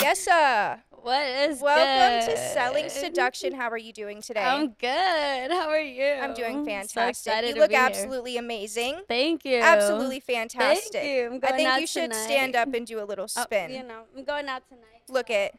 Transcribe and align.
Yes, 0.00 0.20
sir. 0.20 0.80
What 1.02 1.26
is 1.26 1.60
Welcome 1.60 2.26
good? 2.26 2.36
to 2.36 2.52
Selling 2.52 2.88
Seduction. 2.88 3.54
How 3.54 3.68
are 3.70 3.78
you 3.78 3.92
doing 3.92 4.20
today? 4.20 4.42
I'm 4.42 4.68
good. 4.78 5.50
How 5.50 5.68
are 5.68 5.80
you? 5.80 6.04
I'm 6.04 6.34
doing 6.34 6.64
fantastic. 6.64 7.08
excited 7.32 7.54
you 7.54 7.60
look 7.60 7.70
be 7.70 7.76
here. 7.76 7.84
absolutely 7.84 8.36
amazing. 8.36 9.00
Thank 9.08 9.44
you. 9.44 9.58
Absolutely 9.60 10.20
fantastic. 10.20 10.92
Thank 10.92 11.06
you. 11.06 11.40
I 11.42 11.52
think 11.52 11.80
you 11.80 11.86
should 11.86 12.10
tonight. 12.12 12.24
stand 12.24 12.56
up 12.56 12.72
and 12.74 12.86
do 12.86 13.02
a 13.02 13.04
little 13.04 13.24
Oh, 13.36 13.42
spin. 13.42 13.70
you 13.70 13.82
know, 13.82 14.02
I'm 14.16 14.24
going 14.24 14.46
out 14.48 14.62
tonight. 14.68 15.02
Look 15.08 15.30
at 15.30 15.52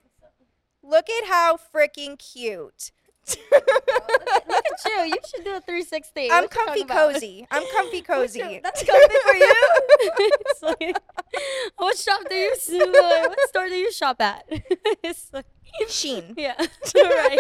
Look 0.84 1.10
at 1.12 1.26
how 1.28 1.58
freaking 1.74 2.18
cute. 2.18 2.92
Look 3.28 4.66
at 4.66 4.86
you. 4.86 5.04
You 5.06 5.18
should 5.30 5.44
do 5.44 5.52
a 5.56 5.62
360. 5.62 6.32
I'm 6.32 6.48
comfy 6.48 6.84
cozy. 6.86 7.48
I'm 7.52 7.64
comfy 7.76 8.02
cozy. 8.12 8.60
That's 8.64 8.84
comfy 8.84 9.16
for 9.26 9.36
you. 9.36 9.56
It's 10.24 10.62
like, 10.64 10.98
what 11.78 11.98
shop 11.98 12.22
do 12.30 12.36
you? 12.36 12.52
What 12.70 13.40
store 13.50 13.68
do 13.70 13.76
you 13.76 13.92
shop 13.92 14.22
at? 14.22 14.44
it's 15.04 15.30
like, 15.34 15.46
Shein. 15.88 16.34
yeah, 16.38 16.56
right. 16.96 17.38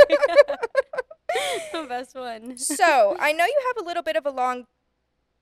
the 1.73 1.85
best 1.87 2.15
one. 2.15 2.57
So 2.57 3.15
I 3.19 3.31
know 3.33 3.45
you 3.45 3.61
have 3.75 3.83
a 3.83 3.87
little 3.87 4.03
bit 4.03 4.15
of 4.15 4.25
a 4.25 4.31
long 4.31 4.65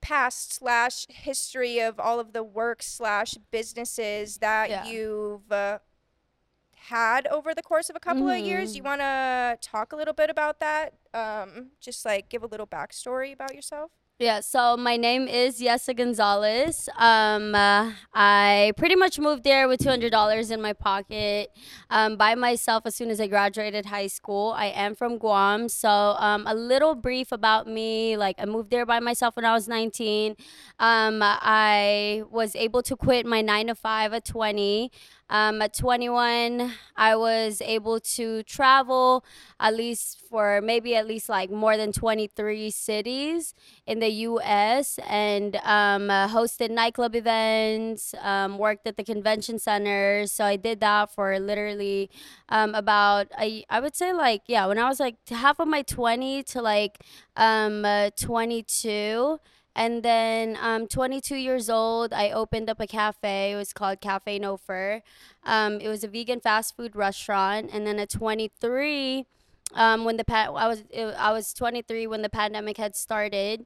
past 0.01 0.53
slash 0.53 1.05
history 1.09 1.79
of 1.79 1.99
all 1.99 2.19
of 2.19 2.33
the 2.33 2.43
work 2.43 2.81
slash 2.81 3.33
businesses 3.51 4.37
that 4.37 4.69
Yeah. 4.69 4.85
you've 4.85 5.51
uh, 5.51 5.79
had 6.89 7.27
over 7.27 7.53
the 7.53 7.61
course 7.63 7.89
of 7.89 7.95
a 7.95 7.99
couple 7.99 8.29
of 8.29 8.39
years. 8.39 8.75
You 8.75 8.83
want 8.83 9.01
to 9.01 9.57
talk 9.61 9.93
a 9.93 9.95
little 9.95 10.13
bit 10.13 10.29
about 10.29 10.59
that? 10.59 10.93
Um, 11.13 11.71
just 11.81 12.05
like 12.05 12.29
give 12.29 12.43
a 12.43 12.47
little 12.47 12.67
backstory 12.67 13.33
about 13.33 13.55
yourself. 13.55 13.91
Yeah, 14.21 14.41
so 14.41 14.75
my 14.75 14.97
name 14.97 15.29
is 15.29 15.61
Yhessa 15.61 15.95
Gonzales. 15.95 16.89
Um, 16.97 17.55
uh, 17.55 17.93
I 18.13 18.73
pretty 18.75 18.97
much 18.97 19.17
moved 19.17 19.45
there 19.45 19.69
with 19.69 19.79
$200 19.79 20.51
in 20.51 20.61
my 20.61 20.73
pocket 20.73 21.51
um, 21.89 22.17
by 22.17 22.35
myself 22.35 22.83
as 22.85 22.95
soon 22.95 23.11
as 23.11 23.21
I 23.21 23.27
graduated 23.27 23.85
high 23.85 24.07
school. 24.07 24.53
I 24.57 24.65
am 24.75 24.93
from 24.93 25.19
Guam. 25.19 25.69
So, 25.69 25.89
um, 25.89 26.45
a 26.47 26.53
little 26.53 26.95
brief 26.95 27.31
about 27.31 27.65
me 27.65 28.17
like, 28.17 28.35
I 28.39 28.45
moved 28.45 28.71
there 28.71 28.85
by 28.85 28.99
myself 28.99 29.37
when 29.37 29.45
I 29.45 29.53
was 29.53 29.69
19. 29.69 30.35
Um, 30.79 31.19
I 31.23 32.23
was 32.29 32.57
able 32.57 32.83
to 32.83 32.97
quit 32.97 33.25
my 33.25 33.39
nine 33.39 33.67
to 33.67 33.75
five 33.75 34.11
at 34.11 34.25
20. 34.25 34.91
Um, 35.31 35.61
at 35.61 35.75
21, 35.75 36.73
I 36.97 37.15
was 37.15 37.61
able 37.61 37.99
to 37.99 38.41
travel 38.43 39.23
at 39.59 39.75
least 39.75 40.21
for 40.27 40.59
maybe 40.59 40.95
at 40.95 41.05
least 41.05 41.29
like 41.29 41.51
more 41.51 41.77
than 41.77 41.91
23 41.91 42.71
cities 42.71 43.53
in 43.85 43.99
the 43.99 44.08
U.S. 44.09 44.99
and 45.07 45.55
um, 45.57 46.09
uh, 46.09 46.27
hosted 46.27 46.71
nightclub 46.71 47.15
events, 47.15 48.13
um, 48.21 48.57
worked 48.57 48.87
at 48.87 48.97
the 48.97 49.03
convention 49.03 49.59
center. 49.59 50.25
So 50.27 50.43
I 50.45 50.55
did 50.55 50.79
that 50.81 51.11
for 51.11 51.39
literally 51.39 52.09
um, 52.49 52.75
about 52.75 53.27
I 53.37 53.63
I 53.69 53.79
would 53.79 53.95
say 53.95 54.13
like 54.13 54.43
yeah 54.47 54.65
when 54.67 54.77
I 54.77 54.87
was 54.87 54.99
like 54.99 55.15
half 55.29 55.59
of 55.59 55.67
my 55.67 55.81
20 55.81 56.43
to 56.43 56.61
like 56.61 56.99
um, 57.35 57.85
uh, 57.85 58.09
22. 58.15 59.39
And 59.75 60.03
then 60.03 60.57
um, 60.61 60.87
22 60.87 61.35
years 61.35 61.69
old, 61.69 62.11
I 62.11 62.31
opened 62.31 62.69
up 62.69 62.81
a 62.81 62.87
cafe. 62.87 63.53
It 63.53 63.55
was 63.55 63.71
called 63.71 64.01
Cafe 64.01 64.37
No 64.39 64.57
Fur. 64.57 65.01
Um, 65.43 65.79
it 65.79 65.87
was 65.87 66.03
a 66.03 66.07
vegan 66.07 66.41
fast 66.41 66.75
food 66.75 66.95
restaurant. 66.95 67.69
And 67.71 67.87
then 67.87 67.97
at 67.99 68.09
23, 68.09 69.25
um, 69.75 70.03
when 70.03 70.17
the 70.17 70.25
pa- 70.25 70.51
I 70.53 70.67
was 70.67 70.83
I 70.93 71.31
was 71.31 71.53
23 71.53 72.07
when 72.07 72.21
the 72.21 72.29
pandemic 72.29 72.77
had 72.77 72.95
started. 72.95 73.65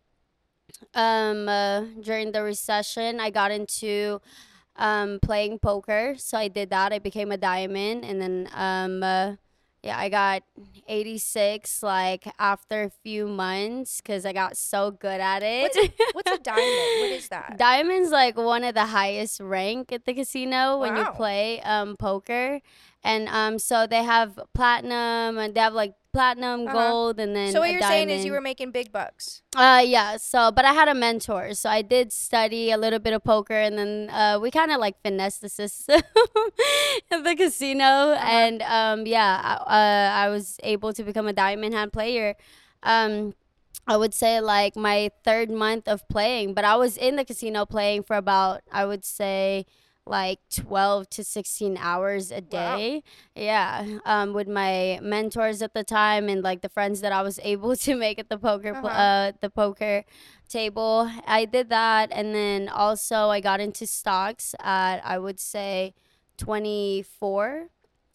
Um, 0.93 1.47
uh, 1.47 1.81
during 2.01 2.31
the 2.31 2.43
recession, 2.43 3.19
I 3.19 3.29
got 3.29 3.51
into 3.51 4.21
um, 4.75 5.19
playing 5.21 5.59
poker, 5.59 6.15
so 6.17 6.37
I 6.37 6.47
did 6.47 6.69
that. 6.71 6.93
I 6.93 6.99
became 6.99 7.31
a 7.31 7.37
diamond, 7.37 8.05
and 8.05 8.21
then 8.21 8.49
um, 8.53 9.03
uh, 9.03 9.35
yeah, 9.83 9.99
I 9.99 10.07
got 10.07 10.43
86 10.87 11.83
like 11.83 12.25
after 12.39 12.83
a 12.83 12.89
few 12.89 13.27
months 13.27 13.99
because 13.99 14.25
I 14.25 14.31
got 14.31 14.55
so 14.55 14.91
good 14.91 15.19
at 15.19 15.43
it. 15.43 15.63
What's 15.63 15.77
a, 15.77 15.93
what's 16.13 16.31
a 16.31 16.37
diamond? 16.37 17.01
What 17.01 17.11
is 17.11 17.27
that? 17.27 17.55
Diamond's 17.59 18.09
like 18.09 18.37
one 18.37 18.63
of 18.63 18.75
the 18.75 18.85
highest 18.85 19.41
rank 19.41 19.91
at 19.91 20.05
the 20.05 20.13
casino 20.13 20.79
when 20.79 20.95
you 20.95 21.05
play 21.11 21.61
um, 21.61 21.97
poker, 21.97 22.61
and 23.03 23.27
um, 23.27 23.59
so 23.59 23.85
they 23.85 24.03
have 24.03 24.39
platinum 24.53 25.37
and 25.37 25.53
they 25.53 25.59
have 25.59 25.73
like 25.73 25.95
platinum, 26.13 26.67
Uh-huh. 26.67 26.77
gold, 26.77 27.19
and 27.19 27.35
then 27.35 27.51
so 27.51 27.59
what 27.59 27.71
you're 27.71 27.81
saying 27.81 28.09
is 28.09 28.23
you 28.23 28.31
were 28.31 28.41
making 28.41 28.71
big 28.71 28.91
bucks. 28.91 29.41
Uh, 29.55 29.83
yeah. 29.85 30.17
So, 30.17 30.51
but 30.51 30.63
I 30.65 30.73
had 30.73 30.87
a 30.87 30.93
mentor, 30.93 31.53
so 31.55 31.69
I 31.69 31.81
did 31.81 32.13
study 32.13 32.71
a 32.71 32.77
little 32.77 32.99
bit 32.99 33.13
of 33.13 33.23
poker, 33.23 33.53
and 33.57 33.77
then 33.77 34.09
uh, 34.09 34.39
we 34.39 34.51
kind 34.51 34.71
of 34.71 34.79
like 34.79 35.01
finessed 35.03 35.41
the 35.41 35.49
system 35.49 36.01
at 37.11 37.23
the 37.23 37.35
casino, 37.35 38.13
and 38.21 38.61
um, 38.61 39.05
yeah, 39.05 39.41
I, 39.43 39.53
uh, 39.55 40.25
I 40.25 40.29
was 40.29 40.59
able 40.63 40.93
to 40.93 41.03
become 41.03 41.27
a 41.27 41.33
diamond 41.33 41.73
hand 41.73 41.91
player. 41.91 42.35
Um, 42.83 43.33
I 43.87 43.97
would 43.97 44.13
say 44.13 44.39
like 44.39 44.75
my 44.77 45.11
third 45.25 45.51
month 45.51 45.87
of 45.89 46.07
playing, 46.07 46.53
but 46.53 46.63
I 46.63 46.75
was 46.77 46.95
in 46.95 47.17
the 47.17 47.25
casino 47.25 47.65
playing 47.65 48.03
for 48.03 48.15
about 48.15 48.61
I 48.71 48.85
would 48.85 49.03
say 49.03 49.65
like 50.05 50.39
12 50.49 51.09
to 51.11 51.23
16 51.23 51.77
hours 51.77 52.31
a 52.31 52.35
Wow. 52.41 52.77
day. 52.77 53.03
Yeah, 53.35 53.99
um, 54.05 54.33
with 54.33 54.47
my 54.47 54.99
mentors 55.01 55.61
at 55.61 55.73
the 55.73 55.83
time 55.83 56.27
and 56.29 56.43
like 56.43 56.61
the 56.61 56.69
friends 56.69 57.01
that 57.01 57.11
I 57.11 57.21
was 57.21 57.39
able 57.43 57.75
to 57.77 57.95
make 57.95 58.19
at 58.19 58.29
the 58.29 58.37
poker 58.37 58.75
Uh-huh. 58.75 58.87
uh, 58.87 59.31
the 59.41 59.49
poker 59.49 60.03
table. 60.49 61.09
I 61.25 61.45
did 61.45 61.69
that, 61.69 62.09
and 62.11 62.33
then 62.35 62.69
also 62.69 63.29
I 63.29 63.39
got 63.39 63.59
into 63.61 63.87
stocks 63.87 64.53
at 64.59 65.01
I 65.05 65.17
would 65.17 65.39
say 65.39 65.93
24 66.37 67.69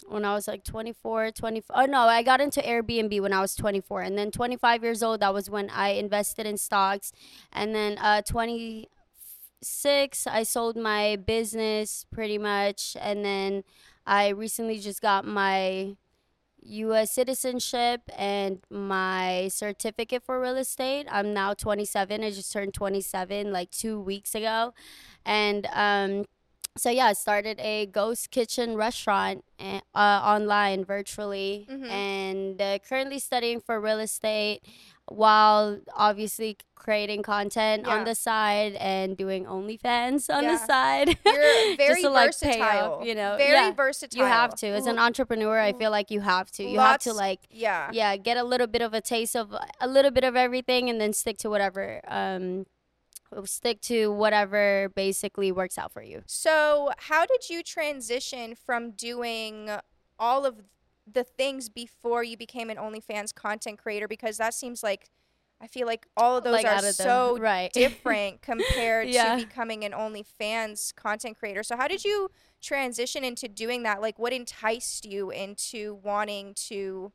when 0.09 0.25
I 0.25 0.35
was 0.35 0.49
like 0.49 0.65
24, 0.65 1.31
24. 1.33 1.75
Oh 1.83 1.87
no, 1.87 2.01
I 2.03 2.23
got 2.23 2.41
into 2.41 2.61
Airbnb 2.61 3.21
when 3.21 3.33
I 3.33 3.41
was 3.41 3.55
24. 3.55 4.03
And 4.03 4.17
then 4.17 4.31
25 4.31 4.83
years 4.83 5.03
old, 5.03 5.21
that 5.21 5.35
was 5.35 5.51
when 5.51 5.69
I 5.71 5.91
invested 5.91 6.47
in 6.47 6.57
stocks. 6.57 7.13
And 7.53 7.75
then 7.75 7.99
uh 7.99 8.23
26, 9.63 10.27
I 10.27 10.43
sold 10.43 10.77
my 10.77 11.17
business 11.17 12.05
pretty 12.13 12.39
much. 12.39 12.97
And 13.01 13.25
then 13.25 13.65
I 14.07 14.29
recently 14.29 14.79
just 14.79 15.01
got 15.03 15.25
my 15.27 15.97
US 16.63 17.13
citizenship 17.13 18.03
and 18.17 18.61
my 18.71 19.49
certificate 19.49 20.23
for 20.25 20.41
real 20.41 20.57
estate. 20.57 21.07
I'm 21.11 21.33
now 21.35 21.55
27. 21.55 22.23
I 22.23 22.31
just 22.31 22.53
turned 22.53 22.75
27 22.75 23.53
like 23.53 23.71
2 23.71 24.01
weeks 24.01 24.35
ago. 24.35 24.73
And 25.25 25.67
um 25.73 26.25
so 26.77 26.91
yeah, 26.91 27.07
I 27.07 27.13
started 27.15 27.59
a 27.59 27.87
ghost 27.87 28.31
kitchen 28.31 28.77
restaurant 28.77 29.45
eh, 29.59 29.81
uh, 29.97 30.21
online 30.25 30.85
virtually 30.85 31.67
Mhm. 31.69 31.91
and 31.91 32.63
uh, 32.63 32.79
currently 32.79 33.19
studying 33.19 33.61
for 33.61 33.81
real 33.81 33.99
estate 33.99 34.61
while 35.11 35.79
obviously 35.95 36.57
creating 36.75 37.23
content 37.23 37.85
Yeah. 37.87 37.95
on 37.95 38.05
the 38.05 38.15
side 38.15 38.75
and 38.75 39.17
doing 39.17 39.45
OnlyFans 39.45 40.33
on 40.35 40.45
Yeah. 40.45 40.53
the 40.53 40.59
side. 40.59 41.09
You're 41.27 41.77
very 41.77 42.03
to, 42.03 42.11
like, 42.11 42.29
versatile. 42.29 42.93
off, 42.95 43.07
you 43.07 43.15
know. 43.15 43.37
very 43.37 43.53
Yeah. 43.53 43.73
versatile. 43.73 44.19
You 44.19 44.25
have 44.25 44.55
to. 44.57 44.69
As 44.69 44.87
an 44.87 44.99
entrepreneur, 44.99 45.59
I 45.59 45.73
feel 45.73 45.91
like 45.91 46.11
you 46.11 46.21
have 46.21 46.51
to. 46.53 46.65
You 46.65 46.79
have 46.81 47.01
to 47.03 47.13
like 47.13 47.41
yeah. 47.51 47.91
yeah, 47.93 48.17
get 48.17 48.37
a 48.37 48.45
little 48.45 48.67
bit 48.67 48.81
of 48.83 48.95
a 48.95 49.01
taste 49.01 49.37
of 49.37 49.55
a 49.81 49.87
little 49.89 50.11
bit 50.11 50.25
of 50.25 50.37
everything 50.37 50.89
and 50.89 51.01
then 51.01 51.13
stick 51.13 51.37
to 51.39 51.51
whatever 51.51 52.01
um 52.09 52.67
stick 53.45 53.81
to 53.83 54.11
whatever 54.11 54.91
basically 54.95 55.53
works 55.53 55.77
out 55.77 55.93
for 55.93 56.03
you. 56.03 56.23
So, 56.27 56.93
how 56.97 57.27
did 57.27 57.51
you 57.51 57.63
transition 57.63 58.55
from 58.55 58.93
doing 58.93 59.69
all 60.19 60.47
of 60.47 60.63
the 61.13 61.25
things 61.25 61.69
before 61.69 62.23
you 62.23 62.37
became 62.37 62.71
an 62.71 62.77
OnlyFans 62.77 63.35
content 63.35 63.79
creator? 63.79 64.09
Because 64.09 64.37
that 64.39 64.55
seems 64.55 64.83
like 64.83 65.11
I 65.61 65.67
feel 65.67 65.87
like 65.89 66.07
all 66.17 66.37
of 66.37 66.45
those 66.45 66.53
Like, 66.53 66.67
are 66.67 66.77
of 66.77 66.85
so 66.95 67.37
right. 67.41 67.73
different 67.73 68.43
compared 68.43 69.09
Yeah. 69.09 69.37
to 69.37 69.45
becoming 69.45 69.85
an 69.85 69.93
OnlyFans 69.93 70.95
content 70.95 71.37
creator. 71.39 71.63
So, 71.65 71.77
how 71.77 71.89
did 71.89 72.05
you 72.05 72.31
transition 72.61 73.25
into 73.25 73.49
doing 73.49 73.83
that? 73.83 74.01
Like, 74.01 74.19
what 74.19 74.33
enticed 74.33 75.05
you 75.05 75.31
into 75.31 75.95
wanting 76.03 76.55
to, 76.69 77.11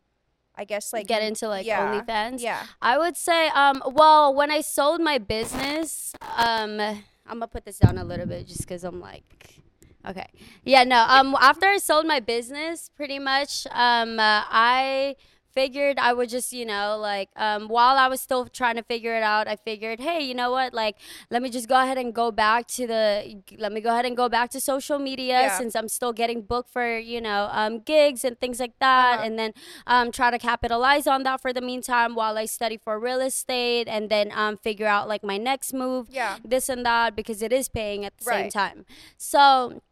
I 0.56 0.66
guess, 0.66 0.92
like 0.92 1.08
get 1.08 1.24
into 1.24 1.48
like 1.48 1.66
yeah, 1.66 2.02
OnlyFans. 2.02 2.42
Yeah. 2.42 2.66
I 2.82 2.98
would 2.98 3.16
say, 3.16 3.48
um, 3.50 3.82
well, 3.86 4.34
when 4.34 4.52
I 4.52 4.60
sold 4.60 5.00
my 5.00 5.20
business, 5.20 6.14
um, 6.36 6.82
I'm 6.82 7.04
gonna 7.40 7.48
put 7.48 7.64
this 7.64 7.78
down 7.80 7.98
a 7.98 8.04
little 8.04 8.26
bit 8.26 8.48
just 8.48 8.60
because 8.62 8.84
I'm 8.84 9.00
like, 9.00 9.63
okay, 10.08 10.28
yeah, 10.64 10.84
no. 10.84 11.06
Um, 11.08 11.36
after 11.40 11.66
I 11.68 11.78
sold 11.78 12.06
my 12.06 12.20
business, 12.20 12.90
pretty 12.96 13.20
much, 13.20 13.66
um, 13.72 14.20
uh, 14.20 14.44
I 14.50 15.16
figured 15.54 16.00
I 16.00 16.14
would 16.14 16.30
just, 16.30 16.52
you 16.52 16.66
know, 16.66 16.98
like, 17.00 17.30
um, 17.36 17.68
while 17.68 17.96
I 17.96 18.08
was 18.08 18.20
still 18.20 18.48
trying 18.48 18.76
to 18.76 18.82
figure 18.82 19.16
it 19.16 19.22
out, 19.22 19.48
I 19.48 19.56
figured, 19.56 20.00
hey, 20.00 20.20
you 20.24 20.34
know 20.34 20.50
what, 20.50 20.74
like, 20.74 20.96
let 21.30 21.44
me 21.44 21.52
just 21.52 21.70
go 21.70 21.80
ahead 21.80 22.00
and 22.00 22.12
go 22.12 22.32
back 22.32 22.66
to 22.70 22.88
the, 22.88 23.40
let 23.60 23.72
me 23.72 23.80
go 23.80 23.92
ahead 23.92 24.04
and 24.08 24.18
go 24.18 24.28
back 24.28 24.50
to 24.50 24.60
social 24.60 24.98
media 24.98 25.42
Yeah. 25.42 25.58
since 25.60 25.76
I'm 25.76 25.88
still 25.90 26.12
getting 26.12 26.42
booked 26.42 26.72
for, 26.74 26.98
you 26.98 27.22
know, 27.22 27.50
um, 27.52 27.82
gigs 27.82 28.26
and 28.26 28.40
things 28.40 28.60
like 28.60 28.80
that, 28.80 29.18
Uh-huh. 29.20 29.26
and 29.28 29.38
then 29.38 29.54
um, 29.86 30.12
try 30.12 30.32
to 30.32 30.40
capitalize 30.40 31.06
on 31.06 31.22
that 31.22 31.40
for 31.40 31.54
the 31.54 31.62
meantime 31.62 32.16
while 32.16 32.36
I 32.36 32.46
study 32.46 32.78
for 32.84 33.00
real 33.00 33.22
estate 33.22 33.88
and 33.88 34.10
then 34.10 34.32
um, 34.34 34.58
figure 34.58 34.88
out 34.88 35.08
like 35.08 35.24
my 35.24 35.38
next 35.38 35.72
move, 35.72 36.08
Yeah. 36.10 36.38
this 36.44 36.68
and 36.68 36.84
that, 36.84 37.16
because 37.16 37.44
it 37.44 37.54
is 37.54 37.70
paying 37.70 38.06
at 38.06 38.18
the 38.18 38.24
same 38.24 38.34
Right. 38.46 38.52
time. 38.52 38.86
So 39.18 39.84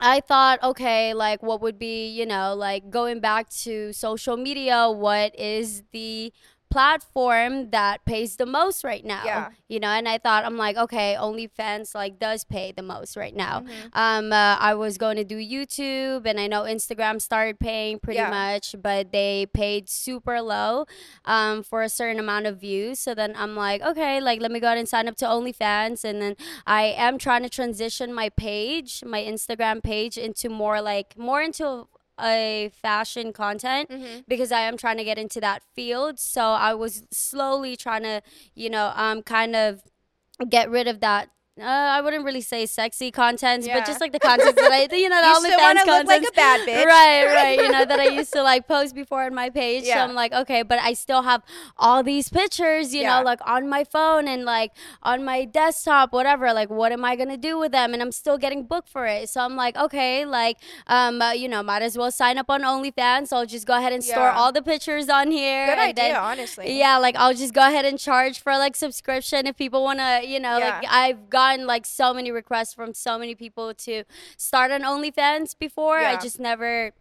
I 0.00 0.20
thought, 0.20 0.62
okay, 0.62 1.12
like 1.14 1.42
what 1.42 1.60
would 1.60 1.78
be, 1.78 2.08
you 2.08 2.24
know, 2.26 2.54
like 2.54 2.90
going 2.90 3.20
back 3.20 3.48
to 3.64 3.92
social 3.92 4.36
media, 4.36 4.90
what 4.90 5.38
is 5.38 5.82
the 5.92 6.32
platform 6.72 7.70
that 7.70 8.04
pays 8.04 8.36
the 8.36 8.46
most 8.46 8.82
right 8.84 9.04
now. 9.04 9.22
Yeah. 9.24 9.48
You 9.68 9.80
know, 9.80 9.88
and 9.88 10.08
I 10.08 10.18
thought 10.18 10.44
I'm 10.44 10.56
like, 10.56 10.76
okay, 10.76 11.16
OnlyFans 11.18 11.94
like 11.94 12.18
does 12.18 12.44
pay 12.44 12.72
the 12.72 12.82
most 12.82 13.16
right 13.16 13.34
now. 13.34 13.60
Mhm. 13.60 13.90
Um, 13.92 14.32
uh, 14.32 14.56
I 14.58 14.74
was 14.74 14.98
going 14.98 15.16
to 15.16 15.24
do 15.24 15.36
YouTube, 15.36 16.26
and 16.26 16.38
I 16.40 16.46
know 16.46 16.62
Instagram 16.62 17.20
started 17.20 17.58
paying 17.58 17.98
pretty 17.98 18.18
Yeah. 18.20 18.30
much, 18.30 18.74
but 18.82 19.12
they 19.12 19.46
paid 19.52 19.88
super 19.88 20.40
low 20.40 20.86
um, 21.24 21.62
for 21.62 21.82
a 21.82 21.88
certain 21.88 22.18
amount 22.18 22.46
of 22.46 22.58
views. 22.60 22.98
So 22.98 23.14
then 23.14 23.34
I'm 23.36 23.54
like, 23.56 23.80
okay, 23.82 24.20
like 24.20 24.40
let 24.40 24.50
me 24.50 24.60
go 24.60 24.66
ahead 24.68 24.78
and 24.78 24.88
sign 24.88 25.08
up 25.08 25.16
to 25.16 25.26
OnlyFans, 25.26 26.04
and 26.04 26.20
then 26.22 26.34
I 26.66 26.82
am 27.06 27.18
trying 27.18 27.42
to 27.42 27.48
transition 27.48 28.12
my 28.14 28.28
page, 28.28 29.02
my 29.06 29.22
Instagram 29.22 29.82
page, 29.82 30.16
into 30.16 30.48
more 30.48 30.80
like 30.80 31.18
more 31.18 31.40
into 31.42 31.86
a 32.20 32.70
fashion 32.74 33.32
content 33.32 33.88
Mhm. 33.90 34.24
because 34.28 34.52
I 34.52 34.60
am 34.60 34.76
trying 34.76 34.98
to 34.98 35.04
get 35.04 35.18
into 35.18 35.40
that 35.40 35.62
field. 35.74 36.18
So 36.20 36.42
I 36.42 36.74
was 36.74 37.02
slowly 37.10 37.76
trying 37.76 38.02
to, 38.02 38.22
you 38.54 38.70
know, 38.70 38.92
um, 38.96 39.22
kind 39.22 39.56
of 39.56 39.82
get 40.48 40.70
rid 40.70 40.88
of 40.88 41.00
that. 41.00 41.30
Uh, 41.60 41.64
I 41.66 42.00
wouldn't 42.00 42.24
really 42.24 42.40
say 42.40 42.64
sexy 42.64 43.10
contents, 43.10 43.66
Yeah. 43.66 43.78
but 43.78 43.86
just 43.86 44.00
like 44.00 44.12
the 44.12 44.18
contents 44.18 44.54
that 44.58 44.72
I, 44.72 44.84
you 44.96 45.08
know, 45.10 45.20
the 45.20 45.50
You 45.50 45.56
OnlyFans 45.58 45.84
look 45.84 46.06
like 46.06 46.22
a 46.26 46.32
bad 46.34 46.66
bitch. 46.66 46.86
Right, 46.86 47.26
right. 47.34 47.60
You 47.60 47.68
know, 47.70 47.84
that 47.84 48.00
I 48.00 48.08
used 48.08 48.32
to 48.32 48.42
like 48.42 48.66
post 48.66 48.94
before 48.94 49.24
on 49.24 49.34
my 49.34 49.50
page. 49.50 49.84
Yeah. 49.84 49.96
So 49.96 50.00
I'm 50.00 50.14
like, 50.14 50.32
okay, 50.32 50.62
but 50.62 50.78
I 50.78 50.94
still 50.94 51.20
have 51.24 51.42
all 51.76 52.02
these 52.02 52.30
pictures, 52.30 52.94
you 52.94 53.02
Yeah. 53.02 53.18
know, 53.18 53.24
like 53.26 53.40
on 53.46 53.68
my 53.68 53.84
phone 53.84 54.28
and 54.28 54.46
like 54.46 54.72
on 55.02 55.26
my 55.26 55.44
desktop, 55.44 56.14
whatever. 56.14 56.54
Like, 56.54 56.70
what 56.70 56.90
am 56.90 57.04
I 57.04 57.16
going 57.16 57.28
to 57.28 57.36
do 57.36 57.58
with 57.58 57.70
them? 57.72 57.92
And 57.92 58.00
I'm 58.00 58.12
still 58.12 58.38
getting 58.38 58.64
booked 58.64 58.88
for 58.88 59.06
it. 59.06 59.28
So 59.28 59.42
I'm 59.42 59.54
like, 59.54 59.76
okay, 59.76 60.24
like, 60.24 60.56
um, 60.86 61.20
uh, 61.20 61.32
you 61.32 61.48
know, 61.48 61.62
might 61.62 61.82
as 61.82 61.98
well 61.98 62.10
sign 62.10 62.38
up 62.38 62.46
on 62.48 62.62
OnlyFans. 62.62 63.28
So 63.28 63.36
I'll 63.36 63.44
just 63.46 63.66
go 63.66 63.76
ahead 63.76 63.92
and 63.92 64.02
store 64.02 64.30
all 64.30 64.52
the 64.52 64.62
pictures 64.62 65.10
on 65.10 65.30
here. 65.30 65.66
Good 65.66 65.72
and 65.72 65.80
idea, 65.82 65.94
then- 66.14 66.16
honestly. 66.16 66.78
yeah, 66.78 66.96
like 66.96 67.14
I'll 67.16 67.34
just 67.34 67.52
go 67.52 67.60
ahead 67.60 67.84
and 67.84 67.98
charge 67.98 68.40
for 68.40 68.56
like 68.56 68.74
subscription 68.74 69.46
if 69.46 69.58
people 69.58 69.84
want 69.84 69.98
to, 69.98 70.22
you 70.26 70.40
know, 70.40 70.58
like 70.58 70.86
I've 70.88 71.28
gotten 71.42 71.66
like 71.66 71.86
so 71.86 72.14
many 72.14 72.30
requests 72.30 72.74
from 72.74 72.94
so 72.94 73.18
many 73.18 73.34
people 73.34 73.74
to 73.74 74.04
start 74.36 74.70
an 74.70 74.82
OnlyFans 74.82 75.58
before. 75.58 75.98
I 75.98 76.16
just 76.16 76.38
never 76.40 76.92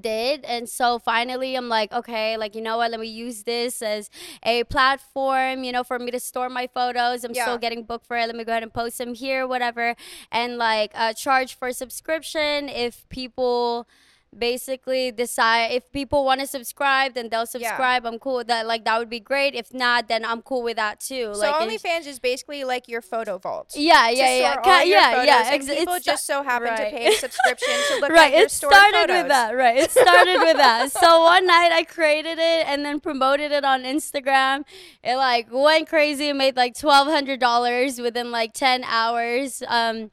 did. 0.00 0.44
And 0.44 0.68
so 0.68 0.98
finally 0.98 1.54
i'm 1.54 1.68
like 1.70 1.90
okay 2.00 2.36
like 2.36 2.54
you 2.54 2.60
know 2.60 2.76
what? 2.76 2.90
Let 2.90 3.00
me 3.00 3.08
use 3.08 3.44
this 3.44 3.80
as 3.80 4.10
a 4.42 4.64
platform 4.64 5.64
you 5.64 5.72
know 5.72 5.82
for 5.90 5.98
me 5.98 6.10
to 6.10 6.20
store 6.20 6.50
my 6.50 6.66
photos. 6.78 7.24
I'm 7.24 7.32
Yeah. 7.34 7.44
still 7.46 7.58
getting 7.66 7.84
booked 7.84 8.06
for 8.06 8.16
it. 8.18 8.26
Let 8.26 8.36
me 8.36 8.44
go 8.44 8.52
ahead 8.52 8.62
and 8.68 8.74
post 8.80 8.98
them 8.98 9.14
here 9.14 9.46
whatever. 9.54 9.86
And 10.30 10.58
like 10.58 10.90
uh, 10.94 11.12
charge 11.24 11.50
for 11.60 11.72
subscription 11.72 12.68
if 12.68 13.08
people 13.08 13.88
basically 14.36 15.10
decide 15.10 15.72
if 15.72 15.90
people 15.92 16.24
want 16.24 16.40
to 16.40 16.46
subscribe 16.46 17.14
then 17.14 17.28
they'll 17.30 17.46
subscribe 17.46 18.04
i'm 18.06 18.18
cool 18.18 18.36
with 18.36 18.46
that 18.46 18.66
like 18.66 18.84
that 18.84 18.98
would 18.98 19.08
be 19.10 19.20
great. 19.20 19.54
If 19.54 19.72
not 19.72 20.06
then 20.08 20.24
i'm 20.24 20.42
cool 20.42 20.62
with 20.62 20.76
that 20.76 21.00
too 21.00 21.32
So 21.34 21.40
like 21.40 21.54
OnlyFans 21.54 22.06
is 22.06 22.18
basically 22.18 22.62
like 22.64 22.88
your 22.88 23.00
photo 23.02 23.38
vault. 23.38 23.72
yeah 23.74 24.08
yeah 24.10 24.36
yeah 24.38 24.52
store 24.52 24.62
Ca- 24.64 24.70
all 24.70 24.84
your 24.84 24.98
yeah 24.98 25.22
yeah 25.24 25.52
and 25.52 25.54
ex- 25.62 25.66
people 25.78 25.94
it's 25.94 26.04
just 26.04 26.26
so 26.26 26.42
happen 26.42 26.68
to 26.68 26.90
pay 26.90 27.06
a 27.08 27.12
subscription 27.12 27.74
to 27.88 27.94
look 28.00 28.10
right 28.10 28.32
at 28.32 28.36
your 28.38 28.46
it 28.46 28.50
started 28.50 28.94
photos. 29.08 29.16
with 29.22 29.28
that 29.28 29.56
right 29.56 29.76
it 29.78 29.90
started 29.90 30.38
with 30.40 30.56
that. 30.56 30.92
So 31.00 31.22
one 31.22 31.46
night 31.46 31.70
i 31.72 31.82
created 31.84 32.38
it 32.38 32.66
and 32.66 32.84
then 32.84 33.00
promoted 33.00 33.50
it 33.52 33.64
on 33.64 33.82
instagram. 33.84 34.64
It 35.02 35.16
like 35.16 35.48
went 35.50 35.88
crazy 35.88 36.28
and 36.28 36.38
made 36.38 36.56
like 36.56 36.74
$1200 36.74 38.02
within 38.02 38.30
like 38.30 38.52
10 38.52 38.84
hours. 38.84 39.62
Um 39.66 40.10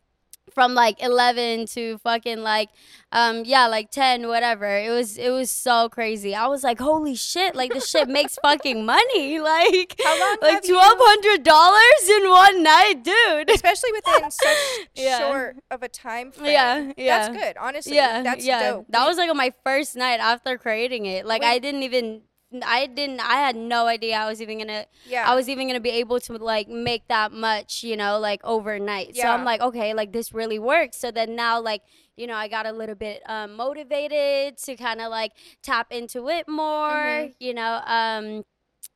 from 0.56 0.74
like 0.74 1.04
11 1.04 1.68
to 1.68 2.00
fucking 2.00 2.40
like 2.42 2.70
um 3.12 3.44
yeah 3.46 3.68
like 3.68 3.92
10 3.92 4.28
whatever 4.28 4.66
it 4.66 4.90
was 4.90 5.18
it 5.18 5.30
was 5.30 5.52
so 5.52 5.88
crazy 5.90 6.34
i 6.34 6.48
was 6.48 6.64
like 6.64 6.80
holy 6.80 7.14
shit 7.14 7.56
like 7.56 7.72
this 7.74 7.88
shit 7.88 8.08
makes 8.08 8.38
fucking 8.42 8.86
money 8.86 9.40
like 9.54 9.96
How 10.04 10.20
long 10.20 10.38
like 10.42 10.64
$1200 10.64 12.10
in 12.10 12.30
one 12.30 12.64
night 12.64 13.04
dude 13.04 13.50
Especially 13.52 13.92
within 13.92 14.32
such 14.32 14.58
Yeah. 14.96 15.20
short 15.20 15.58
of 15.70 15.84
a 15.84 15.90
time 15.90 16.32
frame. 16.32 16.52
Yeah, 16.52 16.92
yeah. 16.98 17.28
That's 17.28 17.38
good, 17.38 17.58
honestly. 17.60 17.96
yeah 17.96 18.22
That's 18.24 18.46
yeah 18.46 18.72
dope. 18.72 18.86
that 18.90 19.06
was 19.06 19.18
like 19.18 19.34
my 19.36 19.52
first 19.64 19.96
night 19.96 20.20
after 20.20 20.58
creating 20.58 21.06
it 21.06 21.26
like 21.26 21.42
Wait. 21.42 21.50
i 21.50 21.60
didn't 21.60 21.84
even 21.84 22.22
i 22.64 22.86
didn't 22.86 23.20
i 23.20 23.36
had 23.36 23.56
no 23.56 23.88
idea 23.88 24.16
i 24.18 24.28
was 24.28 24.42
even 24.42 24.60
gonna 24.60 24.86
yeah. 25.06 25.30
i 25.30 25.36
was 25.36 25.50
even 25.50 25.68
gonna 25.68 25.80
be 25.80 25.90
able 25.90 26.20
to 26.20 26.34
like 26.38 26.68
make 26.68 27.08
that 27.08 27.32
much 27.32 27.84
you 27.84 27.98
know 27.98 28.20
like 28.20 28.40
overnight 28.44 29.12
Yeah. 29.16 29.24
so 29.24 29.30
i'm 29.32 29.44
like 29.44 29.62
okay 29.62 29.94
like 29.94 30.12
this 30.14 30.34
really 30.34 30.60
works 30.60 30.98
so 30.98 31.12
then 31.12 31.36
now 31.36 31.60
like 31.60 31.82
you 32.16 32.28
know 32.28 32.36
i 32.36 32.48
got 32.48 32.66
a 32.66 32.72
little 32.72 32.96
bit 32.96 33.22
um, 33.28 33.56
motivated 33.56 34.58
to 34.60 34.76
kind 34.76 35.02
of 35.02 35.10
like 35.10 35.32
tap 35.62 35.88
into 35.92 36.30
it 36.30 36.48
more 36.48 36.92
Mhm. 36.92 37.34
you 37.40 37.54
know 37.54 37.82
um 37.86 38.46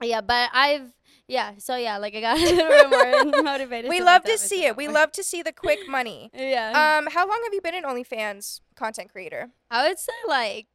yeah 0.01 0.21
but 0.21 0.49
i've 0.53 0.93
yeah 1.27 1.51
so 1.57 1.75
yeah 1.75 1.97
like 1.97 2.15
i 2.15 2.21
got 2.21 2.37
a 2.39 2.41
little 2.41 2.89
bit 2.89 3.27
more 3.35 3.43
motivated 3.51 3.89
we 3.89 4.01
love 4.01 4.23
to 4.23 4.37
see 4.37 4.65
it. 4.65 4.75
We 4.77 4.87
more. 4.87 4.93
love 4.95 5.11
to 5.13 5.23
see 5.23 5.41
the 5.43 5.51
quick 5.51 5.87
money. 5.87 6.31
yeah 6.35 6.97
Um, 6.97 7.07
how 7.11 7.27
long 7.27 7.39
have 7.43 7.53
you 7.53 7.61
been 7.61 7.75
an 7.75 7.83
OnlyFans 7.83 8.61
content 8.75 9.11
creator? 9.11 9.49
I 9.69 9.87
would 9.87 9.99
say 9.99 10.13
like 10.27 10.67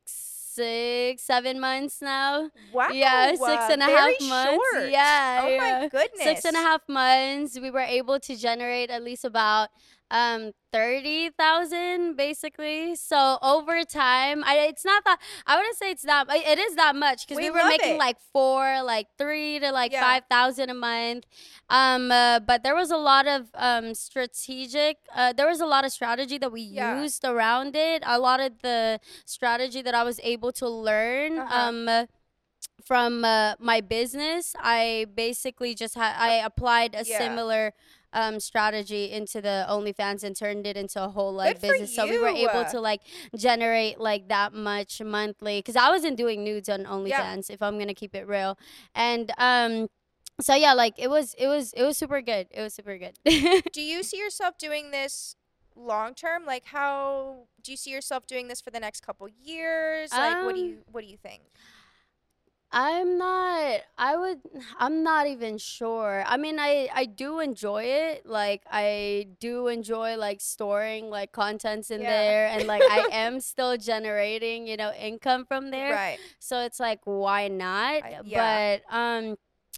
six, 0.55 1.23
seven 1.23 1.61
months 1.61 2.01
now. 2.01 2.51
Wow. 2.73 2.89
yeah, 2.93 3.31
six 3.31 3.41
uh, 3.43 3.69
and 3.73 3.83
a 3.83 3.87
half 3.87 4.21
months. 4.23 4.51
short. 4.73 4.91
Yeah, 4.91 5.41
Oh 5.45 5.49
yeah. 5.49 5.81
my 5.83 5.89
goodness. 5.89 6.23
Six 6.23 6.45
and 6.45 6.57
a 6.57 6.61
half 6.61 6.83
months. 6.89 7.59
We 7.59 7.71
were 7.71 7.81
able 7.81 8.19
to 8.21 8.37
generate 8.37 8.91
at 8.91 9.03
least 9.03 9.25
about 9.25 9.69
um 10.11 10.53
thirty 10.73 11.31
thousand 11.31 12.17
basically. 12.17 12.95
So 12.97 13.39
over 13.43 13.83
time, 13.85 14.43
I 14.45 14.67
it's 14.69 14.85
not 14.85 15.05
that 15.05 15.19
I 15.47 15.57
wouldn't 15.57 15.77
say 15.77 15.91
it's 15.91 16.03
that 16.03 16.27
it 16.31 16.59
is 16.59 16.77
that 16.77 16.95
much 16.97 17.27
because 17.27 17.37
We 17.39 17.45
we, 17.45 17.51
were 17.51 17.65
making 17.69 17.95
it. 17.95 17.99
like 17.99 18.17
four, 18.33 18.83
like 18.83 19.09
three 19.19 19.59
to 19.61 19.71
like 19.73 19.93
Yeah. 19.93 20.01
five 20.01 20.23
thousand 20.31 20.71
a 20.71 20.75
month. 20.75 21.25
Um, 21.69 22.11
uh, 22.11 22.41
but 22.41 22.63
there 22.63 22.75
was 22.75 22.91
a 22.91 22.97
lot 22.97 23.27
of 23.27 23.49
um 23.55 23.95
strategic. 23.95 24.99
Uh, 25.15 25.33
there 25.33 25.47
was 25.47 25.61
a 25.61 25.67
lot 25.67 25.85
of 25.85 25.93
strategy 25.93 26.39
that 26.39 26.53
we 26.53 26.61
Yeah. 26.63 27.01
used 27.01 27.25
around 27.25 27.75
it. 27.77 28.03
A 28.07 28.19
lot 28.19 28.41
of 28.41 28.61
the 28.63 29.01
strategy 29.25 29.83
that 29.83 29.95
I 29.95 30.03
was 30.05 30.21
able 30.23 30.53
to 30.53 30.69
learn. 30.69 31.39
Uh-huh. 31.39 31.61
Um. 31.61 31.89
uh, 31.89 32.07
from 32.85 33.25
uh, 33.25 33.55
my 33.59 33.81
business, 33.81 34.55
I 34.59 35.07
basically 35.15 35.75
just 35.75 35.95
had 35.95 36.15
I 36.19 36.35
applied 36.45 36.95
a 36.95 37.05
Yeah. 37.05 37.19
similar 37.19 37.73
um, 38.15 38.41
strategy 38.41 39.11
into 39.11 39.43
the 39.43 39.67
OnlyFans 39.69 40.25
and 40.25 40.35
turned 40.35 40.67
it 40.67 40.77
into 40.77 41.03
a 41.05 41.09
whole 41.09 41.33
like 41.35 41.61
Good 41.61 41.69
business. 41.73 41.95
So 41.95 42.07
we 42.07 42.19
were 42.19 42.29
able 42.29 42.65
to 42.71 42.81
like 42.81 43.03
generate 43.37 44.01
like 44.01 44.29
that 44.29 44.55
much 44.55 45.03
monthly 45.03 45.59
because 45.59 45.77
I 45.77 45.91
wasn't 45.91 46.17
doing 46.17 46.43
nudes 46.45 46.69
on 46.71 46.85
OnlyFans 46.85 47.51
if 47.51 47.61
I'm 47.61 47.79
gonna 47.79 47.95
keep 47.95 48.15
it 48.15 48.27
real, 48.27 48.57
and 48.95 49.31
um, 49.37 49.89
so 50.41 50.55
yeah, 50.55 50.73
like 50.73 50.95
it 50.99 51.11
was 51.11 51.35
it 51.39 51.47
was 51.49 51.73
it 51.75 51.83
was 51.83 51.99
super 51.99 52.23
good. 52.23 52.47
It 52.51 52.63
was 52.63 52.75
super 52.75 52.97
good. 52.99 53.19
Do 53.73 53.83
you 53.83 54.03
see 54.03 54.19
yourself 54.19 54.57
doing 54.59 54.91
this 54.91 55.37
long 55.77 56.15
term? 56.15 56.47
Like, 56.47 56.67
how 56.67 57.47
do 57.63 57.71
you 57.73 57.77
see 57.77 57.91
yourself 57.91 58.27
doing 58.27 58.49
this 58.49 58.61
for 58.61 58.71
the 58.71 58.81
next 58.81 59.01
couple 59.05 59.29
years? 59.29 60.13
Like, 60.13 60.45
what 60.45 60.55
do 60.55 60.61
Um, 60.61 60.69
you 60.69 60.79
what 60.93 61.03
do 61.05 61.11
you 61.11 61.17
think? 61.17 61.43
I'm 62.77 63.17
not 63.19 63.81
I 63.97 64.17
would 64.17 64.41
I'm 64.79 65.05
not 65.05 65.29
even 65.29 65.59
sure. 65.59 66.25
I 66.27 66.37
mean 66.37 66.59
I 66.59 66.89
I 66.93 67.05
do 67.07 67.39
enjoy 67.39 67.85
it. 67.85 68.27
Like 68.27 68.63
I 68.71 69.29
do 69.39 69.69
enjoy 69.69 70.17
like 70.17 70.41
storing 70.41 71.09
like 71.09 71.31
contents 71.31 71.91
in 71.91 72.01
Yeah. 72.03 72.11
there 72.11 72.47
and 72.49 72.67
like 72.67 72.83
I 72.83 73.09
am 73.13 73.39
still 73.41 73.77
generating, 73.79 74.67
you 74.67 74.77
know, 74.77 74.93
income 74.93 75.45
from 75.47 75.71
there. 75.71 75.93
Right. 75.95 76.19
So 76.41 76.61
it's 76.67 76.81
like 76.81 76.99
why 77.05 77.47
not? 77.47 78.03
I- 78.03 78.21
yeah. 78.25 78.79
But 78.83 78.95
um 78.95 79.37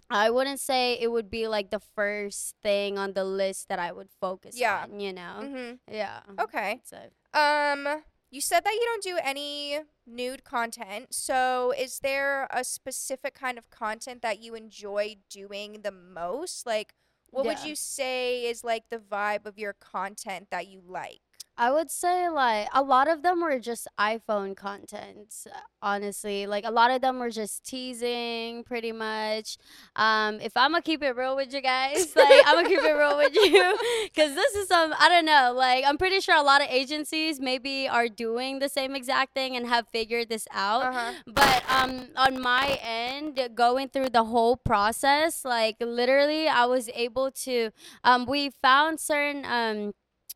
I 0.09 0.29
wouldn't 0.31 0.59
say 0.59 0.97
it 0.99 1.11
would 1.11 1.29
be 1.29 1.47
like 1.47 1.69
the 1.69 1.81
first 1.93 2.55
thing 2.63 2.97
on 2.97 3.13
the 3.13 3.25
list 3.25 3.67
that 3.69 3.77
I 3.77 3.91
would 3.91 4.09
focus 4.19 4.55
Yeah. 4.57 4.83
on, 4.89 4.99
you 4.99 5.13
know. 5.13 5.39
Mhm. 5.43 5.79
Yeah. 5.91 6.21
Okay. 6.39 6.81
So 6.83 6.97
Um, 7.37 8.01
you 8.31 8.41
said 8.41 8.63
that 8.63 8.73
you 8.73 8.81
don't 8.85 9.03
do 9.03 9.19
any 9.21 9.81
nude 10.07 10.43
content. 10.43 11.13
So, 11.13 11.73
is 11.77 11.99
there 11.99 12.47
a 12.51 12.63
specific 12.63 13.35
kind 13.35 13.57
of 13.57 13.69
content 13.69 14.21
that 14.23 14.39
you 14.41 14.55
enjoy 14.55 15.17
doing 15.29 15.81
the 15.83 15.91
most? 15.91 16.65
Like, 16.65 16.93
what 17.29 17.45
would 17.45 17.63
you 17.63 17.75
say 17.75 18.45
is 18.45 18.63
like 18.63 18.89
the 18.89 18.97
vibe 18.99 19.45
of 19.45 19.59
your 19.59 19.73
content 19.73 20.47
that 20.51 20.67
you 20.67 20.81
like? 20.85 21.21
I 21.57 21.71
would 21.71 21.89
say 21.89 22.29
like 22.29 22.67
a 22.73 22.81
lot 22.83 23.07
of 23.07 23.23
them 23.23 23.41
were 23.41 23.59
just 23.59 23.87
iPhone 23.99 24.55
content, 24.55 25.33
honestly. 25.81 26.45
Like 26.45 26.65
a 26.65 26.71
lot 26.71 26.91
of 26.91 27.01
them 27.01 27.19
were 27.19 27.31
just 27.31 27.63
teasing 27.63 28.63
pretty 28.63 28.91
much. 28.91 29.57
Um 29.95 30.39
if 30.41 30.55
I'm 30.55 30.71
gonna 30.71 30.81
keep 30.81 31.01
it 31.01 31.15
real 31.15 31.35
with 31.35 31.53
you 31.53 31.61
guys, 31.61 32.13
like 32.15 32.41
I'm 32.45 32.55
gonna 32.55 32.69
keep 32.69 32.79
it 32.83 32.93
real 32.93 33.17
with 33.17 33.33
you 33.35 33.77
cuz 34.15 34.35
this 34.35 34.55
is 34.55 34.67
some 34.67 34.93
I 34.99 35.09
don't 35.09 35.25
know, 35.25 35.53
like 35.55 35.83
I'm 35.85 35.97
pretty 35.97 36.19
sure 36.19 36.35
a 36.35 36.43
lot 36.43 36.61
of 36.61 36.67
agencies 36.69 37.39
maybe 37.39 37.87
are 37.87 38.07
doing 38.07 38.59
the 38.59 38.69
same 38.69 38.95
exact 38.95 39.33
thing 39.33 39.55
and 39.55 39.67
have 39.67 39.87
figured 39.91 40.29
this 40.29 40.47
out. 40.51 40.83
Uh-huh. 40.83 41.11
But 41.25 41.63
um, 41.69 42.09
on 42.15 42.41
my 42.41 42.79
end, 42.81 43.39
going 43.55 43.89
through 43.89 44.09
the 44.09 44.25
whole 44.25 44.57
process, 44.57 45.43
like 45.43 45.77
literally, 45.79 46.47
I 46.47 46.65
was 46.65 46.89
able 46.93 47.31
to. 47.31 47.71
Um, 48.03 48.25
we 48.25 48.51
found 48.61 48.99
certain 48.99 49.45
um 49.45 49.93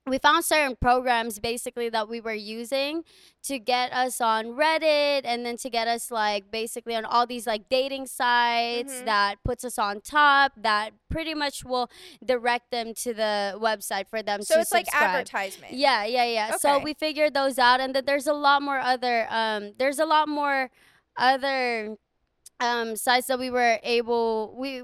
we 0.07 0.17
found 0.17 0.43
certain 0.43 0.75
programs 0.75 1.37
basically 1.39 1.87
that 1.89 2.09
we 2.09 2.19
were 2.19 2.33
using 2.33 3.03
to 3.43 3.59
get 3.59 3.93
us 3.93 4.19
on 4.19 4.45
Reddit 4.47 5.21
and 5.25 5.45
then 5.45 5.57
to 5.57 5.69
get 5.69 5.87
us 5.87 6.09
like 6.09 6.49
basically 6.49 6.95
on 6.95 7.05
all 7.05 7.27
these 7.27 7.45
like 7.45 7.69
dating 7.69 8.07
sites 8.07 8.93
Mhm. 8.93 9.05
that 9.05 9.35
puts 9.43 9.63
us 9.63 9.77
on 9.77 10.01
top 10.01 10.53
that 10.57 10.93
pretty 11.09 11.35
much 11.35 11.63
will 11.63 11.89
direct 12.25 12.71
them 12.71 12.93
to 12.95 13.13
the 13.13 13.55
website 13.61 14.07
for 14.07 14.23
them 14.23 14.41
So 14.41 14.59
it's 14.59 14.71
like 14.71 14.87
advertisement. 14.93 15.73
Yeah, 15.73 16.03
yeah, 16.05 16.25
yeah. 16.25 16.57
So 16.57 16.79
we 16.79 16.93
figured 16.95 17.33
those 17.35 17.59
out, 17.59 17.79
and 17.79 17.93
that 17.95 18.05
there's 18.07 18.27
a 18.27 18.33
lot 18.33 18.61
more 18.63 18.79
other 18.79 19.27
um, 19.29 19.73
there's 19.77 19.99
a 19.99 20.05
lot 20.05 20.27
more 20.27 20.71
other 21.17 21.97
um 22.61 22.95
sites 22.95 23.27
that 23.27 23.39
we 23.39 23.49
were 23.49 23.79
able 23.83 24.53
we 24.55 24.83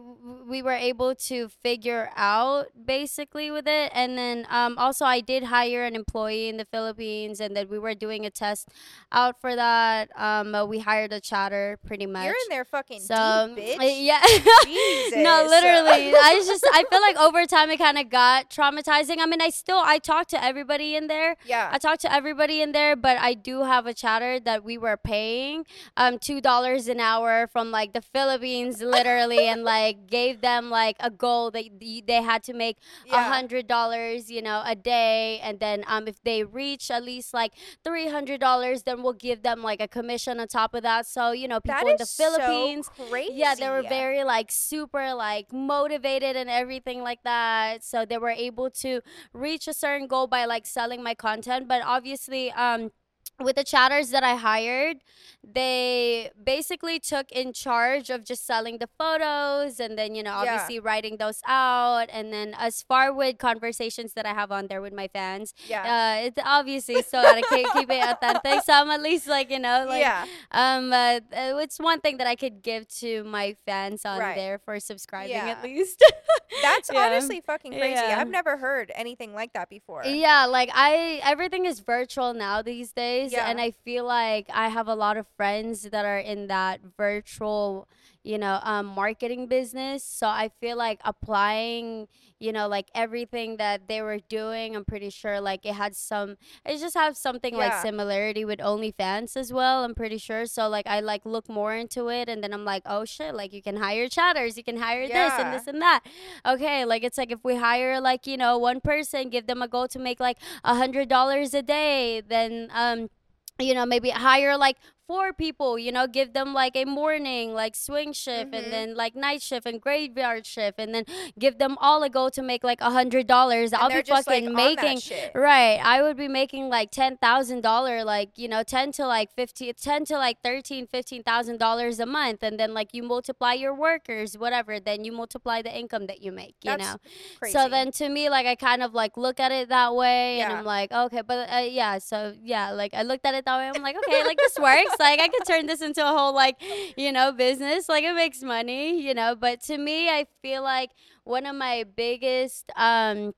we 0.50 0.62
were 0.62 0.72
able 0.74 1.14
to 1.14 1.48
figure 1.48 2.10
out 2.16 2.68
basically 2.86 3.52
with 3.52 3.68
it. 3.68 3.92
And 3.94 4.18
then 4.18 4.48
um 4.50 4.78
also 4.78 5.06
I 5.06 5.22
did 5.22 5.44
hire 5.44 5.84
an 5.86 5.96
employee 5.96 6.50
in 6.50 6.58
the 6.58 6.66
Philippines 6.66 7.40
and 7.40 7.56
then 7.56 7.70
we 7.70 7.78
were 7.78 7.94
doing 7.94 8.26
a 8.26 8.32
test 8.32 8.70
out 9.12 9.40
for 9.40 9.56
that. 9.56 10.10
Um 10.20 10.56
we 10.68 10.80
hired 10.80 11.14
a 11.14 11.22
chatter 11.22 11.78
pretty 11.86 12.08
much 12.08 12.26
You're 12.26 12.34
in 12.34 12.50
there 12.50 12.66
fucking 12.66 13.02
so 13.02 13.54
deep, 13.56 13.80
bitch. 13.80 13.96
yeah. 14.06 14.22
Jesus. 14.66 15.18
no 15.18 15.46
literally. 15.48 16.14
I 16.16 16.42
just 16.46 16.66
I 16.74 16.84
feel 16.90 17.02
like 17.02 17.18
over 17.18 17.46
time 17.46 17.70
it 17.70 17.78
kind 17.78 18.00
of 18.00 18.10
got 18.10 18.50
traumatizing. 18.50 19.18
I 19.20 19.28
mean 19.28 19.42
I 19.42 19.50
still 19.50 19.82
I 19.84 20.00
talk 20.00 20.28
to 20.30 20.44
everybody 20.44 20.96
in 20.96 21.08
there. 21.08 21.36
Yeah. 21.46 21.70
I 21.72 21.78
talked 21.78 22.02
to 22.02 22.12
everybody 22.12 22.62
in 22.62 22.72
there, 22.72 22.96
but 22.96 23.18
I 23.20 23.36
do 23.36 23.64
have 23.64 23.86
a 23.86 23.94
chatter 23.94 24.40
that 24.40 24.64
we 24.64 24.80
were 24.80 24.98
paying 24.98 25.66
um 25.96 26.18
two 26.18 26.42
dollars 26.42 26.88
an 26.88 27.00
hour 27.00 27.46
from 27.46 27.67
like 27.72 27.94
the 27.94 28.02
Philippines, 28.02 28.82
literally, 28.82 29.48
and 29.48 29.64
like 29.64 30.08
gave 30.08 30.42
them 30.42 30.70
like 30.70 30.96
a 31.00 31.10
goal 31.10 31.52
that 31.52 31.66
y- 31.82 32.02
they 32.06 32.22
had 32.22 32.44
to 32.44 32.54
make 32.54 32.78
a 33.12 33.18
yeah. 33.18 33.24
hundred 33.24 33.68
dollars, 33.68 34.30
you 34.30 34.42
know, 34.42 34.62
a 34.66 34.76
day, 34.76 35.40
and 35.42 35.60
then 35.60 35.84
um 35.88 36.08
if 36.08 36.22
they 36.24 36.44
reach 36.44 36.90
at 36.92 37.04
least 37.04 37.34
like 37.34 37.54
three 37.84 38.08
hundred 38.08 38.40
dollars, 38.40 38.84
then 38.84 39.04
we'll 39.04 39.14
give 39.14 39.44
them 39.44 39.62
like 39.64 39.82
a 39.82 39.88
commission 39.88 40.40
on 40.40 40.48
top 40.48 40.74
of 40.74 40.84
that. 40.84 41.06
So 41.06 41.32
you 41.32 41.48
know, 41.48 41.60
people 41.60 41.88
in 41.88 41.98
the 41.98 42.08
Philippines. 42.08 42.90
so. 42.90 42.94
Yeah, 43.28 43.56
they 43.56 43.70
were 43.70 43.84
very 43.84 44.24
like 44.24 44.52
super 44.52 45.14
like 45.14 45.52
motivated 45.52 46.36
and 46.36 46.50
everything 46.50 47.02
like 47.02 47.24
that. 47.24 47.84
So 47.84 48.06
they 48.06 48.18
were 48.18 48.30
able 48.30 48.70
to 48.82 49.02
reach 49.34 49.68
a 49.68 49.74
certain 49.74 50.08
goal 50.08 50.28
by 50.28 50.46
like 50.46 50.66
selling 50.66 51.04
my 51.04 51.14
content. 51.16 51.68
But 51.68 51.82
obviously, 51.84 52.52
um 52.52 52.92
with 53.40 53.56
the 53.56 53.64
chatters 53.64 54.10
that 54.10 54.24
I 54.24 54.36
hired, 54.36 54.98
they 55.44 56.32
basically 56.44 57.00
took 57.00 57.32
in 57.32 57.54
charge 57.54 58.10
of 58.10 58.26
just 58.26 58.46
selling 58.46 58.80
the 58.80 58.90
photos 58.98 59.80
and 59.80 59.98
then, 59.98 60.16
you 60.16 60.24
know, 60.24 60.32
Yeah. 60.44 60.54
obviously 60.54 60.80
writing 60.80 61.18
those 61.18 61.42
out. 61.48 62.08
And 62.12 62.34
then 62.34 62.56
as 62.58 62.82
far 62.84 63.14
with 63.14 63.38
conversations 63.38 64.14
that 64.14 64.26
I 64.26 64.34
have 64.34 64.52
on 64.52 64.68
there 64.68 64.82
with 64.82 64.94
my 64.94 65.08
fans, 65.08 65.54
Yeah. 65.68 65.84
uh, 66.20 66.26
it's 66.26 66.40
obviously 66.44 67.02
so 67.04 67.22
gotta 67.22 67.44
keep, 67.50 67.68
keep 67.74 67.90
it 67.90 68.04
authentic. 68.04 68.64
So 68.64 68.74
I'm 68.74 68.90
at 68.90 69.02
least 69.02 69.28
like, 69.28 69.50
you 69.52 69.60
know, 69.60 69.86
like 69.88 70.02
yeah. 70.02 70.26
um, 70.52 70.92
uh, 70.92 71.20
uh, 71.32 71.58
it's 71.64 71.80
one 71.80 72.02
thing 72.02 72.18
that 72.18 72.28
I 72.28 72.36
could 72.36 72.62
give 72.62 72.88
to 73.00 73.24
my 73.24 73.56
fans 73.66 74.04
on 74.06 74.20
Right. 74.20 74.36
there 74.36 74.58
for 74.60 74.80
subscribing 74.80 75.32
Yeah. 75.32 75.48
at 75.48 75.64
least. 75.64 76.04
That's 76.62 76.90
Yeah. 76.92 77.06
honestly 77.06 77.42
fucking 77.42 77.74
crazy. 77.74 77.94
Yeah. 77.94 78.20
I've 78.20 78.30
never 78.30 78.58
heard 78.58 78.92
anything 78.96 79.34
like 79.34 79.54
that 79.54 79.70
before. 79.70 80.04
yeah, 80.06 80.46
like 80.46 80.70
I 80.74 81.22
everything 81.24 81.66
is 81.66 81.80
virtual 81.80 82.34
now 82.34 82.62
these 82.62 82.92
days, 82.92 83.27
Yeah. 83.34 83.50
and 83.50 83.60
I 83.60 83.72
feel 83.72 84.06
like 84.06 84.48
I 84.54 84.70
have 84.70 84.88
a 84.88 84.96
lot 84.96 85.18
of 85.18 85.26
friends 85.36 85.84
that 85.84 86.06
are 86.06 86.20
in 86.20 86.48
that 86.48 86.82
virtual, 86.98 87.88
you 88.24 88.38
know, 88.38 88.60
um, 88.64 88.86
marketing 88.88 89.48
business. 89.48 90.04
So 90.04 90.28
I 90.28 90.50
feel 90.60 90.78
like 90.78 91.00
applying, 91.06 92.08
you 92.40 92.52
know, 92.52 92.68
like 92.68 92.88
everything 92.94 93.58
that 93.58 93.88
they 93.88 94.02
were 94.02 94.20
doing, 94.20 94.76
I'm 94.76 94.86
pretty 94.86 95.10
sure 95.10 95.40
like 95.40 95.66
it 95.66 95.74
had 95.74 95.96
some, 95.96 96.38
it 96.66 96.78
just 96.80 96.96
have 96.96 97.16
something 97.18 97.56
like 97.56 97.72
similarity 97.82 98.44
with 98.46 98.60
OnlyFans 98.60 99.36
as 99.38 99.52
well. 99.54 99.84
I'm 99.84 99.96
pretty 99.96 100.18
sure. 100.18 100.46
So 100.46 100.68
like 100.68 100.88
I 100.88 101.00
like 101.00 101.26
look 101.26 101.48
more 101.50 101.74
into 101.76 102.10
it, 102.10 102.28
and 102.30 102.44
then 102.44 102.54
I'm 102.54 102.66
like, 102.66 102.84
oh 102.86 103.06
shit, 103.06 103.34
like 103.34 103.54
you 103.54 103.62
can 103.62 103.78
hire 103.78 104.08
chatters, 104.10 104.58
you 104.58 104.64
can 104.64 104.78
hire 104.78 105.08
this 105.08 105.34
and 105.40 105.54
this 105.54 105.68
and 105.68 105.82
that. 105.82 106.02
Okay, 106.46 106.86
like 106.86 107.04
it's 107.04 107.18
like 107.18 107.32
if 107.32 107.44
we 107.44 107.56
hire 107.56 108.00
like 108.02 108.28
you 108.28 108.38
know 108.38 108.58
one 108.58 108.82
person, 108.82 109.30
give 109.30 109.48
them 109.48 109.62
a 109.62 109.68
goal 109.68 109.88
to 109.90 110.00
make 110.00 110.20
like 110.20 110.38
a 110.64 110.76
hundred 110.76 111.08
dollars 111.10 111.54
a 111.54 111.62
day, 111.62 112.22
then 112.28 112.70
um 112.74 113.10
you 113.60 113.74
know 113.74 113.86
maybe 113.86 114.10
hire 114.10 114.58
like 114.58 114.78
four 115.08 115.32
people 115.32 115.80
you 115.80 115.92
know 115.92 116.06
give 116.06 116.34
them 116.34 116.54
like 116.54 116.76
a 116.76 116.84
morning 116.86 117.54
like 117.54 117.76
swing 117.76 118.12
shift 118.12 118.52
Mhm. 118.52 118.58
and 118.58 118.74
then 118.74 118.96
like 118.96 119.16
night 119.16 119.42
shift 119.42 119.66
and 119.66 119.80
graveyard 119.80 120.46
shift 120.46 120.80
and 120.80 120.94
then 120.94 121.06
give 121.40 121.58
them 121.60 121.78
all 121.80 122.04
a 122.04 122.10
goal 122.10 122.30
to 122.32 122.42
make 122.42 122.64
like 122.64 122.82
a 122.82 122.92
hundred 122.92 123.26
dollars 123.26 123.72
i'll 123.74 123.90
be 123.90 124.02
fucking 124.04 124.52
like, 124.54 124.82
making 124.84 125.00
right 125.34 125.80
i 125.84 126.02
would 126.02 126.18
be 126.18 126.28
making 126.28 126.68
like 126.70 126.92
ten 126.92 127.16
thousand 127.18 127.62
dollar 127.62 128.04
like 128.04 128.30
you 128.36 128.48
know 128.48 128.64
10 128.64 128.92
to 128.94 129.08
like 129.08 129.32
15 129.34 129.74
10 129.80 130.06
to 130.06 130.18
like 130.18 130.38
13 130.44 130.88
15 130.88 131.24
thousand 131.24 131.58
dollars 131.58 132.00
a 132.00 132.06
month 132.06 132.44
and 132.44 132.60
then 132.60 132.74
like 132.74 132.90
you 132.94 133.02
multiply 133.02 133.54
your 133.54 133.74
workers 133.74 134.38
whatever 134.38 134.80
then 134.80 135.04
you 135.06 135.12
multiply 135.12 135.62
the 135.62 135.74
income 135.76 136.08
that 136.08 136.22
you 136.22 136.32
make 136.32 136.56
you 136.64 136.72
That's 136.72 136.84
know 136.84 136.96
Crazy. 137.40 137.54
so 137.54 137.70
then 137.70 137.92
to 137.94 138.10
me, 138.10 138.30
like 138.30 138.46
I 138.46 138.56
kind 138.56 138.82
of 138.84 138.94
like 138.94 139.16
look 139.16 139.40
at 139.40 139.52
it 139.52 139.70
that 139.70 139.96
way, 139.96 140.42
and 140.42 140.52
I'm 140.52 140.66
like, 140.66 140.92
okay, 140.92 141.22
but 141.22 141.50
uh, 141.52 141.58
yeah, 141.60 142.00
so 142.00 142.34
yeah, 142.44 142.72
like 142.72 142.94
I 142.94 143.04
looked 143.04 143.26
at 143.26 143.36
it 143.36 143.46
that 143.46 143.58
way. 143.58 143.70
I'm 143.74 143.82
like, 143.84 143.96
okay, 143.98 144.24
like 144.26 144.38
this 144.38 144.58
works. 144.60 144.96
Like 145.00 145.20
I 145.20 145.28
could 145.28 145.46
turn 145.46 145.66
this 145.68 145.82
into 145.82 146.02
a 146.02 146.10
whole 146.18 146.34
like, 146.34 146.62
you 146.98 147.12
know, 147.12 147.32
business. 147.32 147.88
Like 147.90 148.04
it 148.04 148.14
makes 148.16 148.42
money, 148.42 149.02
you 149.02 149.14
know. 149.14 149.36
But 149.36 149.62
to 149.64 149.78
me, 149.78 150.10
I 150.10 150.26
feel 150.42 150.64
like 150.64 150.92
one 151.24 151.46
of 151.46 151.56
my 151.56 151.86
biggest 151.96 152.72
um 152.76 153.34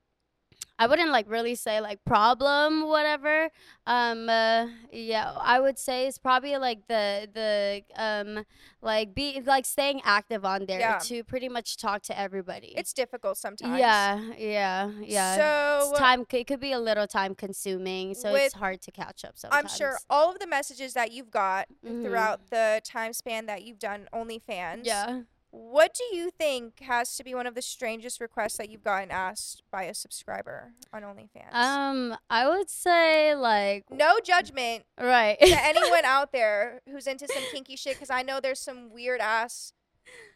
I 0.81 0.87
wouldn't 0.87 1.11
like 1.11 1.29
really 1.29 1.55
say 1.55 1.81
like 1.81 1.99
problem 2.05 2.87
whatever. 2.87 3.49
Um 3.85 4.29
uh, 4.29 4.67
yeah, 4.93 5.33
I 5.55 5.59
would 5.59 5.77
say 5.77 6.07
it's 6.07 6.17
probably 6.17 6.55
like 6.57 6.87
the 6.87 7.27
the 7.33 7.83
um 8.01 8.45
like 8.81 9.13
be 9.13 9.41
like 9.45 9.65
staying 9.65 9.99
active 10.05 10.45
on 10.45 10.65
there 10.67 10.79
Yeah. 10.79 10.99
to 11.09 11.23
pretty 11.25 11.49
much 11.49 11.75
talk 11.77 12.01
to 12.03 12.17
everybody. 12.17 12.73
it's 12.77 12.93
difficult 12.93 13.37
sometimes. 13.37 13.77
Yeah, 13.77 14.21
yeah, 14.37 14.89
yeah. 15.03 15.35
So 15.35 15.89
it's 15.91 15.99
time 15.99 16.25
it 16.31 16.47
could 16.47 16.61
be 16.61 16.71
a 16.71 16.79
little 16.79 17.07
time 17.07 17.35
consuming, 17.35 18.13
so 18.15 18.31
With- 18.31 18.43
it's 18.43 18.53
hard 18.55 18.81
to 18.83 18.91
catch 18.91 19.25
up 19.25 19.37
sometimes. 19.37 19.61
I'm 19.73 19.77
sure 19.77 19.97
all 20.09 20.31
of 20.31 20.39
the 20.39 20.47
messages 20.47 20.93
that 20.93 21.11
you've 21.11 21.29
got 21.31 21.67
Mhm. 21.85 22.03
throughout 22.03 22.49
the 22.51 22.81
time 22.85 23.11
span 23.11 23.45
that 23.47 23.63
you've 23.63 23.79
done 23.79 24.07
OnlyFans. 24.13 24.85
Yeah. 24.85 25.21
What 25.51 25.93
do 25.95 26.15
you 26.15 26.29
think 26.29 26.81
has 26.81 27.15
to 27.15 27.23
be 27.23 27.33
one 27.33 27.47
of 27.47 27.55
the 27.55 27.61
strangest 27.61 28.21
requests 28.21 28.57
that 28.57 28.69
you've 28.69 28.83
gotten 28.83 29.09
asked 29.09 29.63
by 29.71 29.83
a 29.83 29.93
subscriber 29.93 30.73
on 30.93 31.01
OnlyFans? 31.01 31.53
Um, 31.53 32.15
I 32.29 32.47
would 32.47 32.69
say 32.69 33.33
like 33.35 33.85
no 33.89 34.19
judgment 34.23 34.85
right. 34.99 35.39
to 35.39 35.47
anyone 35.65 36.05
out 36.05 36.31
there 36.31 36.81
who's 36.89 37.07
into 37.07 37.27
some 37.27 37.43
kinky 37.51 37.75
shit 37.75 37.95
because 37.95 38.11
I 38.11 38.21
know 38.21 38.39
there's 38.39 38.59
some 38.59 38.91
weird 38.93 39.21
ass 39.21 39.73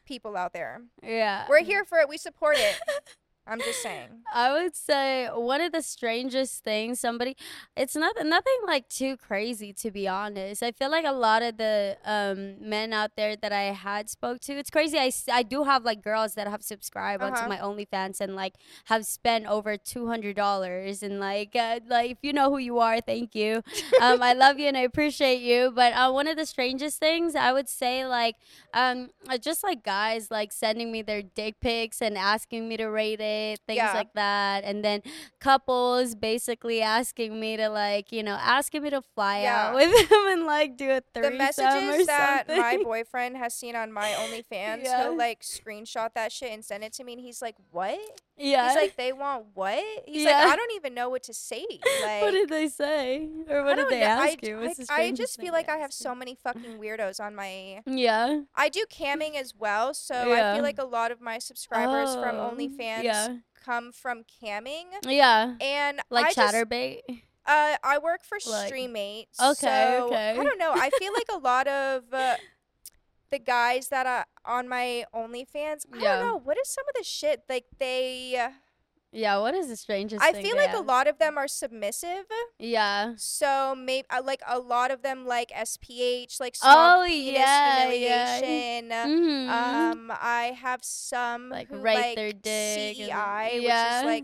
people 0.06 0.36
out 0.36 0.54
there. 0.54 0.82
yeah. 1.04 1.46
We're 1.48 1.64
here 1.64 1.86
for 1.86 2.00
it. 2.00 2.10
We 2.10 2.18
support 2.18 2.58
it. 2.58 2.76
I'm 3.48 3.60
just 3.62 3.82
saying. 3.82 4.10
I 4.34 4.52
would 4.52 4.76
say 4.76 5.28
one 5.34 5.62
of 5.62 5.72
the 5.72 5.82
strangest 5.82 6.64
things 6.64 7.00
somebody 7.00 7.36
it's 7.76 7.96
nothing 7.96 8.30
nothing 8.30 8.54
like 8.66 8.88
too 8.90 9.16
crazy 9.18 9.74
to 9.74 9.92
be 9.92 10.08
honest. 10.08 10.64
I 10.64 10.72
feel 10.72 10.90
like 10.90 11.06
a 11.06 11.12
lot 11.12 11.42
of 11.44 11.58
the 11.58 11.98
um 12.06 12.56
men 12.68 12.94
out 12.94 13.12
there 13.16 13.36
that 13.36 13.52
I 13.52 13.64
had 13.74 14.10
spoke 14.10 14.40
to 14.42 14.54
it's 14.54 14.70
crazy. 14.70 14.98
I, 14.98 15.12
I 15.32 15.44
do 15.44 15.64
have 15.64 15.84
like 15.84 16.02
girls 16.02 16.34
that 16.36 16.48
have 16.48 16.64
subscribed 16.64 17.22
Uh-huh. 17.22 17.30
onto 17.30 17.46
my 17.46 17.58
OnlyFans 17.58 18.22
and 18.22 18.36
like 18.36 18.56
have 18.86 19.06
spent 19.06 19.46
over 19.48 19.78
$200 19.78 21.04
and 21.04 21.20
like 21.20 21.56
uh, 21.56 21.80
like 21.88 22.12
if 22.12 22.18
you 22.22 22.34
know 22.34 22.50
who 22.50 22.58
you 22.58 22.80
are, 22.80 23.02
thank 23.02 23.36
you. 23.36 23.62
um 24.00 24.22
I 24.22 24.34
love 24.34 24.58
you 24.60 24.68
and 24.68 24.78
I 24.78 24.82
appreciate 24.82 25.42
you, 25.42 25.72
but 25.76 25.94
uh, 25.94 26.12
one 26.12 26.28
of 26.28 26.38
the 26.38 26.46
strangest 26.46 27.00
things 27.00 27.36
I 27.36 27.52
would 27.52 27.70
say 27.70 28.06
like 28.06 28.36
um 28.74 29.10
uh, 29.30 29.38
just 29.38 29.64
like 29.64 29.84
guys 29.84 30.32
like 30.32 30.52
sending 30.52 30.92
me 30.92 31.02
their 31.02 31.22
dick 31.22 31.60
pics 31.62 32.02
and 32.02 32.18
asking 32.18 32.68
me 32.68 32.78
to 32.78 32.88
rate 32.88 33.20
it 33.22 33.33
things 33.68 33.78
Yeah. 33.78 33.94
like 33.94 34.14
that 34.14 34.64
and 34.64 34.84
then 34.84 35.02
couples 35.40 36.16
basically 36.16 36.82
asking 36.82 37.40
me 37.40 37.58
to 37.58 37.70
like 37.70 38.12
you 38.12 38.24
know 38.24 38.38
asking 38.40 38.84
me 38.84 38.90
to 38.90 39.02
fly 39.02 39.44
out 39.46 39.76
with 39.80 40.10
them 40.10 40.26
and 40.30 40.46
like 40.46 40.78
do 40.78 40.90
a 40.92 41.02
threesome 41.14 41.32
The 41.34 41.38
messages 41.38 42.08
that 42.08 42.48
something. 42.48 42.58
my 42.62 42.78
boyfriend 42.84 43.38
has 43.38 43.54
seen 43.54 43.76
on 43.76 43.92
my 43.92 44.10
OnlyFans, 44.24 44.84
Yeah. 44.84 45.04
he'll 45.04 45.18
like 45.18 45.42
screenshot 45.42 46.14
that 46.16 46.32
shit 46.32 46.52
and 46.52 46.64
send 46.64 46.84
it 46.84 46.94
to 46.94 47.04
me, 47.04 47.14
and 47.14 47.22
he's 47.22 47.42
like, 47.42 47.56
"What?" 47.72 48.00
yeah 48.38 48.68
He's 48.70 48.76
like, 48.76 48.96
"They 48.96 49.14
want 49.14 49.46
what?" 49.54 49.84
He's 50.06 50.24
Yeah. 50.24 50.32
like, 50.44 50.54
"I 50.54 50.56
don't 50.56 50.72
even 50.74 50.94
know 50.94 51.10
what 51.10 51.24
to 51.24 51.34
say." 51.34 51.66
Like, 52.02 52.22
what 52.22 52.32
did 52.32 52.50
they 52.50 52.68
say 52.68 53.30
or 53.50 53.64
what 53.64 53.76
did 53.76 53.88
they 53.90 54.00
know. 54.00 54.06
ask 54.06 54.40
I, 54.44 54.48
you 54.48 54.60
I, 54.90 55.02
I 55.04 55.12
just 55.12 55.40
feel 55.40 55.54
like 55.54 55.70
I 55.70 55.78
have 55.78 55.94
so 55.94 56.16
many 56.16 56.36
fucking 56.36 56.80
weirdos 56.80 57.20
on 57.20 57.36
my. 57.36 57.82
yeah 57.86 58.42
I 58.56 58.70
do 58.70 58.86
camming 58.90 59.36
as 59.36 59.54
well, 59.58 59.94
so 59.94 60.16
I 60.34 60.54
feel 60.56 60.64
like 60.64 60.80
a 60.80 60.86
lot 60.86 61.12
of 61.12 61.20
my 61.22 61.38
subscribers 61.40 62.14
from 62.16 62.36
Oh, 62.38 62.54
OnlyFans 62.56 63.04
yeah 63.04 63.23
come 63.64 63.92
from 63.92 64.24
camming, 64.42 64.86
yeah 65.06 65.56
and 65.62 66.00
like 66.10 66.26
I 66.28 66.34
just, 66.34 66.54
Chaturbate 66.56 67.00
uh, 67.46 67.76
I 67.84 67.98
work 67.98 68.24
for 68.24 68.38
Like- 68.50 68.72
Streamate. 68.72 69.28
Okay, 69.42 69.98
so 69.98 70.08
okay. 70.08 70.32
I 70.40 70.44
don't 70.44 70.58
know. 70.58 70.72
I 70.74 70.90
feel 70.98 71.12
like 71.14 71.28
a 71.34 71.38
lot 71.52 71.68
of 71.68 72.04
uh, 72.14 72.36
the 73.32 73.40
guys 73.40 73.90
that 73.90 74.06
are 74.06 74.26
on 74.46 74.70
my 74.70 75.04
OnlyFans. 75.14 75.86
I 75.92 75.98
Yeah. 75.98 76.16
don't 76.20 76.26
know. 76.28 76.40
What 76.42 76.58
is 76.58 76.70
some 76.70 76.86
of 76.88 76.94
the 76.96 77.04
shit 77.04 77.44
like 77.50 77.66
they? 77.80 78.48
Yeah, 79.16 79.38
what 79.38 79.54
is 79.54 79.68
the 79.68 79.76
strangest 79.76 80.24
I 80.24 80.34
feel 80.34 80.56
like 80.58 80.74
a 80.74 80.80
lot 80.80 81.08
of 81.08 81.20
them 81.20 81.38
are 81.38 81.48
submissive. 81.48 82.26
Yeah. 82.58 83.14
So 83.18 83.76
maybe 83.78 84.08
uh, 84.10 84.22
like 84.26 84.42
a 84.48 84.58
lot 84.58 84.90
of 84.90 85.04
them 85.04 85.28
like 85.28 85.52
SPH, 85.56 86.40
like 86.40 86.56
Oh 86.64 87.04
yeah, 87.06 87.90
yeah. 87.92 88.40
humiliation. 88.40 88.90
Mhm. 88.90 89.50
Um, 89.50 90.12
I 90.12 90.58
have 90.60 90.84
some 90.84 91.50
Like, 91.50 91.70
who 91.70 91.78
rape 91.78 91.96
like 91.96 92.16
their 92.16 92.32
dick 92.34 92.98
and- 93.00 93.10
CEI, 93.12 93.52
which 93.54 93.64
yeah. 93.64 94.00
is 94.00 94.06
like 94.06 94.24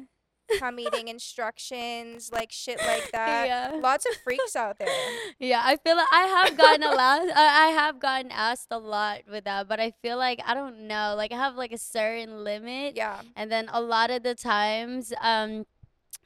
cum 0.57 0.79
eating 0.79 1.07
instructions, 1.07 2.31
like 2.31 2.51
shit 2.51 2.79
like 2.85 3.11
that. 3.13 3.47
yeah. 3.47 3.71
Lots 3.81 4.05
of 4.05 4.15
freaks 4.23 4.55
out 4.55 4.77
there. 4.79 4.87
Yeah, 5.39 5.61
I 5.63 5.77
feel 5.77 5.95
like 5.95 6.07
I 6.11 6.23
have 6.25 6.57
gotten 6.57 6.83
a 6.83 6.91
lot. 6.91 7.21
I 7.35 7.67
I 7.67 7.67
have 7.69 7.99
gotten 7.99 8.31
asked 8.31 8.67
a 8.71 8.77
lot 8.79 9.21
with 9.31 9.45
that, 9.45 9.67
but 9.67 9.79
I 9.79 9.91
feel 10.01 10.17
like 10.17 10.41
I 10.45 10.53
don't 10.53 10.87
know. 10.87 11.13
Like 11.15 11.31
I 11.31 11.37
have 11.37 11.55
like 11.55 11.71
a 11.71 11.77
certain 11.77 12.43
limit, 12.43 12.95
Yeah, 12.95 13.21
and 13.35 13.49
then 13.51 13.69
a 13.71 13.79
lot 13.81 14.11
of 14.11 14.23
the 14.23 14.35
times, 14.35 15.13
um, 15.21 15.65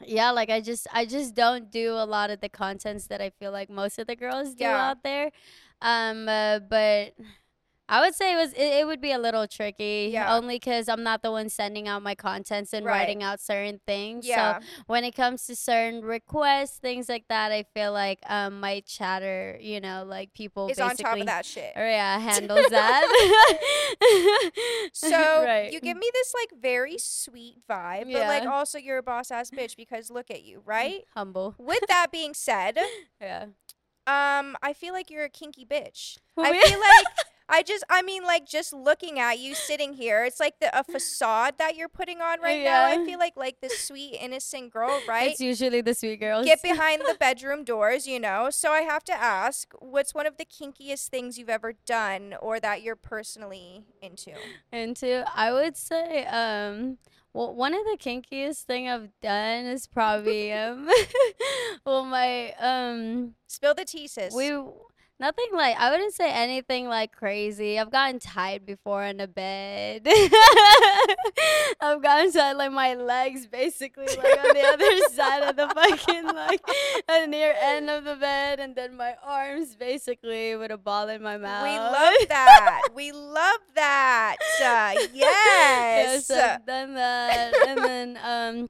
yeah, 0.05 0.31
like 0.31 0.49
I 0.49 0.61
just 0.61 0.87
I 0.93 1.05
just 1.05 1.35
don't 1.35 1.69
do 1.71 1.93
a 1.93 2.05
lot 2.05 2.29
of 2.31 2.41
the 2.41 2.49
contents 2.49 3.07
that 3.07 3.21
I 3.21 3.29
feel 3.29 3.51
like 3.51 3.69
most 3.69 3.99
of 3.99 4.07
the 4.07 4.15
girls 4.15 4.55
do 4.55 4.63
Yeah. 4.63 4.89
out 4.89 5.03
there. 5.03 5.31
Um, 5.81 6.27
uh, 6.27 6.59
but. 6.59 7.13
I 7.89 7.99
would 8.01 8.15
say 8.15 8.33
it 8.33 8.37
was 8.37 8.53
it, 8.53 8.61
it 8.81 8.87
would 8.87 9.01
be 9.01 9.11
a 9.11 9.17
little 9.19 9.45
tricky 9.47 10.09
Yeah. 10.13 10.35
only 10.35 10.55
because 10.55 10.87
I'm 10.87 11.03
not 11.03 11.21
the 11.21 11.31
one 11.31 11.49
sending 11.49 11.87
out 11.87 12.01
my 12.01 12.15
contents 12.15 12.73
and 12.73 12.85
Right. 12.85 12.99
writing 12.99 13.21
out 13.21 13.41
certain 13.41 13.81
things. 13.85 14.25
yeah, 14.25 14.59
So 14.59 14.65
when 14.87 15.03
it 15.03 15.13
comes 15.15 15.45
to 15.47 15.55
certain 15.55 16.01
requests, 16.03 16.77
things 16.79 17.09
like 17.09 17.25
that, 17.27 17.51
I 17.51 17.63
feel 17.73 17.91
like 17.91 18.19
um 18.29 18.59
my 18.61 18.81
chatter, 18.87 19.57
you 19.61 19.81
know, 19.81 20.05
like 20.07 20.33
people 20.33 20.69
is 20.69 20.79
on 20.79 20.95
top 20.95 21.19
of 21.19 21.25
that 21.25 21.45
shit. 21.45 21.73
or 21.75 21.85
yeah, 21.85 22.17
handles 22.29 22.69
that. 22.69 23.03
So 24.93 25.09
right. 25.43 25.71
you 25.71 25.79
give 25.81 25.97
me 25.97 26.09
this 26.13 26.33
like 26.33 26.61
very 26.61 26.97
sweet 26.97 27.57
vibe, 27.69 28.11
but 28.13 28.27
like 28.27 28.45
also 28.45 28.77
you're 28.77 28.99
a 28.99 29.03
boss 29.03 29.31
ass 29.31 29.49
bitch 29.51 29.75
because 29.75 30.09
look 30.09 30.29
at 30.31 30.43
you, 30.43 30.61
right? 30.65 31.03
humble. 31.13 31.55
With 31.57 31.81
that 31.89 32.07
being 32.11 32.33
said, 32.33 32.77
Yeah. 33.21 33.43
um, 34.07 34.55
I 34.61 34.73
feel 34.75 34.93
like 34.93 35.09
you're 35.09 35.23
a 35.25 35.29
kinky 35.29 35.65
bitch. 35.65 36.17
I 36.37 36.51
feel 36.57 36.79
like 36.79 37.05
I 37.50 37.62
just, 37.63 37.83
I 37.89 38.01
mean, 38.01 38.23
like 38.23 38.47
just 38.47 38.73
looking 38.73 39.19
at 39.19 39.39
you 39.39 39.53
sitting 39.55 39.93
here, 39.93 40.23
it's 40.25 40.39
like 40.39 40.59
the 40.59 40.77
a 40.77 40.83
facade 40.83 41.55
that 41.57 41.75
you're 41.75 41.89
putting 41.89 42.21
on 42.21 42.39
right 42.41 42.63
now. 42.63 42.85
I 42.85 43.05
feel 43.05 43.19
like 43.19 43.33
like 43.35 43.59
this 43.62 43.77
sweet 43.79 44.17
innocent 44.19 44.71
girl, 44.71 45.01
right? 45.07 45.31
It's 45.31 45.41
usually 45.41 45.81
the 45.81 45.93
sweet 45.93 46.19
girls. 46.19 46.45
Get 46.45 46.62
behind 46.63 47.01
the 47.01 47.15
bedroom 47.19 47.63
doors, 47.63 48.07
you 48.07 48.19
know. 48.19 48.50
So 48.50 48.71
I 48.71 48.81
have 48.81 49.03
to 49.05 49.13
ask, 49.13 49.73
what's 49.79 50.13
one 50.13 50.25
of 50.25 50.38
the 50.38 50.45
kinkiest 50.45 51.09
things 51.09 51.38
you've 51.38 51.50
ever 51.50 51.73
done 51.85 52.35
or 52.41 52.59
that 52.59 52.81
you're 52.81 52.95
personally 52.95 53.83
into? 54.01 54.31
into 54.71 55.23
I 55.35 55.51
would 55.51 55.77
say 55.77 56.25
um 56.25 56.97
well 57.33 57.53
one 57.53 57.73
of 57.73 57.81
the 57.85 57.97
kinkiest 57.97 58.63
thing 58.63 58.89
I've 58.89 59.09
done 59.21 59.65
is 59.65 59.88
probably 59.88 60.51
um 60.53 60.89
well 61.85 62.03
my 62.05 62.53
um 62.53 63.35
Spill 63.47 63.75
the 63.75 63.85
tea, 63.85 64.07
sis. 64.07 64.33
We 64.33 64.51
nothing 65.20 65.48
like 65.53 65.77
I 65.77 65.89
wouldn't 65.91 66.13
say 66.13 66.29
anything 66.32 66.88
like 66.88 67.12
crazy. 67.12 67.79
I've 67.79 67.91
gotten 67.91 68.20
tied 68.20 68.65
before 68.65 69.03
in 69.03 69.20
a 69.20 69.27
bed. 69.27 70.05
I've 71.82 72.01
gotten 72.01 72.32
tied 72.32 72.53
like 72.53 72.72
my 72.72 72.96
legs 72.96 73.48
basically 73.48 74.05
like 74.05 74.38
on 74.39 74.53
the 74.53 74.65
other 74.67 74.98
side 75.13 75.43
of 75.43 75.55
the 75.55 75.67
fucking 75.70 76.25
like 76.25 76.62
the 77.08 77.25
near 77.27 77.53
end 77.62 77.89
of 77.89 78.03
the 78.03 78.15
bed 78.15 78.60
and 78.60 78.75
then 78.75 78.96
my 78.98 79.15
arms 79.24 79.75
basically 79.75 80.55
with 80.55 80.72
a 80.72 80.77
ball 80.77 81.10
in 81.10 81.22
my 81.22 81.38
mouth. 81.38 81.63
We 81.63 81.77
love 81.77 82.27
that. 82.29 82.82
we 82.96 83.12
love 83.12 83.60
that. 83.75 84.38
Uh, 84.62 84.93
yes. 85.13 86.29
Yes, 86.29 86.32
I've 86.32 86.65
done 86.65 86.96
that. 86.96 87.53
and 87.67 87.79
then 87.84 88.20
um 88.24 88.70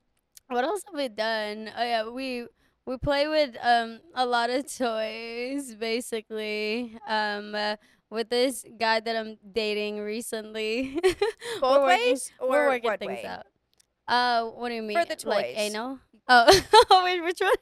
what 0.49 0.63
else 0.63 0.81
have 0.85 0.95
we 0.95 1.07
done? 1.07 1.71
Oh 1.75 1.83
yeah, 1.83 2.09
we 2.09 2.45
we 2.85 2.97
play 2.97 3.27
with 3.27 3.55
um 3.63 3.99
a 4.15 4.25
lot 4.25 4.49
of 4.49 4.65
toys 4.75 5.75
basically. 5.75 6.97
Um 7.07 7.55
uh, 7.55 7.75
with 8.09 8.29
this 8.29 8.63
guy 8.79 8.99
that 8.99 9.15
I'm 9.15 9.37
dating 9.53 9.99
recently. 9.99 10.99
Both 11.01 11.61
we're 11.61 11.81
working- 11.81 11.87
ways 12.11 12.31
or 12.39 12.49
We're 12.49 12.67
working 12.67 12.89
what 12.91 12.99
things 12.99 13.23
way? 13.23 13.25
out. 13.25 13.45
Uh 14.07 14.45
what 14.51 14.69
do 14.69 14.75
you 14.75 14.83
mean? 14.83 14.97
For 14.99 15.05
the 15.05 15.27
Like 15.29 15.53
anal? 15.57 15.99
Oh, 16.27 16.45
wait, 17.03 17.21
which 17.21 17.39
one? 17.41 17.53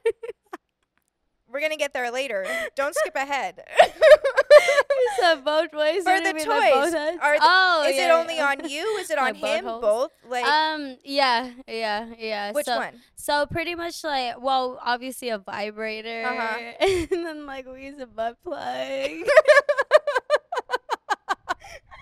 We're 1.47 1.61
gonna 1.61 1.77
get 1.77 1.93
there 1.93 2.11
later. 2.11 2.45
Don't 2.75 2.95
skip 2.95 3.15
ahead. 3.15 3.63
said 5.19 5.43
both 5.45 5.73
ways. 5.73 6.03
For 6.03 6.19
the 6.19 6.27
you 6.29 6.33
mean, 6.35 6.47
like 6.47 6.73
both 6.73 6.91
toys, 6.93 7.17
are 7.21 7.35
the- 7.35 7.41
oh, 7.43 7.85
Is 7.87 7.95
it 7.95 7.99
yeah, 7.99 8.15
only 8.15 8.39
on 8.39 8.69
you? 8.69 8.83
Is 8.99 9.09
it 9.09 9.17
on 9.17 9.25
Like 9.33 9.41
both 9.41 9.49
him? 9.59 9.65
holes? 9.65 9.81
Both? 9.81 10.11
Like 10.29 10.45
um 10.45 10.97
yeah 11.03 11.51
yeah 11.67 12.07
yeah 12.17 12.51
which 12.51 12.65
so, 12.65 12.77
one? 12.77 13.01
So 13.15 13.45
pretty 13.45 13.75
much 13.75 14.03
like 14.03 14.41
well, 14.41 14.79
obviously 14.83 15.29
a 15.29 15.37
vibrator, 15.37 16.23
Uh-huh. 16.25 16.57
and 17.11 17.25
then 17.25 17.45
like 17.45 17.65
we 17.67 17.85
use 17.85 17.99
a 17.99 18.05
butt 18.07 18.37
plug. 18.43 18.57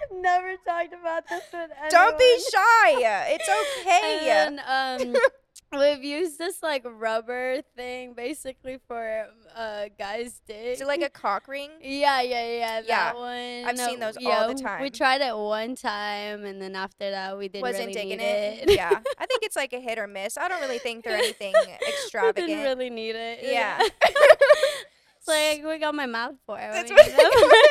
I've 0.02 0.16
never 0.22 0.56
talked 0.66 0.94
about 0.94 1.28
this 1.30 1.44
with 1.54 1.72
anyone. 1.72 1.90
Don't 1.90 2.18
be 2.18 2.38
shy. 2.52 3.28
It's 3.36 3.50
okay. 3.84 4.30
And 4.32 4.58
then 4.58 5.12
um, 5.16 5.22
we've 5.72 6.04
used 6.04 6.38
this 6.38 6.62
like 6.64 6.84
rubber 6.86 7.62
thing 7.76 8.14
basically 8.14 8.80
for 8.88 9.28
uh 9.56 9.86
guys' 9.98 10.42
dick. 10.48 10.58
Is 10.58 10.82
it 10.82 10.88
like 10.88 11.02
a 11.02 11.10
cock 11.10 11.48
ring? 11.48 11.70
yeah, 11.82 12.22
yeah, 12.22 12.46
yeah, 12.46 12.80
Yeah, 12.80 12.82
that 12.86 13.16
one. 13.16 13.66
I've 13.66 13.78
seen 13.78 14.00
those 14.00 14.18
all 14.18 14.24
yeah, 14.24 14.48
the 14.48 14.78
We 14.82 14.90
tried 14.90 15.22
it 15.22 15.36
one 15.36 15.76
time, 15.76 16.46
and 16.46 16.62
then 16.62 16.76
after 16.76 17.12
that, 17.12 17.38
we 17.38 17.48
didn't 17.48 17.64
Wasn't 17.64 17.88
really 17.88 17.94
digging 17.94 18.18
need 18.18 18.24
it. 18.24 18.70
it. 18.70 18.76
yeah. 18.76 19.00
I 19.20 19.26
think 19.26 19.44
it's 19.44 19.56
like 19.56 19.74
a 19.74 19.80
hit 19.80 19.98
or 20.00 20.08
miss. 20.08 20.38
I 20.38 20.48
don't 20.48 20.62
really 20.62 20.80
think 20.88 21.04
they're 21.04 21.18
anything 21.18 21.54
we 21.54 21.74
extravagant. 21.88 22.48
didn't 22.48 22.64
really 22.64 22.90
need 22.90 23.16
it. 23.16 23.40
Yeah. 23.44 23.80
it's 24.06 25.28
like 25.28 25.64
we 25.66 25.78
got 25.80 25.94
my 25.96 26.06
mouth 26.06 26.36
for 26.46 26.58
it. 26.60 26.72
That's 26.72 26.90
What 26.92 27.06
do 27.06 27.12
what- 27.14 27.32
you 27.42 27.52
need 27.52 27.70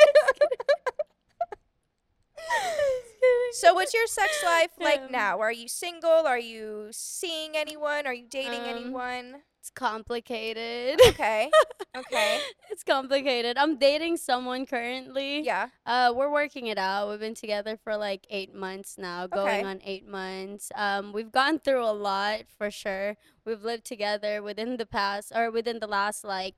So 3.51 3.73
what's 3.73 3.93
your 3.93 4.07
sex 4.07 4.41
life 4.45 4.71
like 4.79 5.01
Yeah. 5.05 5.11
now? 5.11 5.39
Are 5.39 5.51
you 5.51 5.67
single? 5.67 6.25
Are 6.27 6.39
you 6.39 6.89
seeing 6.91 7.55
anyone? 7.55 8.05
Are 8.07 8.13
you 8.13 8.27
dating 8.29 8.61
Um, 8.61 8.67
anyone? 8.77 9.41
It's 9.59 9.69
complicated. 9.69 10.99
Okay. 11.07 11.51
Okay. 11.95 12.39
it's 12.69 12.83
complicated. 12.83 13.57
I'm 13.57 13.77
dating 13.77 14.15
someone 14.17 14.65
currently. 14.65 15.41
Yeah. 15.41 15.67
Uh, 15.85 16.13
we're 16.15 16.31
working 16.31 16.67
it 16.67 16.77
out. 16.77 17.09
We've 17.09 17.19
been 17.19 17.35
together 17.35 17.75
for 17.83 17.97
like 17.97 18.25
eight 18.29 18.53
months 18.53 18.97
now, 18.97 19.27
going 19.27 19.47
Okay. 19.59 19.63
on 19.63 19.81
eight 19.83 20.07
months. 20.07 20.71
Um, 20.75 21.11
we've 21.11 21.31
gone 21.31 21.59
through 21.59 21.83
a 21.83 21.91
lot 21.91 22.41
for 22.57 22.71
sure. 22.71 23.17
We've 23.45 23.61
lived 23.63 23.85
together 23.85 24.41
within 24.41 24.77
the 24.77 24.85
past 24.85 25.33
or 25.35 25.51
within 25.51 25.79
the 25.79 25.87
last 25.87 26.23
like, 26.23 26.55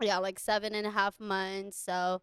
yeah, 0.00 0.18
like 0.18 0.40
seven 0.40 0.74
and 0.74 0.86
a 0.88 0.90
half 0.90 1.20
months. 1.20 1.78
So 1.78 2.20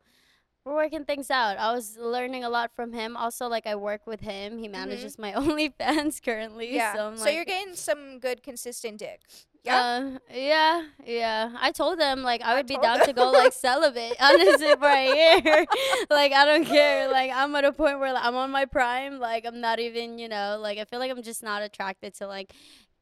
we're 0.66 0.76
working 0.76 1.06
things 1.06 1.32
out. 1.32 1.58
I 1.58 1.74
was 1.74 1.98
learning 1.98 2.44
a 2.44 2.50
lot 2.50 2.72
from 2.76 2.94
him. 2.94 3.18
Also, 3.18 3.48
like 3.48 3.66
I 3.66 3.76
work 3.76 4.06
with 4.06 4.22
him. 4.22 4.60
He 4.60 4.68
manages 4.68 5.18
my 5.18 5.32
OnlyFans 5.42 6.22
currently. 6.24 6.68
Mm-hmm. 6.68 6.76
Yeah. 6.76 6.96
So, 6.96 7.08
I'm 7.08 7.18
So, 7.18 7.26
like, 7.26 7.36
you're 7.36 7.46
getting 7.46 7.76
some 7.76 8.20
good 8.20 8.44
consistent 8.44 9.00
dick. 9.00 9.22
Yeah. 9.64 9.78
uh, 10.16 10.18
yeah, 10.34 10.84
yeah. 11.06 11.52
I 11.60 11.72
told 11.72 12.00
them 12.00 12.24
like 12.24 12.42
I 12.44 12.54
I 12.54 12.56
would 12.56 12.66
be 12.66 12.78
down 12.78 12.98
them. 12.98 13.08
to 13.08 13.14
go 13.14 13.30
like 13.30 13.54
celibate, 13.54 14.16
honestly, 14.20 14.74
for 14.76 14.88
a 14.88 15.06
year. 15.06 15.66
like 16.10 16.32
I 16.34 16.46
don't 16.46 16.66
care. 16.66 17.10
Like 17.12 17.32
I'm 17.32 17.54
at 17.56 17.66
a 17.66 17.72
point 17.72 18.00
where 18.00 18.12
like, 18.14 18.24
I'm 18.26 18.36
on 18.36 18.50
my 18.50 18.66
prime. 18.66 19.20
Like 19.20 19.46
I'm 19.46 19.62
not 19.62 19.80
even, 19.80 20.18
you 20.18 20.30
know, 20.30 20.58
like 20.60 20.80
I 20.80 20.86
feel 20.86 20.98
like 21.00 21.12
I'm 21.12 21.22
just 21.22 21.44
not 21.44 21.62
attracted 21.62 22.16
to 22.16 22.28
like 22.28 22.54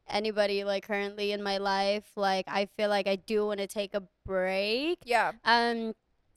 anybody 0.08 0.64
like 0.64 0.86
currently 0.86 1.32
in 1.32 1.42
my 1.42 1.56
life. 1.56 2.10
Like 2.14 2.44
I 2.46 2.66
feel 2.76 2.90
like 2.90 3.06
I 3.06 3.16
do 3.16 3.46
want 3.46 3.60
to 3.60 3.66
take 3.66 3.94
a 3.94 4.02
break. 4.26 4.98
yeah. 5.06 5.32
Um 5.44 5.94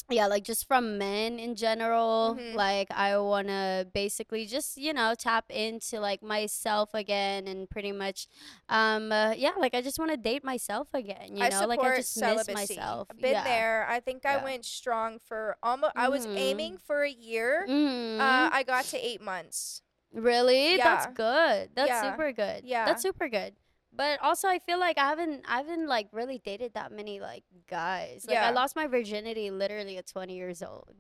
yeah, 0.10 0.28
like 0.28 0.44
just 0.44 0.68
from 0.68 0.98
men 0.98 1.40
in 1.40 1.56
general. 1.56 2.38
Mhm. 2.40 2.56
Like 2.56 2.92
I 2.92 3.18
want 3.18 3.48
to 3.48 3.88
basically 3.94 4.46
just, 4.46 4.78
you 4.78 4.94
know, 4.94 5.16
tap 5.18 5.46
into 5.50 6.00
like 6.00 6.22
myself 6.22 6.94
again 6.94 7.48
and 7.48 7.70
pretty 7.70 7.92
much 7.92 8.28
um 8.70 9.12
uh, 9.12 9.32
yeah, 9.32 9.52
like 9.58 9.74
I 9.74 9.82
just 9.82 9.98
want 10.00 10.12
to 10.12 10.18
date 10.18 10.44
myself 10.44 10.88
again, 10.94 11.36
you 11.38 11.44
I 11.44 11.50
know? 11.50 11.66
like 11.68 11.80
I 11.80 11.98
just 11.98 12.14
celibacy. 12.14 12.54
miss 12.54 12.70
myself. 12.70 13.08
I've 13.10 13.18
been 13.22 13.32
yeah. 13.32 13.44
there. 13.44 13.88
I 13.90 14.00
think 14.00 14.26
I 14.26 14.36
Yeah. 14.36 14.44
went 14.44 14.66
strong 14.66 15.20
for 15.20 15.58
almost. 15.64 15.94
I 15.96 16.10
was 16.10 16.28
Mhm. 16.28 16.38
aiming 16.38 16.78
for 16.78 17.04
a 17.04 17.10
year. 17.12 17.66
Mhm. 17.68 18.20
Uh, 18.20 18.50
I 18.52 18.64
got 18.64 18.86
to 18.86 18.98
eight 18.98 19.22
months. 19.22 19.82
really? 20.12 20.78
Yeah. 20.78 20.84
That's 20.84 21.08
good. 21.16 21.72
That's 21.74 22.02
super 22.02 22.32
good. 22.32 22.64
Yeah. 22.66 22.86
That's 22.86 23.02
super 23.02 23.28
good. 23.30 23.56
But 23.96 24.20
also 24.22 24.48
I 24.48 24.60
feel 24.60 24.80
like 24.80 24.98
I 24.98 25.08
haven't 25.10 25.44
I 25.48 25.58
haven't 25.58 25.88
like 25.88 26.08
really 26.12 26.40
dated 26.44 26.74
that 26.74 26.92
many 26.92 27.20
like 27.20 27.44
guys. 27.70 28.26
Like 28.28 28.36
Yeah. 28.36 28.48
I 28.48 28.52
lost 28.52 28.76
my 28.76 28.88
virginity 28.88 29.52
literally 29.52 29.98
at 29.98 30.08
20 30.08 30.36
years 30.36 30.64
old. 30.64 30.96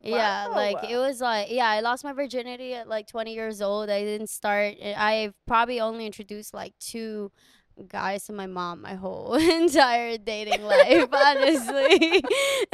Yeah, 0.00 0.48
like 0.50 0.90
it 0.90 0.96
was 0.96 1.20
like 1.20 1.50
yeah, 1.50 1.68
I 1.68 1.80
lost 1.80 2.04
my 2.04 2.12
virginity 2.12 2.74
at 2.74 2.88
like 2.88 3.06
20 3.06 3.34
years 3.34 3.60
old. 3.60 3.90
I 3.90 4.02
didn't 4.02 4.30
start 4.30 4.74
I've 4.82 5.34
probably 5.46 5.80
only 5.80 6.06
introduced 6.06 6.54
like 6.54 6.74
two 6.78 7.30
guys 7.86 8.28
and 8.28 8.36
my 8.36 8.46
mom 8.46 8.82
my 8.82 8.94
whole 8.94 9.34
entire 9.62 10.18
dating 10.18 10.64
life. 10.64 11.08
honestly, 11.12 12.22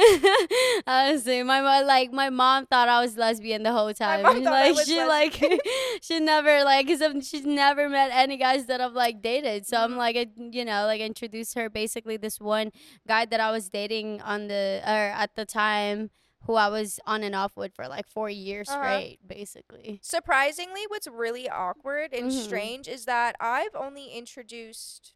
honestly, 0.87 1.43
my 1.43 1.61
mom 1.61 1.85
like 1.87 2.11
my 2.11 2.29
mom 2.29 2.65
thought 2.65 2.87
I 2.89 3.01
was 3.01 3.17
lesbian 3.17 3.63
the 3.63 3.71
whole 3.71 3.93
time. 3.93 4.23
mom 4.23 4.43
thought 4.43 4.53
I 4.53 4.71
like 4.71 4.85
she 4.85 4.97
lesbian. 5.01 5.07
like 5.07 5.61
she 6.01 6.19
never 6.19 6.63
like 6.63 6.87
cause 6.87 7.01
she's 7.27 7.45
never 7.45 7.89
met 7.89 8.09
any 8.13 8.37
guys 8.37 8.65
that 8.65 8.81
I've 8.81 8.93
like 8.93 9.21
dated. 9.21 9.65
So 9.67 9.77
Mhm. 9.77 9.83
I'm 9.83 9.97
like 9.97 10.15
I, 10.15 10.27
you 10.37 10.65
know 10.65 10.85
like 10.85 11.01
introduced 11.01 11.55
her 11.55 11.69
basically 11.69 12.17
this 12.17 12.39
one 12.39 12.71
guy 13.07 13.25
that 13.25 13.39
I 13.39 13.51
was 13.51 13.69
dating 13.69 14.21
on 14.21 14.47
the 14.47 14.81
or 14.85 15.11
at 15.15 15.35
the 15.35 15.45
time 15.45 16.09
who 16.45 16.55
I 16.55 16.69
was 16.69 16.99
on 17.05 17.23
and 17.23 17.35
off 17.35 17.57
with 17.57 17.73
for 17.75 17.87
like 17.87 18.07
four 18.07 18.29
years 18.29 18.69
Uh-huh. 18.69 19.01
straight, 19.01 19.19
basically. 19.25 20.01
Surprisingly, 20.01 20.83
what's 20.87 21.07
really 21.07 21.49
awkward 21.49 22.13
and 22.13 22.31
Mhm. 22.31 22.33
strange 22.33 22.87
is 22.87 23.05
that 23.05 23.35
I've 23.41 23.75
only 23.75 24.09
introduced, 24.09 25.14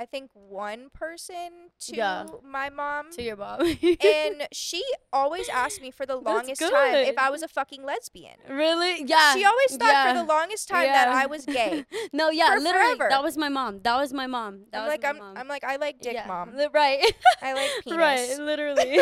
I 0.00 0.06
think, 0.06 0.30
one 0.32 0.88
person 0.94 1.68
to 1.80 1.94
Yeah. 1.94 2.24
my 2.42 2.70
mom. 2.70 3.10
To 3.12 3.22
your 3.22 3.36
mom. 3.36 3.60
and 3.60 4.48
she 4.52 4.82
always 5.12 5.46
asked 5.50 5.82
me 5.82 5.90
for 5.90 6.06
the 6.06 6.16
longest 6.16 6.62
time 6.62 6.94
if. 6.94 7.18
I 7.18 7.28
was 7.28 7.42
a 7.42 7.48
fucking 7.48 7.84
lesbian. 7.84 8.36
really? 8.48 9.04
Yeah. 9.04 9.34
She 9.34 9.44
always 9.44 9.76
thought 9.76 10.08
for 10.08 10.14
the 10.14 10.24
longest 10.24 10.68
time 10.68 10.86
that. 10.86 11.08
I 11.08 11.26
was 11.26 11.44
gay. 11.44 11.84
no, 12.14 12.30
yeah, 12.30 12.54
For 12.54 12.60
literally. 12.60 12.96
forever. 12.96 13.08
That 13.10 13.22
was 13.22 13.36
my 13.36 13.50
mom. 13.50 13.80
That 13.82 13.96
was 14.00 14.14
my 14.14 14.26
mom. 14.26 14.60
That 14.72 14.78
I'm 14.78 14.84
was 14.84 14.90
like 14.92 15.02
my 15.02 15.08
I'm, 15.10 15.18
mom. 15.18 15.36
I'm 15.36 15.48
like 15.48 15.64
I 15.64 15.76
like 15.76 16.00
dick 16.00 16.14
Yeah, 16.14 16.26
mom. 16.26 16.54
Right. 16.72 17.04
I 17.42 17.52
like 17.52 17.70
penis. 17.84 17.98
Right, 17.98 18.38
literally. 18.38 18.96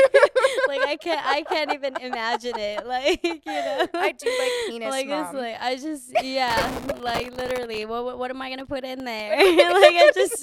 like 0.66 0.80
I 0.84 0.96
can't 1.00 1.24
I 1.24 1.42
can't 1.44 1.72
even 1.74 1.96
imagine 1.98 2.58
it. 2.58 2.84
Like, 2.88 3.22
you 3.22 3.38
know. 3.46 3.86
I 3.94 4.12
do 4.12 4.28
like 4.42 4.52
penis 4.66 4.90
like 4.90 5.06
mom. 5.08 5.24
it's 5.26 5.34
like 5.34 5.56
I 5.60 5.76
just 5.76 6.12
yeah, 6.24 6.80
like 7.00 7.36
literally. 7.36 7.84
What 7.86 8.04
what, 8.04 8.18
what 8.18 8.30
am 8.30 8.42
I 8.42 8.50
gonna 8.50 8.66
put 8.66 8.82
in 8.84 9.04
there? 9.04 9.36
like 9.36 9.94
I 9.94 10.10
just 10.14 10.42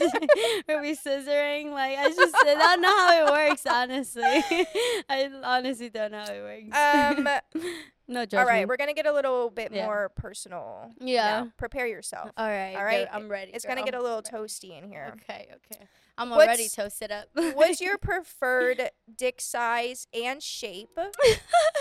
are 0.70 0.82
we 0.82 0.96
scissoring? 0.96 1.72
Like 1.72 1.98
I 1.98 2.10
just 2.10 2.36
I 2.36 2.54
don't 2.56 2.82
know 2.82 2.90
how 2.90 3.28
it 3.28 3.32
works. 3.50 3.66
Honestly, 3.66 4.24
I 5.10 5.30
honestly 5.44 5.90
don't 5.90 6.12
know 6.12 6.24
how 6.26 6.34
it 6.34 6.42
works. 6.72 7.18
um 7.18 7.28
no 8.08 8.26
judgment. 8.26 8.40
all 8.40 8.46
right, 8.46 8.68
we're 8.68 8.78
to 8.78 8.94
get 8.94 9.06
a 9.08 9.14
little 9.14 9.50
bit 9.50 9.72
Yeah. 9.72 9.86
more 9.86 10.10
personal. 10.10 10.92
Yeah. 11.00 11.24
now. 11.42 11.52
Prepare 11.58 11.88
yourself. 11.88 12.30
all 12.38 12.48
right. 12.48 12.76
all 12.76 12.84
right, 12.86 13.08
I'm 13.12 13.28
ready. 13.30 13.52
It's 13.54 13.66
going 13.66 13.78
to 13.78 13.84
get 13.84 13.96
a 13.96 14.02
little 14.02 14.22
toasty 14.22 14.78
in 14.78 14.88
here. 14.90 15.14
Okay, 15.24 15.48
okay. 15.72 15.86
I'm 16.18 16.30
What's- 16.30 16.46
already 16.48 16.70
toasted 16.70 17.12
up. 17.12 17.26
What's 17.34 17.82
your 17.82 17.98
preferred 17.98 18.90
dick 19.18 19.42
size 19.42 20.08
and 20.14 20.42
shape 20.42 20.98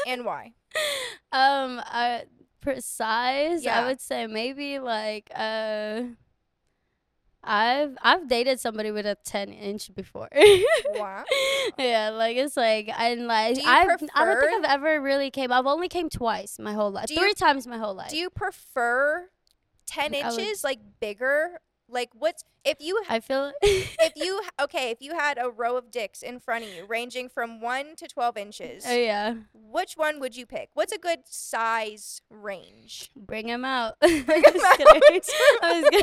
and 0.06 0.24
why? 0.24 0.54
um 1.30 1.80
uh 1.92 2.20
precise? 2.60 3.62
Yeah. 3.62 3.80
I 3.80 3.86
would 3.86 4.00
say 4.00 4.26
maybe 4.26 4.78
like 4.80 5.30
uh 5.34 6.02
I've 7.46 7.96
I've 8.02 8.28
dated 8.28 8.60
somebody 8.60 8.90
with 8.90 9.06
a 9.06 9.16
10 9.24 9.50
inch 9.52 9.94
before. 9.94 10.28
Wow. 10.94 11.24
yeah, 11.78 12.10
like 12.10 12.36
it's 12.36 12.56
like 12.56 12.88
and 12.98 13.26
like 13.26 13.56
Do 13.56 13.62
you 13.62 13.68
I 13.68 13.82
I 13.82 13.86
don't 13.86 13.98
think 13.98 14.12
I've 14.14 14.64
ever 14.64 15.00
really 15.00 15.30
came. 15.30 15.52
I've 15.52 15.66
only 15.66 15.88
came 15.88 16.08
twice 16.08 16.58
my 16.58 16.72
whole 16.72 16.90
life. 16.90 17.06
Do 17.06 17.14
you- 17.14 17.20
Three 17.20 17.34
times 17.34 17.66
my 17.66 17.78
whole 17.78 17.94
life. 17.94 18.10
Do 18.10 18.16
you 18.16 18.30
prefer 18.30 19.28
10 19.86 20.14
I 20.14 20.30
would- 20.30 20.38
inches 20.40 20.64
like 20.64 20.80
bigger? 21.00 21.60
Like 21.88 22.10
what's 22.14 22.44
if 22.64 22.78
you 22.80 23.00
I 23.08 23.20
feel 23.20 23.52
if 23.62 24.12
you 24.16 24.40
okay, 24.60 24.90
if 24.90 24.98
you 25.00 25.14
had 25.14 25.38
a 25.38 25.50
row 25.50 25.76
of 25.76 25.90
dicks 25.90 26.22
in 26.22 26.40
front 26.40 26.64
of 26.64 26.70
you 26.70 26.86
ranging 26.86 27.28
from 27.28 27.60
1 27.60 27.96
to 27.96 28.08
12 28.08 28.36
inches, 28.36 28.84
Oh 28.88 28.96
yeah, 28.96 29.34
which 29.52 29.94
one 29.94 30.18
would 30.20 30.36
you 30.36 30.46
pick? 30.46 30.70
What's 30.74 30.92
a 30.92 30.98
good 30.98 31.20
size 31.26 32.20
range? 32.30 33.10
bring 33.16 33.48
him 33.48 33.64
out. 33.64 33.98
Bring 34.00 34.22
I 34.26 34.52
was 34.52 34.64
out. 34.64 34.80
I 35.62 35.80
was 35.80 35.88
kidding. 35.90 36.02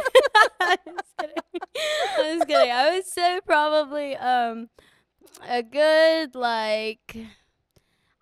I 0.60 0.78
was 0.88 1.02
kidding. 1.20 1.36
I 2.18 2.36
was 2.36 2.46
kidding. 2.46 2.72
I 2.72 2.92
would 2.94 3.06
say 3.06 3.40
probably 3.46 4.16
um 4.18 4.70
a 5.48 5.64
good 5.64 6.36
like 6.36 7.18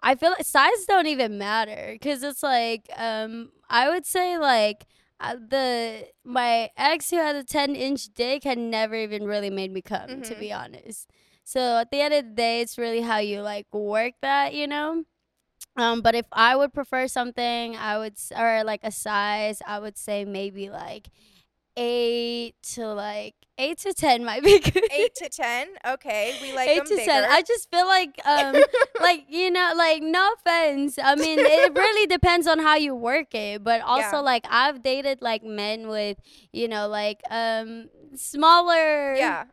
I 0.01 0.15
feel 0.15 0.31
like 0.31 0.45
size 0.45 0.85
don't 0.87 1.07
even 1.07 1.37
matter 1.37 1.89
because 1.93 2.23
it's 2.23 2.43
like 2.43 2.89
um 2.95 3.51
I 3.69 3.89
would 3.89 4.05
say 4.05 4.37
like 4.37 4.85
uh, 5.19 5.35
the 5.35 6.07
my 6.23 6.69
ex 6.77 7.09
who 7.09 7.17
had 7.17 7.35
a 7.35 7.43
10 7.43 7.75
inch 7.75 8.13
dick 8.13 8.43
had 8.43 8.57
never 8.57 8.95
even 8.95 9.25
really 9.25 9.49
made 9.49 9.71
me 9.71 9.81
come 9.81 10.21
to 10.21 10.35
Mhm. 10.35 10.39
be 10.39 10.51
honest 10.53 11.09
so 11.43 11.77
at 11.79 11.91
the 11.91 12.01
end 12.01 12.13
of 12.13 12.23
the 12.25 12.31
day 12.35 12.61
it's 12.61 12.77
really 12.77 13.01
how 13.01 13.17
you 13.17 13.41
like 13.41 13.67
work 13.73 14.13
that 14.21 14.53
you 14.53 14.67
know 14.67 15.03
um 15.77 16.01
but 16.01 16.15
if 16.15 16.25
i 16.31 16.55
would 16.55 16.73
prefer 16.73 17.07
something 17.07 17.75
i 17.77 17.97
would 17.97 18.15
or 18.37 18.63
like 18.63 18.81
a 18.83 18.91
size 18.91 19.61
i 19.67 19.79
would 19.79 19.97
say 19.97 20.25
maybe 20.25 20.69
like 20.69 21.09
eight 21.77 22.55
to 22.61 22.87
like 22.93 23.35
eight 23.59 23.77
to 23.79 23.93
ten 23.93 24.23
might 24.25 24.43
be 24.43 24.57
good 24.59 24.83
8 24.91 25.15
to 25.15 25.29
10. 25.29 25.67
Okay, 25.93 26.35
we 26.41 26.53
like 26.55 26.69
eight 26.69 26.85
to 26.85 26.95
bigger. 26.95 27.05
ten 27.11 27.25
i 27.29 27.41
just 27.41 27.69
feel 27.69 27.85
like 27.85 28.19
um 28.25 28.55
like 29.01 29.25
you 29.29 29.51
know 29.51 29.73
like 29.75 30.01
no 30.01 30.33
offense 30.33 30.97
i 31.03 31.15
mean 31.15 31.37
it 31.39 31.75
really 31.77 32.07
depends 32.07 32.47
on 32.47 32.59
how 32.59 32.75
you 32.75 32.95
work 32.95 33.35
it 33.35 33.63
but 33.63 33.81
also 33.81 34.17
Yeah. 34.17 34.19
like 34.31 34.45
i've 34.49 34.81
dated 34.81 35.21
like 35.21 35.43
men 35.43 35.87
with 35.87 36.17
you 36.51 36.67
know 36.67 36.87
like 36.87 37.21
um 37.29 37.89
smaller 38.15 39.13
yeah. 39.15 39.43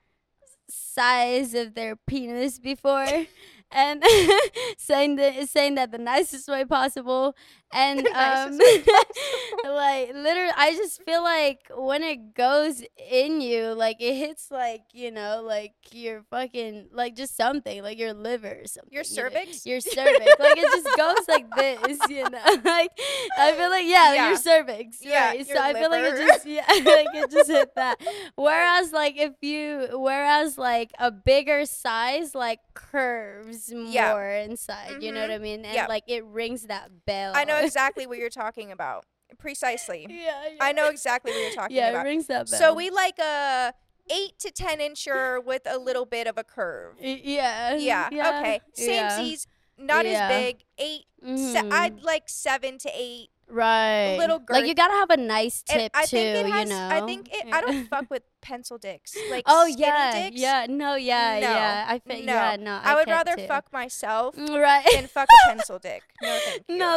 size 0.69 1.53
of 1.55 1.75
their 1.75 1.97
penis 1.97 2.59
before 2.59 3.27
and 3.71 4.03
saying 4.79 5.17
that 5.17 5.49
saying 5.49 5.75
that 5.75 5.91
the 5.91 5.99
nicest 5.99 6.49
way 6.49 6.65
possible 6.65 7.35
and 7.73 8.07
um 8.15 8.59
like 9.65 10.13
literally 10.15 10.53
i 10.57 10.73
just 10.77 11.03
feel 11.03 11.23
like 11.23 11.59
when 11.77 12.03
it 12.03 12.35
goes 12.35 12.83
in 13.11 13.41
you 13.41 13.73
like 13.75 13.97
it 14.01 14.15
hits 14.15 14.51
like 14.51 14.83
you 14.93 15.11
know 15.11 15.43
like 15.45 15.73
your 15.93 16.23
fucking 16.31 16.87
like 16.93 17.15
just 17.17 17.37
something 17.37 17.83
like 17.83 17.99
your 17.99 18.13
liver 18.15 18.61
or 18.63 18.67
something 18.67 18.93
Your 18.93 19.03
you 19.03 19.17
know? 19.23 19.29
cervix? 19.31 19.67
your 19.67 19.81
cervix 19.97 20.39
like 20.39 20.57
it 20.57 20.71
just 20.71 20.95
goes 20.97 21.27
like 21.29 21.55
this 21.55 22.09
you 22.09 22.29
know 22.29 22.41
like 22.65 22.91
i 23.39 23.53
feel 23.53 23.71
like 23.71 23.87
yeah, 23.87 24.15
Yeah. 24.15 24.29
your 24.29 24.37
cervix 24.37 24.99
Yeah, 25.03 25.31
right 25.31 25.47
so 25.47 25.53
your 25.55 25.63
i 25.63 25.75
feel 25.75 25.91
like 25.91 26.05
it 26.05 26.17
just 26.27 26.47
yeah 26.47 26.65
like 26.69 27.09
it 27.15 27.31
just 27.31 27.51
hit 27.51 27.71
that 27.77 27.99
whereas 28.37 28.93
like 28.93 29.17
if 29.17 29.33
you 29.43 29.89
whereas 29.99 30.57
like 30.59 30.93
a 30.99 31.11
bigger 31.11 31.67
size 31.67 32.35
like 32.35 32.61
curves 32.75 33.73
more 33.73 33.87
Yeah. 33.93 34.43
inside 34.45 35.03
you 35.03 35.13
know 35.13 35.21
Mhm. 35.21 35.29
what 35.29 35.35
i 35.35 35.39
mean 35.39 35.65
and 35.65 35.75
Yep. 35.75 35.89
like 35.89 36.05
it 36.07 36.25
rings 36.25 36.63
that 36.65 36.91
bell 37.07 37.33
I 37.35 37.45
know 37.45 37.56
exactly 37.65 38.07
what 38.07 38.19
you're 38.19 38.29
talking 38.31 38.73
about. 38.73 39.05
Precisely. 39.39 40.07
yeah, 40.09 40.17
yeah. 40.49 40.57
I 40.61 40.73
know 40.73 40.89
exactly 40.89 41.33
what 41.33 41.41
you're 41.41 41.53
talking 41.53 41.77
yeah 41.77 41.89
about. 41.91 42.07
it 42.07 42.09
rings 42.09 42.27
that 42.29 42.49
bell 42.51 42.59
So 42.59 42.73
we 42.75 42.91
like 42.91 43.19
a 43.19 43.73
8 44.11 44.39
to 44.39 44.51
10 44.53 44.79
incher 44.79 45.45
with 45.45 45.63
a 45.67 45.79
little 45.79 46.07
bit 46.07 46.27
of 46.29 46.39
a 46.39 46.45
curve. 46.45 46.95
Yeah 47.01 47.75
Yeah. 47.75 48.09
yeah, 48.13 48.39
Okay. 48.39 48.61
yeah. 48.77 49.19
Samesies, 49.19 49.47
not 49.77 50.07
Yeah. 50.07 50.29
as 50.29 50.43
big. 50.43 50.65
8 50.79 51.05
se- 51.23 51.63
Mhm. 51.63 51.73
I'd 51.73 52.03
like 52.03 52.29
7 52.29 52.79
to 52.79 52.91
8. 52.95 53.31
Right 53.49 54.17
little 54.19 54.43
like 54.51 54.67
you 54.67 54.75
gotta 54.75 54.93
have 54.95 55.11
a 55.11 55.17
nice 55.17 55.63
tip 55.63 55.93
I 55.95 56.05
too 56.05 56.17
think 56.17 56.37
it 56.49 56.51
has 56.53 56.69
you 56.69 56.75
know 56.75 56.89
I 56.91 57.01
think 57.07 57.29
it 57.33 57.47
I 57.55 57.61
don't 57.61 57.87
fuck 57.89 58.11
with 58.11 58.23
pencil 58.43 58.77
dicks. 58.79 59.17
Like 59.31 59.45
oh 59.47 59.65
skinny 59.71 59.83
yeah 59.83 60.13
dicks. 60.13 60.41
yeah 60.41 60.67
no 60.69 60.95
yeah 60.97 61.35
No, 61.41 61.51
yeah 61.51 61.85
i 61.89 61.99
feel 61.99 62.25
no. 62.25 62.33
yeah 62.33 62.57
no 62.59 62.81
I, 62.83 62.95
would 62.97 63.09
rather 63.09 63.37
too. 63.37 63.47
fuck 63.47 63.73
myself 63.73 64.35
Mm, 64.37 64.61
right 64.61 64.85
than 64.93 65.07
fuck 65.07 65.29
a 65.29 65.49
pencil 65.49 65.79
dick. 65.79 66.03
No. 66.23 66.39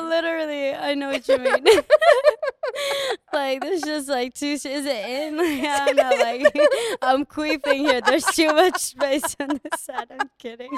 No, 0.01 0.07
literally, 0.09 0.73
I 0.73 0.93
know 0.95 1.09
what 1.09 1.27
you 1.27 1.37
mean. 1.37 1.63
like, 3.33 3.61
there's 3.61 3.81
just 3.81 4.07
like 4.09 4.33
two. 4.33 4.57
Sh- 4.57 4.65
is 4.65 4.85
it 4.85 5.05
in? 5.05 5.37
Like, 5.37 5.63
I 5.63 5.85
don't 5.85 5.95
know. 5.95 6.09
Like, 6.23 6.69
I'm 7.01 7.25
queefing 7.25 7.77
here. 7.77 8.01
There's 8.01 8.25
too 8.25 8.53
much 8.53 8.77
space 8.79 9.35
on 9.39 9.59
the 9.63 9.77
side. 9.77 10.07
I'm 10.11 10.29
kidding. 10.39 10.71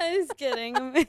I'm 0.00 0.14
just 0.20 0.36
kidding. 0.36 1.06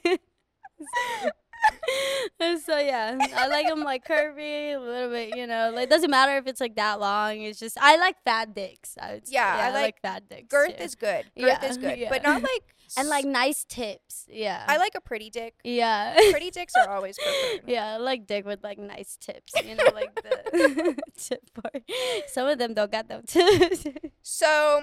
So 2.65 2.78
yeah, 2.78 3.17
I 3.36 3.48
like 3.48 3.67
them 3.67 3.84
like 3.84 4.08
curvy, 4.08 4.74
a 4.76 4.78
little 4.80 5.10
bit. 5.10 5.36
You 5.36 5.45
know, 5.48 5.72
like 5.74 5.89
doesn't 5.89 6.10
matter 6.10 6.38
if 6.38 6.48
it's 6.48 6.62
like 6.62 6.76
that 6.76 7.00
long. 7.00 7.41
It's 7.41 7.60
just 7.60 7.78
I 7.80 7.98
like 7.98 8.15
fat 8.24 8.54
dicks. 8.56 8.95
I 9.00 9.15
say. 9.24 9.34
Yeah, 9.34 9.60
I 9.62 9.72
like 9.72 10.02
fat 10.02 10.30
dicks. 10.30 10.48
Girth 10.50 10.78
too. 10.78 10.84
is 10.84 10.95
good. 10.95 11.26
Girth 11.26 11.34
Yeah, 11.36 11.65
is 11.65 11.78
good, 11.78 11.98
yeah. 11.98 12.10
but 12.10 12.24
not 12.24 12.41
like 12.41 12.63
and 12.98 13.10
like 13.10 13.26
nice 13.26 13.65
tips. 13.67 14.26
Yeah, 14.30 14.63
I 14.67 14.78
like 14.78 14.93
a 14.95 15.02
pretty 15.02 15.30
dick. 15.30 15.56
yeah. 15.63 16.15
Pretty 16.32 16.50
dicks 16.52 16.74
are 16.76 16.89
always 16.89 17.17
preferred. 17.24 17.62
Yeah, 17.67 17.93
I 17.93 17.98
like 17.98 18.26
dick 18.28 18.45
with 18.45 18.63
like 18.63 18.78
nice 18.80 19.17
tips, 19.19 19.54
you 19.65 19.76
know, 19.76 19.84
like 19.93 20.13
the 20.15 20.95
tip 21.17 21.41
part. 21.54 21.84
Some 22.28 22.48
of 22.48 22.58
them 22.58 22.74
don't 22.74 22.91
got 22.91 23.08
them 23.10 23.24
tips. 23.28 23.86
So, 24.22 24.82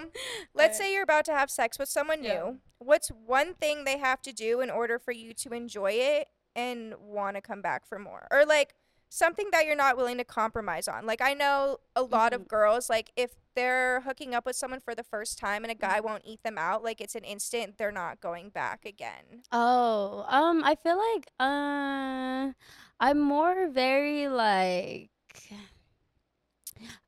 let's 0.54 0.56
Alright. 0.56 0.74
say 0.76 0.92
you're 0.92 1.02
about 1.02 1.24
to 1.26 1.32
have 1.32 1.50
sex 1.50 1.78
with 1.78 1.88
someone 1.88 2.22
Yeah. 2.22 2.34
new. 2.34 2.58
What's 2.78 3.08
one 3.08 3.54
thing 3.54 3.84
they 3.84 3.98
have 3.98 4.20
to 4.22 4.32
do 4.32 4.60
in 4.60 4.68
order 4.70 4.98
for 4.98 5.12
you 5.12 5.32
to 5.34 5.50
enjoy 5.54 5.92
it 5.92 6.28
and 6.56 6.94
want 7.00 7.36
to 7.36 7.40
come 7.42 7.62
back 7.62 7.86
for 7.86 7.98
more? 8.00 8.26
Or 8.32 8.44
like 8.44 8.74
something 9.08 9.46
that 9.52 9.66
you're 9.66 9.76
not 9.76 9.96
willing 9.96 10.18
to 10.18 10.24
compromise 10.24 10.88
on. 10.88 11.06
Like 11.06 11.20
I 11.20 11.32
know 11.34 11.78
a 11.94 12.02
lot 12.02 12.32
Mm-hmm. 12.32 12.42
of 12.42 12.48
girls 12.48 12.90
like 12.90 13.12
if 13.16 13.32
they're 13.54 14.00
hooking 14.00 14.34
up 14.34 14.44
with 14.44 14.56
someone 14.56 14.80
for 14.80 14.94
the 14.94 15.04
first 15.04 15.38
time 15.38 15.62
and 15.64 15.70
a 15.70 15.74
guy 15.76 16.00
Mm-hmm. 16.00 16.06
won't 16.06 16.22
eat 16.26 16.42
them 16.42 16.58
out, 16.58 16.82
like 16.82 17.00
it's 17.00 17.14
an 17.14 17.24
instant 17.24 17.78
they're 17.78 17.92
not 17.92 18.20
going 18.20 18.48
back 18.50 18.84
again. 18.84 19.42
oh, 19.52 20.24
um, 20.28 20.64
I 20.64 20.74
feel 20.74 20.98
like 20.98 21.28
uh, 21.38 22.52
I'm 23.00 23.20
more 23.20 23.68
very 23.68 24.28
like 24.28 25.10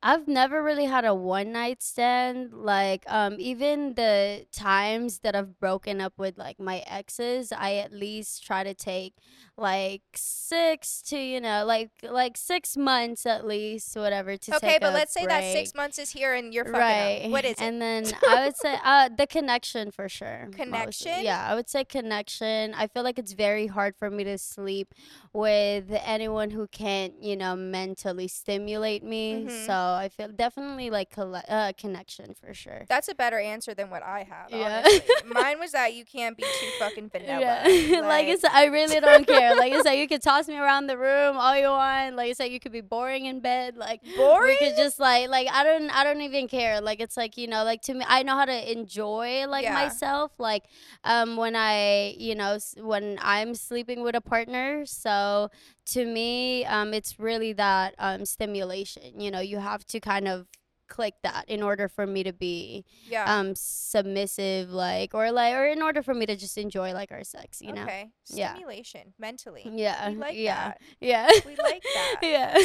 I've 0.01 0.27
never 0.27 0.63
really 0.63 0.85
had 0.85 1.05
a 1.05 1.13
one 1.13 1.51
night 1.51 1.81
stand. 1.81 2.53
Like, 2.53 3.03
um, 3.07 3.35
even 3.39 3.95
the 3.95 4.45
times 4.51 5.19
that 5.19 5.35
I've 5.35 5.59
broken 5.59 6.01
up 6.01 6.13
with 6.17 6.37
like 6.37 6.59
my 6.59 6.79
exes, 6.87 7.51
I 7.51 7.75
at 7.75 7.91
least 7.93 8.43
try 8.43 8.63
to 8.63 8.73
take 8.73 9.15
like 9.59 10.01
six 10.15 11.01
to 11.03 11.17
you 11.17 11.39
know 11.41 11.65
like 11.65 11.89
like 12.03 12.37
six 12.37 12.75
months 12.77 13.25
at 13.25 13.45
least, 13.45 13.95
whatever. 13.95 14.37
To 14.37 14.55
okay, 14.57 14.77
but 14.81 14.91
a 14.91 14.93
let's 14.93 15.13
say 15.13 15.25
that 15.25 15.51
six 15.53 15.75
months 15.75 15.99
is 15.99 16.09
here 16.11 16.33
and 16.33 16.53
you're 16.53 16.65
fucking 16.65 16.79
Right. 16.79 17.21
up. 17.25 17.31
What 17.31 17.45
is 17.45 17.51
it? 17.53 17.61
And 17.61 17.81
then 17.81 18.05
I 18.27 18.45
would 18.45 18.57
say 18.57 18.75
uh 18.83 19.09
the 19.15 19.27
connection 19.27 19.91
for 19.91 20.07
sure. 20.09 20.45
mostly. 20.47 20.65
Connection? 20.65 21.23
Yeah, 21.23 21.45
I 21.49 21.55
would 21.55 21.69
say 21.69 21.83
connection. 21.83 22.73
I 22.73 22.87
feel 22.87 23.03
like 23.03 23.19
it's 23.19 23.33
very 23.33 23.67
hard 23.67 23.95
for 23.95 24.09
me 24.09 24.23
to 24.23 24.37
sleep 24.37 24.93
with 25.33 25.85
anyone 26.03 26.49
who 26.49 26.67
can't, 26.67 27.13
you 27.21 27.35
know, 27.35 27.55
mentally 27.55 28.27
stimulate 28.27 29.03
me. 29.03 29.45
Mhm. 29.47 29.65
So 29.67 29.73
I 29.73 30.09
feel 30.09 30.27
definitely 30.29 30.89
like 30.89 31.11
colle- 31.11 31.43
uh, 31.47 31.73
connection 31.77 32.33
for 32.33 32.53
sure. 32.53 32.85
That's 32.89 33.07
a 33.09 33.15
better 33.15 33.37
answer 33.39 33.73
than 33.75 33.89
what 33.91 34.01
I 34.03 34.23
have. 34.29 34.49
Yeah. 34.49 34.87
Mine 35.25 35.59
was 35.59 35.71
that 35.73 35.93
you 35.93 36.05
can't 36.05 36.35
be 36.35 36.43
too 36.43 36.69
fucking 36.79 37.09
vanilla. 37.13 37.63
Yeah. 37.69 38.01
like 38.01 38.27
it's 38.27 38.43
I 38.43 38.65
really 38.65 38.99
don't 38.99 39.25
care. 39.27 39.48
Like 39.57 39.71
it's 39.73 39.85
like 39.85 39.99
you 39.99 40.07
could 40.07 40.21
toss 40.21 40.47
me 40.47 40.57
around 40.57 40.87
the 40.87 40.97
room 40.97 41.37
all 41.37 41.55
you 41.57 41.67
want. 41.67 42.15
Like 42.15 42.31
it's 42.31 42.39
like 42.39 42.51
you 42.51 42.59
could 42.59 42.71
be 42.71 42.81
boring 42.81 43.25
in 43.25 43.39
bed. 43.39 43.77
Like 43.77 44.01
boring. 44.15 44.57
we 44.59 44.67
could 44.67 44.75
just 44.77 44.99
like 44.99 45.29
like 45.29 45.47
I 45.51 45.63
don't 45.63 45.89
I 45.89 46.03
don't 46.03 46.21
even 46.21 46.47
care. 46.47 46.81
Like 46.81 46.99
it's 46.99 47.17
like 47.17 47.37
you 47.37 47.47
know 47.47 47.63
like 47.63 47.81
to 47.83 47.93
me 47.93 48.05
I 48.07 48.23
know 48.23 48.35
how 48.35 48.45
to 48.45 48.71
enjoy 48.71 49.45
like 49.47 49.63
Yeah. 49.63 49.73
myself. 49.73 50.31
Like 50.37 50.63
um 51.03 51.37
when 51.37 51.55
I 51.55 52.15
you 52.17 52.35
know 52.35 52.57
when 52.77 53.17
I'm 53.21 53.55
sleeping 53.55 54.01
with 54.01 54.15
a 54.15 54.21
partner. 54.21 54.85
So 54.85 55.49
to 55.87 56.05
me 56.05 56.65
um 56.65 56.93
it's 56.93 57.19
really 57.19 57.53
that 57.53 57.95
um 57.99 58.25
stimulation. 58.25 59.19
You 59.19 59.31
know 59.31 59.39
you 59.39 59.57
have 59.59 59.85
to 59.87 59.99
kind 59.99 60.27
of 60.27 60.47
click 60.89 61.13
that 61.23 61.45
in 61.47 61.61
order 61.63 61.87
for 61.87 62.05
me 62.07 62.23
to 62.23 62.33
be 62.33 62.83
yeah. 63.07 63.23
um 63.39 63.53
submissive 63.55 64.71
like 64.71 65.13
or 65.13 65.31
like 65.31 65.53
or 65.55 65.65
in 65.65 65.81
order 65.81 66.01
for 66.01 66.13
me 66.13 66.25
to 66.25 66.35
just 66.35 66.57
enjoy 66.57 66.93
like 66.93 67.11
our 67.11 67.23
sex 67.23 67.61
you 67.61 67.71
know 67.71 67.83
okay. 67.83 68.09
Yeah. 68.27 68.53
Stimulation 68.53 69.13
mentally. 69.19 69.63
yeah 69.71 70.09
We 70.09 70.15
like 70.17 70.35
yeah 70.37 70.67
that. 70.69 70.81
yeah 70.99 71.29
We 71.45 71.55
like 71.55 71.83
that. 71.83 72.15
yeah 72.21 72.57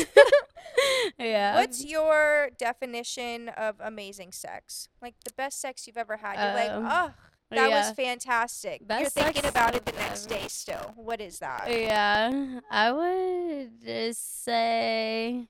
yeah 1.19 1.55
What's 1.57 1.85
your 1.85 2.51
definition 2.59 3.49
of 3.51 3.77
amazing 3.81 4.33
sex? 4.33 4.89
Like 5.03 5.15
the 5.25 5.33
best 5.37 5.61
sex 5.61 5.87
you've 5.87 5.97
ever 5.97 6.17
had. 6.17 6.35
You're 6.35 6.77
Um, 6.77 6.85
like, 6.85 6.93
oh, 7.11 7.15
that 7.51 7.71
was 7.71 7.89
yeah. 7.89 7.93
fantastic. 7.93 8.83
You're 8.89 9.09
thinking 9.11 9.45
about 9.45 9.75
it 9.75 9.85
the 9.85 9.93
next 9.93 10.27
day 10.27 10.45
still. 10.49 10.93
What 10.97 11.21
is 11.21 11.39
that? 11.39 11.67
Yeah, 11.71 12.61
I 12.71 12.91
would 12.93 13.81
just 13.85 14.43
say, 14.45 15.47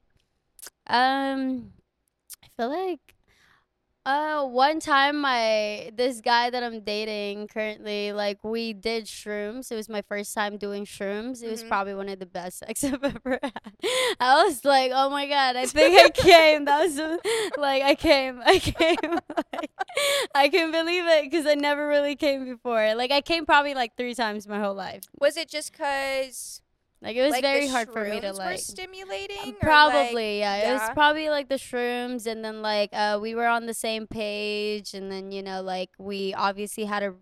um, 0.87 1.73
feel 2.57 2.69
like, 2.69 3.01
uh, 4.07 4.45
one 4.45 4.81
time 4.81 5.23
my 5.23 5.90
this 5.95 6.21
guy 6.21 6.51
that 6.51 6.62
I'm 6.62 6.81
dating 6.81 7.49
currently, 7.49 8.12
like 8.12 8.45
we 8.45 8.75
did 8.75 9.07
shrooms. 9.07 9.73
It 9.73 9.77
was 9.77 9.88
my 9.88 10.03
first 10.03 10.35
time 10.35 10.59
doing 10.59 10.85
shrooms. 10.85 11.43
It 11.43 11.49
was 11.49 11.62
Mhm. 11.64 11.69
probably 11.69 11.95
one 11.95 12.11
of 12.11 12.19
the 12.19 12.27
best 12.27 12.59
sex 12.67 12.85
I've 12.85 13.03
ever 13.03 13.38
had. 13.43 13.53
I 14.21 14.45
was 14.45 14.62
like, 14.62 14.93
oh 14.95 15.09
my 15.09 15.27
god, 15.27 15.57
I 15.57 15.64
think 15.64 15.99
I 15.99 16.11
came. 16.11 16.67
That 16.67 16.81
was 16.83 16.99
like 17.57 17.83
I 17.83 17.95
came, 17.95 18.43
I 18.45 18.59
came. 18.59 19.19
like, 19.55 19.71
I 20.35 20.49
can 20.51 20.71
not 20.71 20.85
believe 20.85 21.05
it 21.07 21.25
because 21.31 21.47
I 21.47 21.55
never 21.55 21.88
really 21.88 22.14
came 22.14 22.45
before. 22.45 22.95
Like 22.95 23.11
I 23.11 23.23
came 23.23 23.47
probably 23.47 23.73
like 23.73 23.97
three 23.97 24.14
times 24.14 24.47
my 24.47 24.61
whole 24.61 24.75
life. 24.75 25.05
Was 25.19 25.38
it 25.38 25.49
just 25.49 25.73
because 25.73 26.61
Like 27.05 27.17
it 27.17 27.23
was 27.23 27.33
like, 27.33 27.43
very 27.43 27.69
hard 27.69 27.90
for 27.90 28.03
me 28.03 28.19
to 28.21 28.33
like. 28.33 28.59
stimulating? 28.59 29.37
or, 29.38 29.45
like- 29.45 29.61
Probably, 29.61 30.38
yeah. 30.38 30.71
It 30.71 30.73
was 30.73 30.88
probably 30.95 31.29
like 31.29 31.51
the 31.51 31.57
shrooms, 31.57 32.27
and 32.27 32.43
then 32.43 32.62
like 32.62 32.88
uh, 32.95 33.19
we 33.21 33.35
were 33.35 33.47
on 33.47 33.67
the 33.67 33.75
same 33.75 34.07
page, 34.07 34.95
and 34.95 35.12
then 35.12 35.31
you 35.31 35.43
know 35.43 35.61
like 35.61 35.90
we 35.99 36.33
obviously 36.33 36.85
had 36.87 37.03
a 37.03 37.12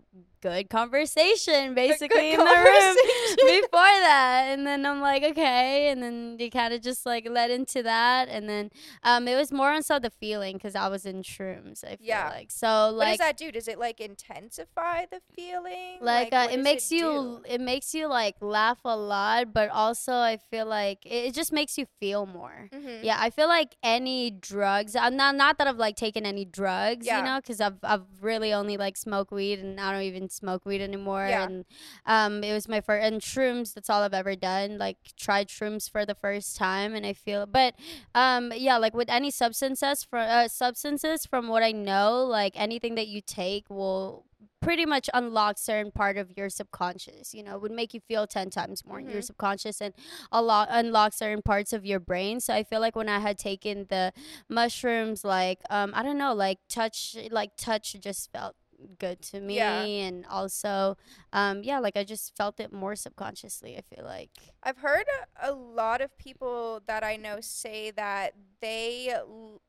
good 0.41 0.69
conversation 0.69 1.73
basically 1.73 2.31
in 2.33 2.37
the 2.37 2.45
room 2.45 2.95
before 3.61 3.71
that, 3.81 4.43
and 4.49 4.67
then 4.67 4.85
I'm 4.85 4.99
like 5.01 5.23
okay, 5.23 5.89
and 5.89 6.03
then 6.03 6.35
you 6.39 6.49
kind 6.51 6.73
of 6.73 6.81
just 6.81 7.05
like 7.05 7.27
led 7.29 7.49
into 7.51 7.81
that, 7.83 8.27
and 8.29 8.47
then 8.49 8.69
um 9.03 9.27
it 9.27 9.35
was 9.35 9.51
more 9.51 9.71
on 9.71 9.83
so 9.83 9.99
the 9.99 10.09
feeling 10.09 10.55
because 10.57 10.75
I 10.75 10.87
was 10.89 11.05
in 11.05 11.23
shrooms. 11.23 11.83
I 11.83 11.95
feel 11.95 11.97
Yeah. 12.01 12.29
like 12.29 12.51
so 12.51 12.89
like 12.91 12.97
what 12.97 13.05
does 13.11 13.17
that 13.19 13.37
do? 13.37 13.51
Does 13.51 13.67
it 13.67 13.79
like 13.79 13.99
intensify 14.01 15.05
the 15.09 15.21
feeling? 15.35 15.97
like, 16.01 16.31
what 16.31 16.49
uh, 16.49 16.53
it 16.53 16.59
makes 16.61 16.91
you 16.91 17.01
do? 17.01 17.41
it 17.47 17.61
makes 17.61 17.93
you 17.93 18.07
like 18.07 18.35
laugh 18.41 18.79
a 18.85 18.95
lot 18.95 19.53
but 19.53 19.69
also 19.69 20.13
i 20.13 20.37
feel 20.51 20.65
like 20.65 21.05
it, 21.05 21.25
it 21.27 21.33
just 21.33 21.51
makes 21.53 21.77
you 21.77 21.85
feel 21.99 22.25
more 22.25 22.69
Mhm. 22.73 22.99
yeah 23.03 23.17
i 23.19 23.29
feel 23.29 23.47
like 23.47 23.75
any 23.83 24.31
drugs 24.31 24.95
i'm 24.95 25.15
not 25.15 25.35
not 25.35 25.57
that 25.57 25.67
i've 25.67 25.77
like 25.77 25.95
taken 25.95 26.25
any 26.25 26.45
drugs 26.45 27.05
Yeah. 27.05 27.17
you 27.19 27.23
know 27.23 27.37
because 27.37 27.61
i've 27.61 27.77
i've 27.83 28.03
really 28.21 28.51
only 28.53 28.77
like 28.77 28.97
smoked 28.97 29.31
weed 29.31 29.59
and 29.59 29.79
i 29.79 29.91
don't 29.91 30.02
even 30.03 30.29
smoke 30.29 30.65
weed 30.65 30.81
anymore 30.81 31.25
Yeah. 31.27 31.45
and 31.45 31.65
um 32.05 32.43
it 32.43 32.53
was 32.53 32.67
my 32.67 32.81
first 32.81 33.03
and 33.05 33.21
shrooms 33.21 33.73
that's 33.73 33.89
all 33.89 34.01
i've 34.03 34.13
ever 34.13 34.35
done 34.35 34.77
like 34.77 34.97
tried 35.17 35.47
shrooms 35.49 35.89
for 35.89 36.05
the 36.05 36.15
first 36.15 36.55
time 36.55 36.93
and 36.95 37.05
i 37.05 37.13
feel 37.13 37.45
but 37.45 37.73
um 38.13 38.51
yeah 38.55 38.77
like 38.77 38.93
with 38.93 39.09
any 39.09 39.31
substances 39.31 40.03
from 40.03 40.27
uh, 40.29 40.47
substances 40.47 41.25
from 41.25 41.47
what 41.47 41.63
i 41.63 41.71
know 41.71 42.23
like 42.23 42.53
anything 42.55 42.95
that 42.95 43.07
you 43.07 43.21
take 43.21 43.69
will 43.69 44.25
pretty 44.61 44.85
much 44.85 45.09
unlock 45.13 45.57
certain 45.57 45.91
part 45.91 46.15
of 46.17 46.31
your 46.37 46.49
subconscious 46.49 47.33
you 47.33 47.43
know 47.43 47.57
would 47.57 47.71
make 47.71 47.93
you 47.93 47.99
feel 47.99 48.25
10 48.25 48.49
times 48.49 48.85
more 48.85 48.97
in 48.99 49.09
your 49.09 49.21
subconscious 49.21 49.81
and 49.81 49.93
a 50.31 50.41
lot 50.41 50.69
unlock 50.71 51.11
certain 51.13 51.41
parts 51.41 51.73
of 51.73 51.85
your 51.85 51.99
brain 51.99 52.39
so 52.39 52.53
i 52.53 52.63
feel 52.63 52.79
like 52.79 52.95
when 52.95 53.09
i 53.09 53.19
had 53.19 53.37
taken 53.37 53.85
the 53.89 54.13
mushrooms 54.47 55.23
like 55.25 55.59
um 55.69 55.91
i 55.95 56.01
don't 56.03 56.17
know 56.17 56.33
like 56.33 56.59
touch 56.69 57.17
like 57.31 57.51
touch 57.57 57.95
just 57.99 58.31
felt 58.31 58.55
good 58.99 59.21
to 59.21 59.39
me 59.39 59.55
Yeah. 59.57 59.81
and 59.83 60.25
also 60.29 60.97
um 61.31 61.63
yeah 61.63 61.79
like 61.79 61.95
i 61.97 62.03
just 62.03 62.35
felt 62.35 62.59
it 62.59 62.71
more 62.73 62.95
subconsciously 62.95 63.77
i 63.77 63.81
feel 63.95 64.05
like 64.05 64.31
I've 64.63 64.77
heard 64.77 65.05
a, 65.41 65.51
lot 65.51 65.99
of 66.01 66.17
people 66.17 66.81
that 66.87 67.03
I 67.03 67.17
know 67.17 67.39
say 67.41 67.91
that 67.91 68.33
they 68.61 69.09
l- 69.13 69.61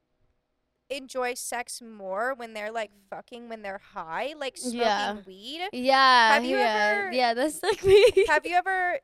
enjoy 0.90 1.34
sex 1.34 1.82
more 1.82 2.34
when 2.36 2.54
they're 2.54 2.70
like 2.70 2.90
fucking 3.10 3.48
when 3.48 3.62
they're 3.62 3.80
high, 3.94 4.34
like 4.38 4.56
smoking 4.56 4.78
Yeah. 4.80 5.16
weed. 5.26 5.68
yeah 5.72 6.34
Have 6.34 6.44
you 6.44 6.56
yeah 6.58 6.92
ever- 7.00 7.12
yeah 7.12 7.34
that's 7.34 7.60
like 7.68 7.82
me 7.84 8.04
Have 8.28 8.46
you 8.46 8.54
ever 8.54 8.98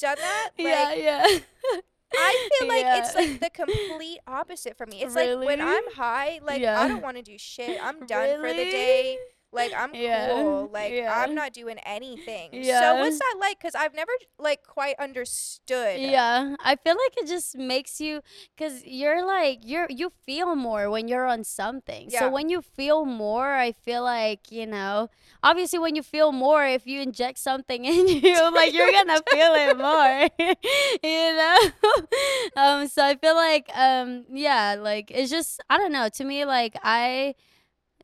done 0.00 0.16
that? 0.18 0.50
Like, 0.58 0.66
yeah 0.66 0.94
yeah 0.96 1.38
I 2.14 2.48
feel 2.58 2.68
like 2.68 2.84
it's 2.86 3.14
like 3.14 3.40
the 3.40 3.50
complete 3.64 4.18
opposite 4.26 4.76
for 4.76 4.86
me. 4.86 5.02
It's 5.02 5.14
like 5.14 5.38
when 5.38 5.60
I'm 5.60 5.84
high, 5.94 6.40
like 6.42 6.62
I 6.62 6.88
don't 6.88 7.02
want 7.02 7.16
to 7.16 7.22
do 7.22 7.38
shit. 7.38 7.78
I'm 7.82 8.06
done 8.06 8.40
for 8.40 8.48
the 8.48 8.54
day. 8.54 9.18
Like 9.52 9.72
I'm 9.76 9.94
Yeah. 9.94 10.32
cool. 10.32 10.70
Like 10.72 10.92
Yeah. 10.92 11.12
I'm 11.14 11.34
not 11.34 11.52
doing 11.52 11.78
anything. 11.84 12.50
Yeah. 12.52 12.80
So 12.80 12.96
what's 13.00 13.18
that 13.18 13.36
like? 13.38 13.60
Cause 13.60 13.74
I've 13.74 13.94
never 13.94 14.12
like 14.38 14.66
quite 14.66 14.96
understood. 14.98 16.00
Yeah, 16.00 16.56
I 16.64 16.76
feel 16.76 16.94
like 16.96 17.16
it 17.18 17.26
just 17.26 17.56
makes 17.56 18.00
you 18.00 18.22
cuz 18.56 18.82
you're 18.84 19.24
like 19.26 19.60
you're 19.62 19.86
you 19.90 20.10
feel 20.24 20.56
more 20.56 20.90
when 20.90 21.08
you're 21.08 21.26
on 21.26 21.44
something. 21.44 22.08
Yeah. 22.10 22.20
So 22.20 22.30
when 22.30 22.48
you 22.48 22.62
feel 22.62 23.04
more, 23.04 23.52
I 23.54 23.72
feel 23.72 24.02
like, 24.02 24.50
you 24.50 24.66
know, 24.66 25.08
obviously 25.42 25.78
when 25.78 25.94
you 25.96 26.02
feel 26.02 26.32
more 26.32 26.64
if 26.66 26.86
you 26.86 27.00
inject 27.02 27.38
something 27.38 27.84
in 27.92 28.08
you, 28.08 28.50
like 28.52 28.72
you're 28.72 28.90
going 28.98 29.08
to 29.08 29.22
feel 29.30 29.52
it 29.54 29.76
more. 29.76 30.28
you 31.02 31.36
know? 31.36 31.58
um 32.56 32.88
so 32.88 33.04
I 33.04 33.16
feel 33.16 33.34
like 33.34 33.68
um 33.76 34.24
yeah, 34.32 34.76
like 34.80 35.10
it's 35.10 35.30
just 35.30 35.60
I 35.68 35.76
don't 35.78 35.92
know, 35.92 36.08
to 36.08 36.24
me 36.24 36.44
like 36.44 36.76
I 36.82 37.34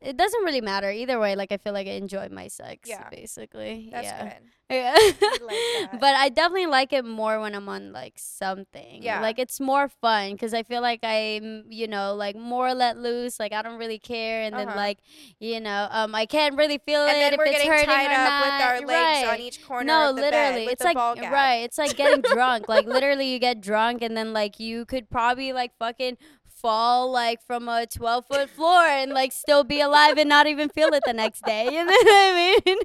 it 0.01 0.17
doesn't 0.17 0.43
really 0.43 0.61
matter 0.61 0.91
either 0.91 1.19
way. 1.19 1.35
Like 1.35 1.51
I 1.51 1.57
feel 1.57 1.73
like 1.73 1.87
I 1.87 1.91
enjoy 1.91 2.29
my 2.29 2.47
sex, 2.47 2.89
Yeah. 2.89 3.09
basically. 3.09 3.89
That's 3.91 4.05
yeah. 4.05 4.23
good. 4.23 4.33
Yeah. 4.71 4.93
that. 5.19 5.97
but 5.99 6.13
I 6.15 6.29
definitely 6.29 6.67
like 6.67 6.93
it 6.93 7.03
more 7.03 7.39
when 7.39 7.55
I'm 7.55 7.67
on 7.67 7.91
like 7.91 8.13
something. 8.17 9.01
Yeah. 9.01 9.19
Like 9.19 9.39
it's 9.39 9.59
more 9.59 9.87
fun 9.87 10.33
because 10.33 10.53
I 10.53 10.61
feel 10.61 10.83
like 10.83 10.99
I'm, 11.01 11.63
you 11.69 11.87
know, 11.87 12.13
like 12.13 12.35
more 12.35 12.75
let 12.75 12.95
loose. 12.99 13.39
Like 13.39 13.51
I 13.51 13.63
don't 13.63 13.79
really 13.79 13.97
care, 13.97 14.43
and 14.43 14.55
then 14.55 14.67
Uh-huh. 14.67 14.77
like, 14.77 14.99
you 15.39 15.59
know, 15.59 15.87
um, 15.89 16.13
I 16.13 16.27
can't 16.27 16.55
really 16.55 16.77
feel 16.77 17.01
And 17.01 17.17
it 17.17 17.19
then 17.19 17.33
if 17.33 17.37
we're 17.39 17.45
it's 17.45 17.63
hurting 17.63 17.87
tied 17.87 18.11
or 18.11 18.13
up 18.13 18.29
not. 18.29 18.45
with 18.45 18.61
our 18.67 18.79
legs 18.81 19.25
right. 19.25 19.33
on 19.33 19.39
each 19.39 19.65
corner 19.65 19.85
no, 19.85 20.09
of 20.11 20.15
the 20.17 20.21
literally, 20.21 20.53
bed 20.53 20.65
with 20.65 20.73
it's 20.73 20.83
like 20.83 20.97
right. 21.31 21.61
It's 21.63 21.79
like 21.79 21.95
getting 21.97 22.21
drunk. 22.21 22.69
Like 22.69 22.85
literally, 22.95 23.25
you 23.33 23.39
get 23.39 23.61
drunk, 23.61 24.03
and 24.03 24.15
then 24.15 24.33
like 24.33 24.59
you 24.59 24.85
could 24.85 25.09
probably 25.09 25.51
like 25.51 25.71
fucking 25.79 26.17
fall 26.61 27.11
like 27.11 27.41
from 27.41 27.67
a 27.69 27.85
12 27.85 28.25
foot 28.27 28.49
floor 28.49 28.81
and 28.83 29.11
like 29.13 29.31
still 29.31 29.63
be 29.63 29.79
alive 29.81 30.17
and 30.17 30.27
not 30.29 30.45
even 30.47 30.67
feel 30.69 30.93
it 30.93 31.05
the 31.05 31.13
next 31.13 31.45
day 31.45 31.65
you 31.73 31.85
know 31.85 31.91
what 31.91 32.07
i 32.07 32.61
mean 32.65 32.77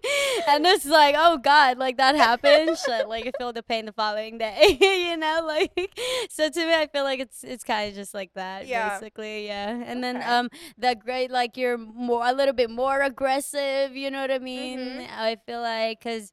and 0.46 0.64
it's 0.66 0.86
like 0.86 1.14
oh 1.18 1.36
god 1.38 1.76
like 1.78 1.96
that 1.96 2.14
happened 2.14 2.78
Shit, 2.78 3.08
like 3.08 3.26
i 3.26 3.32
feel 3.32 3.52
the 3.52 3.62
pain 3.62 3.86
the 3.86 3.92
following 3.92 4.38
day 4.38 4.78
you 5.10 5.16
know 5.16 5.42
like 5.44 5.72
so 6.30 6.48
to 6.48 6.66
me 6.66 6.74
i 6.74 6.86
feel 6.86 7.04
like 7.04 7.20
it's 7.20 7.42
it's 7.44 7.64
kind 7.64 7.88
of 7.88 7.94
just 7.94 8.14
like 8.14 8.32
that 8.34 8.66
Yeah. 8.66 8.98
basically 8.98 9.46
yeah 9.46 9.82
and 9.84 10.02
then 10.04 10.16
Okay. 10.16 10.26
um 10.26 10.48
the 10.78 10.94
great 10.94 11.30
like 11.30 11.56
you're 11.56 11.78
more 11.78 12.24
a 12.26 12.32
little 12.32 12.54
bit 12.54 12.70
more 12.70 13.00
aggressive 13.02 13.96
you 13.96 14.10
know 14.10 14.20
what 14.20 14.30
i 14.30 14.38
mean 14.38 14.78
Mhm. 14.78 15.06
i 15.10 15.36
feel 15.46 15.60
like 15.60 15.98
because 16.00 16.30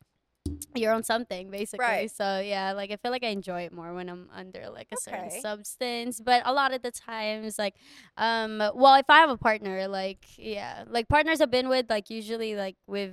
you're 0.76 0.94
on 0.94 1.04
something 1.04 1.50
basically. 1.50 1.86
Right. 1.86 2.12
So 2.12 2.40
yeah, 2.40 2.72
like 2.74 2.92
I 2.92 2.96
feel 2.98 3.12
like 3.12 3.24
I 3.24 3.28
enjoy 3.28 3.62
it 3.62 3.74
more 3.74 3.94
when 3.94 4.10
I'm 4.10 4.30
under 4.34 4.70
like 4.70 4.88
a 4.92 4.98
certain 4.98 5.30
substance. 5.42 6.20
But 6.20 6.44
a 6.46 6.54
lot 6.54 6.74
of 6.74 6.82
the 6.82 6.92
times, 6.92 7.60
like, 7.60 7.76
um, 8.18 8.58
well, 8.74 8.96
if 8.96 9.10
I 9.10 9.20
have 9.20 9.30
a 9.30 9.38
partner, 9.38 9.88
like, 9.88 10.26
yeah, 10.38 10.84
like 10.88 11.08
partners 11.08 11.42
I've 11.42 11.52
been 11.52 11.70
with, 11.70 11.90
like 11.90 12.10
usually 12.10 12.56
like 12.56 12.76
with 12.88 13.12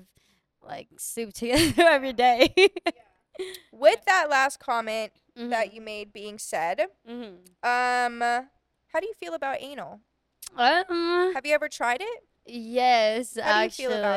like 0.62 0.88
soup 0.98 1.32
together 1.34 1.82
every 1.84 2.12
day. 2.12 2.54
With 3.72 4.04
that 4.06 4.28
last 4.30 4.58
comment 4.58 5.12
Mhm, 5.38 5.50
that 5.50 5.72
you 5.72 5.80
made 5.80 6.12
being 6.12 6.36
said, 6.38 6.86
mhm. 7.08 7.36
um, 7.62 8.20
how 8.20 8.98
do 9.00 9.06
you 9.06 9.14
feel 9.20 9.34
about 9.34 9.58
anal? 9.60 10.00
Um, 10.56 11.32
Have 11.34 11.46
you 11.46 11.54
ever 11.54 11.68
tried 11.68 12.00
it? 12.00 12.24
Yes, 12.48 13.36
How 13.40 13.42
do 13.42 13.48
you 13.58 13.64
actually. 13.64 13.84
feel 13.86 13.92
about 13.98 14.16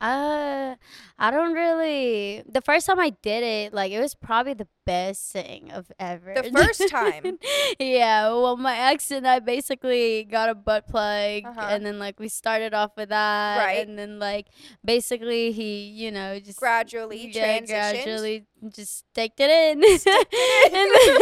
that? 0.00 0.06
Uh, 0.06 0.74
I 1.18 1.30
don't 1.30 1.52
really. 1.52 2.42
The 2.48 2.60
first 2.62 2.86
time 2.86 2.98
I 2.98 3.10
did 3.22 3.42
it, 3.42 3.72
like 3.74 3.92
it 3.92 4.00
was 4.00 4.14
probably 4.14 4.54
the 4.54 4.68
best 4.86 5.32
thing 5.32 5.70
of 5.72 5.90
ever. 5.98 6.34
The 6.34 6.50
first 6.54 6.88
time? 6.88 7.38
yeah. 7.78 8.28
Well, 8.28 8.56
my 8.56 8.76
ex 8.78 9.10
and 9.10 9.26
I 9.26 9.40
basically 9.40 10.24
got 10.24 10.48
a 10.48 10.54
butt 10.54 10.88
plug, 10.88 11.44
Uh-huh. 11.44 11.66
and 11.70 11.84
then 11.84 11.98
like 11.98 12.18
we 12.18 12.28
started 12.28 12.72
off 12.74 12.92
with 12.96 13.10
that, 13.10 13.58
Right. 13.58 13.86
and 13.86 13.98
then 13.98 14.18
like 14.18 14.46
basically 14.84 15.52
he, 15.52 15.84
you 15.84 16.10
know, 16.10 16.38
just 16.40 16.58
Gradually 16.58 17.28
yeah, 17.30 17.58
transitioned. 17.60 17.66
gradually 17.68 18.46
just 18.74 18.98
staked 19.12 19.38
it 19.40 19.50
in. 19.50 19.82
And 20.76 20.90
then- 20.90 21.16
um. 21.16 21.18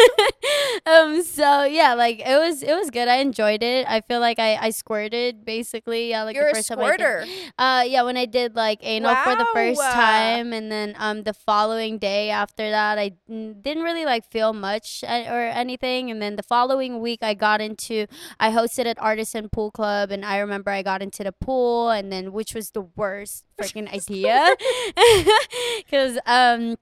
So 1.24 1.64
yeah, 1.64 1.94
like 1.94 2.20
it 2.20 2.38
was 2.38 2.62
it 2.62 2.74
was 2.74 2.90
good. 2.90 3.08
I 3.08 3.16
enjoyed 3.16 3.62
it. 3.62 3.87
I 3.88 4.00
feel 4.02 4.20
like 4.20 4.38
I 4.38 4.56
I 4.56 4.70
squirted 4.70 5.44
basically. 5.44 6.10
Yeah, 6.10 6.22
like 6.24 6.37
You're 6.37 6.44
the 6.44 6.50
a 6.50 6.54
first 6.54 6.68
time 6.68 6.78
I 6.80 6.90
did. 6.96 7.00
squirter. 7.00 7.26
Uh, 7.58 7.84
yeah, 7.87 8.02
when 8.02 8.16
I 8.16 8.26
did 8.26 8.54
like 8.54 8.80
anal 8.82 9.14
for 9.16 9.34
the 9.34 9.46
first 9.52 9.80
time, 9.80 10.52
and 10.52 10.70
then 10.70 10.94
um 10.98 11.22
the 11.24 11.32
following 11.32 11.98
day 11.98 12.30
after 12.30 12.70
that, 12.70 12.98
I 12.98 13.12
didn't 13.28 13.82
really 13.82 14.04
like 14.04 14.30
feel 14.30 14.52
much 14.52 15.02
uh, 15.06 15.24
or 15.28 15.40
anything, 15.42 16.10
and 16.10 16.20
then 16.20 16.37
the 16.37 16.42
following 16.42 17.00
week 17.00 17.20
I 17.22 17.34
got 17.34 17.60
into 17.60 18.06
I 18.38 18.50
hosted 18.50 18.87
at 18.87 19.00
Artisan 19.00 19.48
Pool 19.48 19.70
Club, 19.70 20.10
and 20.10 20.24
I 20.24 20.38
remember 20.38 20.70
I 20.70 20.82
got 20.82 21.02
into 21.02 21.24
the 21.24 21.32
pool, 21.32 21.90
and 21.90 22.12
then 22.12 22.32
which 22.32 22.54
was 22.54 22.70
the 22.70 22.82
worst 22.82 23.44
freaking 23.60 23.92
idea, 23.92 24.54
because 25.78 26.18
um. 26.26 26.76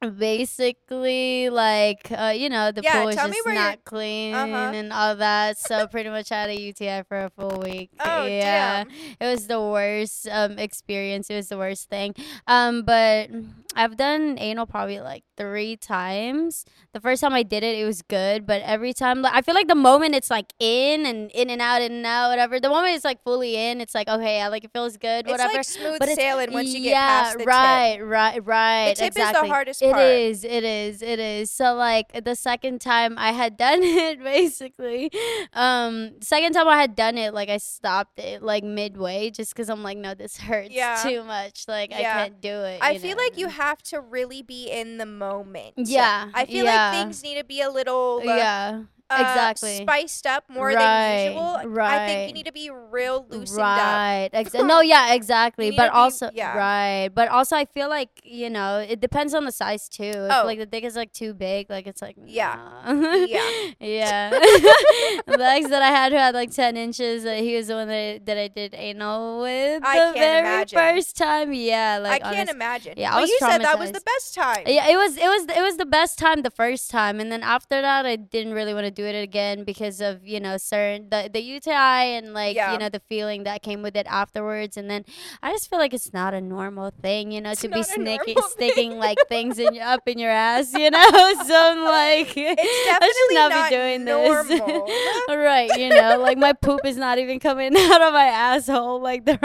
Basically, 0.00 1.48
like 1.50 2.10
uh, 2.12 2.32
you 2.36 2.48
know, 2.48 2.70
the 2.70 2.82
Yeah, 2.82 3.00
pool 3.00 3.08
is 3.08 3.16
just 3.16 3.46
not 3.46 3.84
clean 3.84 4.34
Uh-huh. 4.34 4.72
and 4.74 4.92
all 4.92 5.16
that. 5.16 5.58
So 5.58 5.86
pretty 5.86 6.10
much 6.10 6.28
had 6.28 6.50
a 6.50 6.54
UTI 6.60 7.02
for 7.08 7.24
a 7.24 7.30
full 7.30 7.60
week. 7.64 7.90
Oh, 8.00 8.26
yeah 8.26 8.84
damn. 8.84 8.90
it 9.20 9.26
was 9.32 9.46
the 9.46 9.60
worst 9.60 10.28
um 10.30 10.58
experience. 10.58 11.30
It 11.30 11.36
was 11.36 11.48
the 11.48 11.58
worst 11.58 11.88
thing. 11.88 12.14
Um, 12.46 12.82
but 12.82 13.30
I've 13.74 13.96
done 13.96 14.36
anal 14.38 14.66
probably 14.66 15.00
like 15.00 15.24
three 15.36 15.76
times. 15.76 16.64
The 16.94 17.00
first 17.00 17.20
time 17.20 17.34
I 17.34 17.42
did 17.42 17.62
it, 17.62 17.78
it 17.78 17.84
was 17.84 18.00
good, 18.00 18.46
but 18.46 18.62
every 18.62 18.94
time, 18.94 19.20
like, 19.20 19.34
I 19.34 19.42
feel 19.42 19.54
like 19.54 19.68
the 19.68 19.74
moment 19.74 20.14
it's 20.14 20.30
like 20.30 20.54
in 20.58 21.04
and 21.04 21.30
in 21.32 21.50
and 21.50 21.60
out, 21.60 21.82
in 21.82 21.92
and 21.92 22.06
out, 22.06 22.30
whatever. 22.30 22.58
The 22.58 22.70
moment 22.70 22.94
it's 22.96 23.04
like 23.04 23.22
fully 23.22 23.54
in, 23.56 23.80
it's 23.82 23.94
like 23.94 24.08
okay, 24.08 24.40
I 24.40 24.48
like 24.48 24.64
it 24.64 24.72
feels 24.72 24.96
good, 24.96 25.26
It's 25.26 25.30
whatever. 25.30 25.52
like 25.54 25.64
smooth 25.64 25.98
but 25.98 26.08
it's- 26.08 26.16
sailing 26.16 26.52
once 26.52 26.68
you 26.72 26.80
get 26.80 26.90
yeah, 26.90 27.22
past 27.22 27.32
the 27.34 27.38
tip. 27.40 27.48
right, 27.48 27.98
right, 28.02 28.44
right. 28.46 28.88
The 28.90 28.94
tip 28.94 29.06
exactly. 29.08 29.40
is 29.40 29.42
the 29.48 29.54
hardest 29.54 29.82
It 29.88 29.92
part. 29.92 30.04
is, 30.04 30.44
it 30.44 30.64
is, 30.64 31.02
it 31.02 31.18
is. 31.18 31.50
So 31.50 31.74
like 31.74 32.24
the 32.24 32.34
second 32.34 32.80
time 32.80 33.14
I 33.18 33.32
had 33.32 33.56
done 33.56 33.80
it, 33.82 34.22
basically, 34.22 35.10
um, 35.52 36.20
second 36.20 36.52
time 36.52 36.68
I 36.68 36.76
had 36.76 36.94
done 36.96 37.18
it, 37.18 37.34
like 37.34 37.48
I 37.48 37.58
stopped 37.58 38.18
it 38.18 38.42
like 38.42 38.64
midway, 38.64 39.30
just 39.30 39.54
because 39.54 39.68
I'm 39.70 39.82
like, 39.82 39.98
no, 39.98 40.14
this 40.14 40.36
hurts 40.48 40.70
Yeah. 40.70 41.00
too 41.02 41.24
much. 41.24 41.64
Like 41.68 41.92
I 41.92 42.02
can't 42.02 42.40
do 42.40 42.62
it. 42.62 42.80
I 42.82 42.98
feel 42.98 43.16
know? 43.16 43.22
like 43.22 43.38
you 43.38 43.48
have 43.48 43.82
to 43.84 44.00
really 44.00 44.42
be 44.42 44.70
in 44.70 44.98
the 44.98 45.06
moment. 45.06 45.74
Yeah, 45.76 46.30
I 46.34 46.46
feel 46.46 46.64
yeah. 46.64 46.90
like 46.90 47.00
things 47.00 47.22
need 47.22 47.36
to 47.38 47.44
be 47.44 47.60
a 47.60 47.70
little 47.70 48.20
uh, 48.20 48.36
yeah, 48.36 48.82
uh, 49.10 49.16
exactly. 49.20 49.76
spiced 49.76 50.26
up 50.26 50.44
more 50.48 50.66
Right, 50.68 50.76
than 50.78 51.32
usual. 51.32 51.60
Right. 51.70 52.00
I 52.02 52.06
think 52.06 52.28
you 52.28 52.34
need 52.34 52.46
to 52.46 52.52
be 52.52 52.70
real 52.70 53.26
loosened 53.28 53.60
up. 53.60 53.78
right. 53.78 54.28
Exa- 54.32 54.66
no, 54.72 54.80
yeah, 54.80 55.14
exactly. 55.14 55.70
But 55.70 55.84
to 55.86 55.90
be- 55.90 55.94
also, 55.96 56.30
yeah. 56.34 56.56
right. 56.56 57.08
But 57.14 57.28
also, 57.28 57.56
I 57.56 57.64
feel 57.66 57.88
like 57.88 58.10
you 58.24 58.50
know, 58.50 58.78
it 58.78 59.00
depends 59.00 59.34
on 59.34 59.44
the 59.44 59.52
size 59.52 59.88
too. 59.88 60.02
If 60.04 60.32
Oh. 60.32 60.44
like 60.44 60.58
the 60.58 60.66
dick 60.66 60.84
is 60.84 60.96
like 60.96 61.12
too 61.12 61.34
big, 61.34 61.70
like 61.70 61.86
it's 61.86 62.02
like 62.02 62.16
Yeah. 62.24 62.56
nah. 62.84 63.14
Yeah. 63.14 63.70
yeah. 63.80 64.30
the 64.30 65.36
ex 65.40 65.68
that 65.68 65.82
I 65.82 65.88
had 65.90 66.12
who 66.12 66.18
had 66.18 66.34
like 66.34 66.50
ten 66.50 66.76
inches, 66.76 67.24
uh, 67.24 67.34
he 67.34 67.56
was 67.56 67.68
the 67.68 67.74
one 67.74 67.88
that 67.88 67.94
I, 67.96 68.20
that 68.24 68.38
I 68.38 68.48
did 68.48 68.74
anal 68.74 69.40
with 69.40 69.82
I 69.84 69.98
the 69.98 70.04
can't 70.04 70.16
very 70.18 70.40
imagine. 70.40 70.78
first 70.78 71.16
time. 71.16 71.52
Yeah, 71.52 71.98
like 72.02 72.24
I 72.24 72.34
can't 72.34 72.50
imagine. 72.50 72.94
yeah, 72.96 73.10
I 73.12 73.14
well, 73.14 73.20
was 73.22 73.30
you 73.30 73.38
said 73.40 73.58
that 73.62 73.78
was 73.78 73.92
the 73.92 74.00
best 74.00 74.34
time. 74.34 74.64
yeah, 74.66 74.88
it 74.88 74.96
was 74.96 75.16
it 75.16 75.26
was 75.26 75.42
it 75.56 75.60
was 75.62 75.76
the 75.76 75.86
best 75.86 76.18
time 76.18 76.42
the 76.42 76.50
first 76.50 76.90
time, 76.90 77.20
and 77.20 77.30
then 77.30 77.42
after 77.42 77.80
that, 77.80 78.06
I 78.06 78.16
didn't 78.16 78.54
really 78.54 78.74
want 78.74 78.84
to 78.86 78.90
do 78.96 79.04
it 79.04 79.14
again 79.14 79.62
because 79.64 80.00
of 80.00 80.26
you 80.26 80.40
know 80.40 80.56
certain 80.56 81.08
the 81.10 81.28
the 81.32 81.40
UTI 81.40 82.16
and 82.16 82.32
like 82.32 82.56
Yeah. 82.56 82.72
you 82.72 82.78
know 82.78 82.88
the 82.88 83.02
feeling 83.08 83.44
that 83.44 83.62
came 83.62 83.82
with 83.82 83.94
it 83.94 84.06
afterwards, 84.08 84.76
and 84.76 84.90
then 84.90 85.04
I 85.42 85.52
just 85.52 85.68
feel 85.70 85.78
like 85.78 85.94
it's 85.94 86.12
not 86.12 86.34
a 86.34 86.40
normal 86.40 86.90
thing, 86.90 87.30
you 87.30 87.40
know, 87.40 87.50
It's 87.52 87.60
to 87.60 87.68
be 87.68 87.82
snicking 87.96 88.36
sticking 88.48 88.98
like 88.98 89.18
things 89.28 89.58
in 89.58 89.74
your, 89.74 89.84
up 89.84 90.02
in 90.08 90.18
your 90.18 90.30
ass, 90.30 90.72
you 90.72 90.90
know. 90.90 91.08
so 91.46 91.54
I'm 91.54 91.84
like, 91.84 92.32
I 92.36 93.12
should 93.28 93.34
not, 93.34 93.50
not 93.50 93.70
be 93.70 93.76
doing 93.76 94.04
normal. 94.04 94.86
this. 94.86 95.36
right, 95.36 95.70
you 95.78 95.90
know, 95.90 96.18
like 96.20 96.38
my 96.38 96.54
poop 96.54 96.80
is 96.84 96.96
not 96.96 97.18
even 97.18 97.38
coming 97.38 97.76
out 97.76 98.02
of 98.02 98.12
my 98.12 98.26
asshole 98.26 99.00
like 99.00 99.24
the 99.26 99.36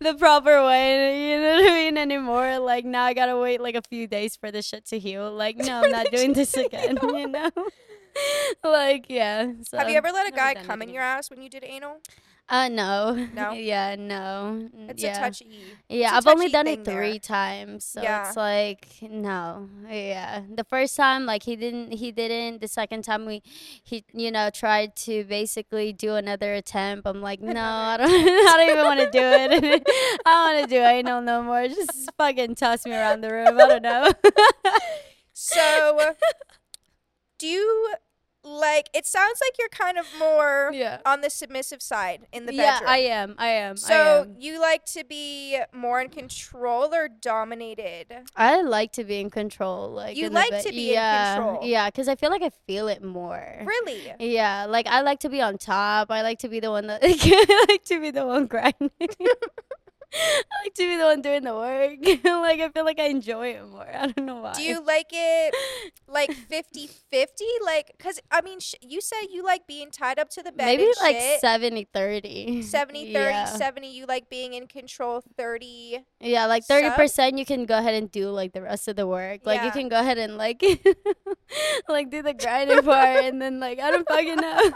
the 0.00 0.14
proper 0.14 0.64
way. 0.64 1.30
You 1.30 1.40
know 1.40 1.54
what 1.56 1.70
I 1.72 1.74
mean? 1.74 1.98
Anymore. 1.98 2.58
Like 2.60 2.84
now 2.84 3.04
I 3.04 3.14
gotta 3.14 3.36
wait 3.36 3.60
like 3.60 3.74
a 3.74 3.82
few 3.82 4.06
days 4.06 4.36
for 4.36 4.50
the 4.52 4.62
shit 4.62 4.84
to 4.86 4.98
heal. 4.98 5.32
Like 5.32 5.56
no, 5.56 5.82
I'm 5.82 5.90
not 5.90 6.06
doing 6.12 6.32
this 6.32 6.56
again. 6.56 6.98
You 7.02 7.26
know. 7.28 7.50
like 8.64 9.06
yeah. 9.08 9.52
So 9.62 9.78
Have 9.78 9.88
you 9.88 9.96
ever 9.96 10.10
let 10.12 10.26
a 10.28 10.32
guy 10.34 10.54
come 10.54 10.82
in 10.82 10.88
your 10.90 11.02
ass 11.02 11.30
when 11.30 11.42
you 11.42 11.48
did 11.48 11.64
anal? 11.64 12.00
Uh 12.48 12.68
no. 12.68 13.26
No? 13.34 13.50
yeah, 13.54 13.96
no. 13.98 14.68
It's 14.88 15.02
yeah. 15.02 15.16
a 15.16 15.20
touchy. 15.20 15.48
Yeah, 15.88 16.16
I've 16.16 16.28
only 16.28 16.48
done 16.48 16.68
it 16.68 16.84
there. 16.84 16.94
three 16.94 17.18
times, 17.18 17.84
so 17.84 18.02
Yeah. 18.02 18.28
it's 18.28 18.36
like 18.36 18.86
no, 19.02 19.68
yeah. 19.90 20.42
The 20.54 20.62
first 20.62 20.96
time, 20.96 21.26
like 21.26 21.42
he 21.42 21.56
didn't, 21.56 21.92
he 21.92 22.12
didn't. 22.12 22.60
The 22.60 22.68
second 22.68 23.02
time, 23.02 23.26
we, 23.26 23.42
he, 23.82 24.04
you 24.12 24.30
know, 24.30 24.48
tried 24.50 24.94
to 25.06 25.24
basically 25.24 25.92
do 25.92 26.14
another 26.14 26.54
attempt. 26.54 27.06
I'm 27.08 27.20
like, 27.20 27.40
no, 27.40 27.60
I 27.60 27.96
don't, 27.96 28.10
I 28.10 28.54
don't 28.56 28.70
even 28.70 28.84
want 28.84 29.00
to 29.00 29.10
do 29.10 29.18
it. 29.22 29.82
I 30.24 30.30
don't 30.30 30.54
want 30.54 30.70
to 30.70 30.76
do 30.76 30.80
anal 30.82 31.22
no 31.22 31.42
more. 31.42 31.66
Just 31.66 32.12
fucking 32.16 32.54
toss 32.54 32.86
me 32.86 32.92
around 32.92 33.22
the 33.22 33.32
room. 33.32 33.58
I 33.58 33.66
don't 33.66 33.82
know. 33.82 34.12
So, 35.38 36.14
do 37.38 37.46
you 37.46 37.94
like? 38.46 38.88
It 38.94 39.06
sounds 39.06 39.38
like 39.42 39.52
you're 39.58 39.68
kind 39.68 39.98
of 39.98 40.06
more 40.18 40.70
yeah. 40.72 40.98
on 41.04 41.20
the 41.20 41.30
submissive 41.30 41.82
side 41.82 42.26
in 42.32 42.46
the 42.46 42.52
bedroom. 42.52 42.80
Yeah. 42.82 42.90
I 42.90 42.98
am. 42.98 43.34
I 43.38 43.48
am. 43.48 43.72
I 43.72 43.74
So 43.76 44.22
am. 44.22 44.36
you 44.38 44.60
like 44.60 44.84
to 44.86 45.04
be 45.04 45.58
more 45.72 46.00
in 46.00 46.08
control 46.08 46.94
or 46.94 47.08
dominated? 47.08 48.06
I 48.36 48.62
like 48.62 48.92
to 48.92 49.04
be 49.04 49.20
in 49.20 49.30
control. 49.30 49.90
Like 49.90 50.16
You 50.16 50.28
like 50.30 50.50
bed- 50.50 50.64
to 50.64 50.70
be 50.70 50.88
in 50.88 50.94
yeah, 50.94 51.34
control. 51.36 51.60
Yeah, 51.62 51.88
because 51.88 52.08
I 52.08 52.14
feel 52.16 52.30
like 52.30 52.42
I 52.42 52.50
feel 52.66 52.88
it 52.88 53.02
more. 53.02 53.62
Really? 53.64 54.12
Yeah, 54.20 54.66
like 54.66 54.86
I 54.86 55.00
like 55.02 55.20
to 55.20 55.28
be 55.28 55.40
on 55.42 55.58
top. 55.58 56.10
I 56.10 56.22
like 56.22 56.38
to 56.40 56.48
be 56.48 56.60
the 56.60 56.70
one 56.70 56.86
that 56.86 57.00
I 57.04 57.66
like 57.68 57.84
to 57.86 58.00
be 58.00 58.10
the 58.10 58.26
one 58.26 58.46
grinding. 58.52 58.90
I 60.16 60.42
like 60.64 60.74
to 60.74 60.82
be 60.82 60.96
the 60.96 61.04
one 61.04 61.22
doing 61.22 61.42
the 61.42 61.54
work. 61.54 61.98
like 62.24 62.60
I 62.60 62.68
feel 62.70 62.84
like 62.84 62.98
I 62.98 63.06
enjoy 63.08 63.48
it 63.48 63.68
more. 63.68 63.86
I 63.86 64.06
don't 64.08 64.26
know 64.26 64.36
why. 64.36 64.52
Do 64.54 64.62
you 64.62 64.84
like 64.84 65.08
it 65.12 65.54
like 66.08 66.32
50 66.32 66.88
50? 67.10 67.44
Like, 67.64 67.92
because, 67.96 68.20
I 68.30 68.40
mean, 68.40 68.60
sh- 68.60 68.74
you 68.80 69.00
said 69.00 69.26
you 69.30 69.44
like 69.44 69.66
being 69.66 69.90
tied 69.90 70.18
up 70.18 70.30
to 70.30 70.42
the 70.42 70.52
bed. 70.52 70.66
Maybe 70.66 70.88
like 71.00 71.16
shit. 71.16 71.40
70 71.40 71.88
30. 71.92 72.62
70 72.62 73.12
30, 73.12 73.12
Yeah. 73.12 73.44
70, 73.46 73.88
you 73.88 74.06
like 74.06 74.28
being 74.30 74.54
in 74.54 74.66
control, 74.66 75.22
30. 75.36 76.04
Yeah, 76.20 76.46
like 76.46 76.66
30% 76.66 77.38
you 77.38 77.44
can 77.44 77.66
go 77.66 77.78
ahead 77.78 77.94
and 77.94 78.10
do 78.10 78.30
like 78.30 78.52
the 78.52 78.62
rest 78.62 78.88
of 78.88 78.96
the 78.96 79.06
work. 79.06 79.40
Like 79.44 79.62
you 79.62 79.70
can 79.70 79.88
go 79.88 79.98
ahead 80.00 80.18
and 80.18 80.36
like 80.36 80.62
like 81.88 82.10
do 82.10 82.22
the 82.22 82.34
grinding 82.34 82.82
part 82.82 83.24
and 83.24 83.40
then 83.40 83.60
like 83.60 83.78
I 83.80 83.90
don't 83.90 84.06
fucking 84.08 84.36
know. 84.36 84.70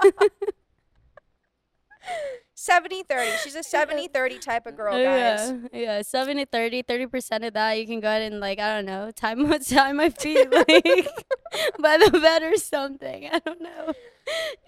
70 2.55 3.05
30. 3.05 3.31
She's 3.43 3.55
a 3.55 3.63
70 3.63 4.09
30 4.09 4.39
type 4.39 4.67
of 4.67 4.77
girl, 4.77 4.93
guys. 4.93 5.53
Yeah, 5.73 5.81
yeah, 5.81 6.03
70 6.03 6.45
30, 6.47 6.83
30% 6.83 7.47
of 7.47 7.55
that 7.55 7.79
you 7.79 7.87
can 7.87 8.01
go 8.01 8.09
ahead 8.09 8.31
and 8.31 8.41
like 8.41 8.59
I 8.59 8.75
don't 8.75 8.87
know, 8.87 9.11
time 9.11 9.49
time 9.61 9.97
my 9.97 10.11
feet 10.11 10.51
like 10.53 11.09
by 11.81 11.97
the 11.97 12.19
bed 12.21 12.43
or 12.43 12.57
something. 12.57 13.29
I 13.33 13.39
don't 13.39 13.61
know. 13.63 13.93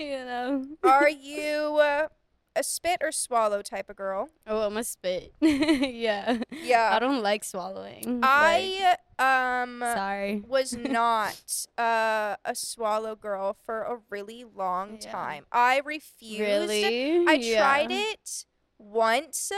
You 0.01 0.25
know. 0.25 0.65
Are 0.83 1.09
you 1.09 1.77
uh, 1.81 2.09
a 2.55 2.63
spit 2.63 2.99
or 3.03 3.13
swallow 3.13 3.63
type 3.63 3.89
of 3.89 3.97
girl? 3.97 4.29
Oh, 4.47 4.61
I'm 4.63 4.77
a 4.77 4.85
spit. 4.85 5.33
yeah. 5.41 6.39
Yeah. 6.63 6.91
I 6.95 6.99
don't 6.99 7.23
like 7.23 7.45
swallowing. 7.45 8.21
I 8.23 8.97
um 9.19 9.81
sorry. 9.81 10.43
was 10.47 10.75
not 10.77 11.67
uh, 11.79 12.37
a 12.45 12.55
swallow 12.55 13.15
girl 13.17 13.57
for 13.65 13.83
a 13.83 13.99
really 14.11 14.45
long 14.45 14.99
Yeah. 15.01 15.13
time. 15.13 15.47
I 15.53 15.81
refused. 15.85 16.41
Really? 16.41 17.25
I 17.29 17.35
Yeah. 17.35 17.59
tried 17.59 17.91
it 17.91 18.45
once 18.79 19.51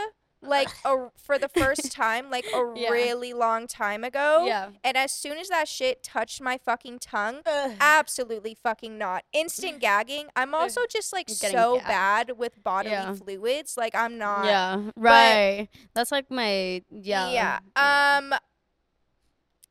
like 0.47 0.69
a, 0.85 1.09
for 1.17 1.39
the 1.39 1.49
first 1.49 1.93
time, 1.93 2.31
like 2.31 2.45
a 2.55 2.73
Yeah. 2.75 2.91
really 2.91 3.33
long 3.33 3.67
time 3.67 4.05
ago. 4.05 4.45
Yeah. 4.47 4.71
And 4.83 4.97
as 4.97 5.13
soon 5.13 5.39
as 5.39 5.49
that 5.49 5.69
shit 5.69 6.03
touched 6.03 6.41
my 6.41 6.59
fucking 6.59 6.99
tongue, 7.01 7.41
Ugh. 7.47 7.73
absolutely 7.81 8.55
fucking 8.63 8.99
not. 8.99 9.25
Instant 9.33 9.81
gagging. 9.81 10.27
I'm 10.37 10.55
also 10.55 10.83
just 10.91 11.13
like 11.13 11.29
so 11.31 11.77
gagged. 11.77 11.87
bad 11.87 12.39
with 12.39 12.63
bodily 12.63 12.93
Yeah. 12.95 13.15
fluids. 13.15 13.77
Like 13.77 13.95
I'm 13.95 14.19
not. 14.19 14.45
yeah. 14.47 14.81
Right. 14.97 15.69
That's 15.95 16.13
like 16.13 16.31
my 16.31 16.83
yeah. 16.91 17.59
Yeah. 17.77 18.19
Um 18.19 18.35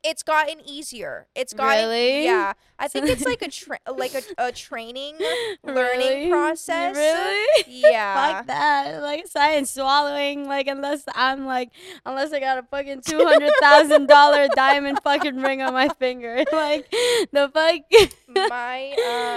it's 0.04 0.22
gotten 0.22 0.60
easier. 0.68 1.26
It's 1.34 1.52
gotten 1.54 1.84
Really? 1.88 2.24
Yeah. 2.24 2.52
I 2.78 2.88
think 2.88 3.08
it's 3.08 3.24
like 3.24 3.40
a 3.42 3.48
tra- 3.50 3.78
like 3.96 4.14
a, 4.14 4.22
a 4.38 4.52
training 4.52 5.16
learning 5.64 5.98
Really? 5.98 6.30
process. 6.30 6.94
Really? 6.96 7.64
Yeah. 7.66 8.14
Fuck 8.38 8.46
that. 8.48 9.00
Like 9.02 9.26
science 9.26 9.70
swallowing. 9.72 10.46
Like 10.46 10.66
unless 10.66 11.04
I'm 11.14 11.46
like 11.46 11.70
unless 12.04 12.32
I 12.32 12.40
got 12.40 12.58
a 12.58 12.62
fucking 12.64 13.02
two 13.06 13.24
hundred 13.24 13.52
thousand 13.60 14.06
dollar 14.06 14.48
diamond 14.54 15.00
fucking 15.02 15.36
ring 15.40 15.62
on 15.62 15.72
my 15.72 15.88
finger. 15.98 16.44
Like 16.52 16.90
the 17.32 17.50
fuck. 17.52 18.48
My 18.50 18.92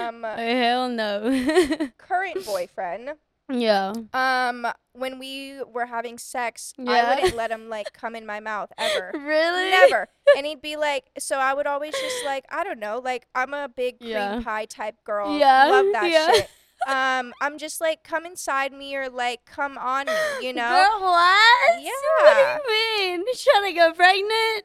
um 0.09 0.23
Hell 0.23 0.89
no. 0.89 1.89
current 1.97 2.45
boyfriend 2.45 3.11
yeah. 3.49 3.93
um 4.13 4.67
when 4.93 5.19
we 5.19 5.61
were 5.63 5.85
having 5.85 6.17
sex 6.17 6.73
i 6.87 7.15
wouldn't 7.15 7.35
let 7.35 7.51
him 7.55 7.69
like 7.69 7.93
come 7.93 8.15
in 8.15 8.25
my 8.25 8.39
mouth 8.39 8.71
ever 8.77 9.11
Really? 9.13 9.69
never 9.71 10.07
and 10.35 10.45
he'd 10.45 10.61
be 10.61 10.75
like 10.75 11.05
so 11.19 11.37
i 11.37 11.53
would 11.53 11.67
always 11.67 11.93
just 11.93 12.25
like 12.25 12.45
i 12.49 12.63
don't 12.63 12.79
know 12.79 12.99
like 13.03 13.27
i'm 13.35 13.53
a 13.53 13.69
big 13.69 13.99
cream 13.99 14.11
Yeah. 14.11 14.41
pie 14.43 14.65
type 14.65 14.95
girl 15.05 15.37
Yeah, 15.37 15.65
love 15.65 15.85
that 15.93 16.09
yeah. 16.11 16.31
shit 16.33 16.49
um 16.87 17.33
i'm 17.41 17.57
just 17.57 17.81
like 17.81 18.03
come 18.03 18.25
inside 18.25 18.71
me 18.73 18.95
or 18.95 19.09
like 19.09 19.45
come 19.45 19.77
on 19.77 20.05
me 20.05 20.13
you 20.47 20.53
know 20.53 20.69
Girl, 20.69 21.01
what? 21.09 21.81
Yeah. 21.81 21.91
What 22.21 22.35
do 22.65 22.71
you 22.71 23.07
mean? 23.09 23.19
You 23.21 23.33
trying 23.35 23.69
to 23.69 23.73
get 23.73 23.95
pregnant? 23.95 24.63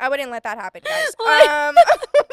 i 0.00 0.08
wouldn't 0.08 0.30
let 0.32 0.42
that 0.42 0.58
happen 0.58 0.82
guys 0.84 1.14
um 1.24 1.74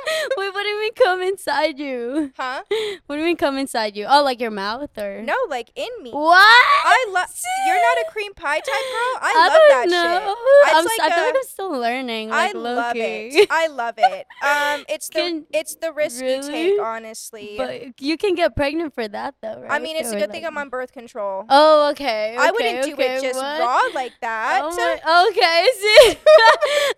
Wait, 0.37 0.53
what 0.53 0.63
do 0.63 0.69
you 0.69 0.79
mean 0.81 0.93
come 0.93 1.21
inside 1.21 1.79
you? 1.79 2.31
huh 2.37 2.61
What 3.07 3.15
do 3.15 3.19
you 3.21 3.25
mean 3.25 3.37
come 3.37 3.57
inside 3.57 3.95
you? 3.95 4.05
Oh, 4.09 4.23
like 4.23 4.39
your 4.39 4.51
mouth 4.51 4.97
or? 4.97 5.21
no 5.21 5.35
like 5.49 5.71
in 5.75 5.89
me 6.01 6.11
What? 6.11 6.37
i 6.37 7.07
love 7.11 7.29
you're 7.67 7.75
not 7.81 7.97
a 8.07 8.11
cream 8.11 8.33
pie 8.33 8.59
type 8.59 8.65
girl 8.65 9.17
i, 9.21 9.33
love 9.47 9.51
don't 9.53 9.69
that 9.69 9.89
know. 9.89 10.35
shit 10.35 10.75
I'm, 10.75 10.85
like 10.85 10.99
I 11.01 11.09
feel 11.15 11.23
a- 11.23 11.27
like 11.27 11.35
I'm 11.35 11.43
still 11.47 11.71
learning. 11.71 12.31
I 12.31 12.45
Like, 12.47 12.55
love 12.55 12.95
low-key. 12.95 12.99
it. 13.39 13.47
I 13.51 13.67
love 13.67 13.95
it. 13.97 14.25
Um, 14.45 14.85
it's 14.89 15.07
the 15.09 15.13
Can- 15.19 15.45
it's 15.53 15.75
the 15.75 15.91
risk 15.93 16.21
you 16.23 16.41
take, 16.43 16.79
honestly. 16.81 17.55
But 17.57 17.99
you 18.01 18.17
can 18.17 18.35
get 18.35 18.55
pregnant 18.55 18.93
for 18.93 19.07
that 19.07 19.35
though, 19.41 19.61
right? 19.61 19.71
I 19.71 19.79
mean, 19.79 19.95
it's 19.95 20.11
a 20.11 20.15
Or, 20.15 20.19
good 20.19 20.31
thing 20.31 20.45
I'm 20.45 20.57
on 20.57 20.69
birth 20.69 20.91
control. 20.91 21.45
Oh, 21.49 21.89
okay. 21.91 22.35
I 22.37 22.51
wouldn't 22.51 22.79
okay, 22.79 22.87
do 22.89 22.93
okay, 22.93 23.15
it 23.17 23.21
just 23.21 23.39
what? 23.39 23.59
raw 23.61 23.81
like 23.93 24.13
that. 24.21 24.61
Oh 24.63 24.69
my- 24.75 25.27
okay, 25.29 25.65
see, 25.81 26.17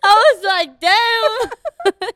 I 0.04 0.34
was 0.34 0.44
like, 0.44 0.80
damn. 0.80 2.08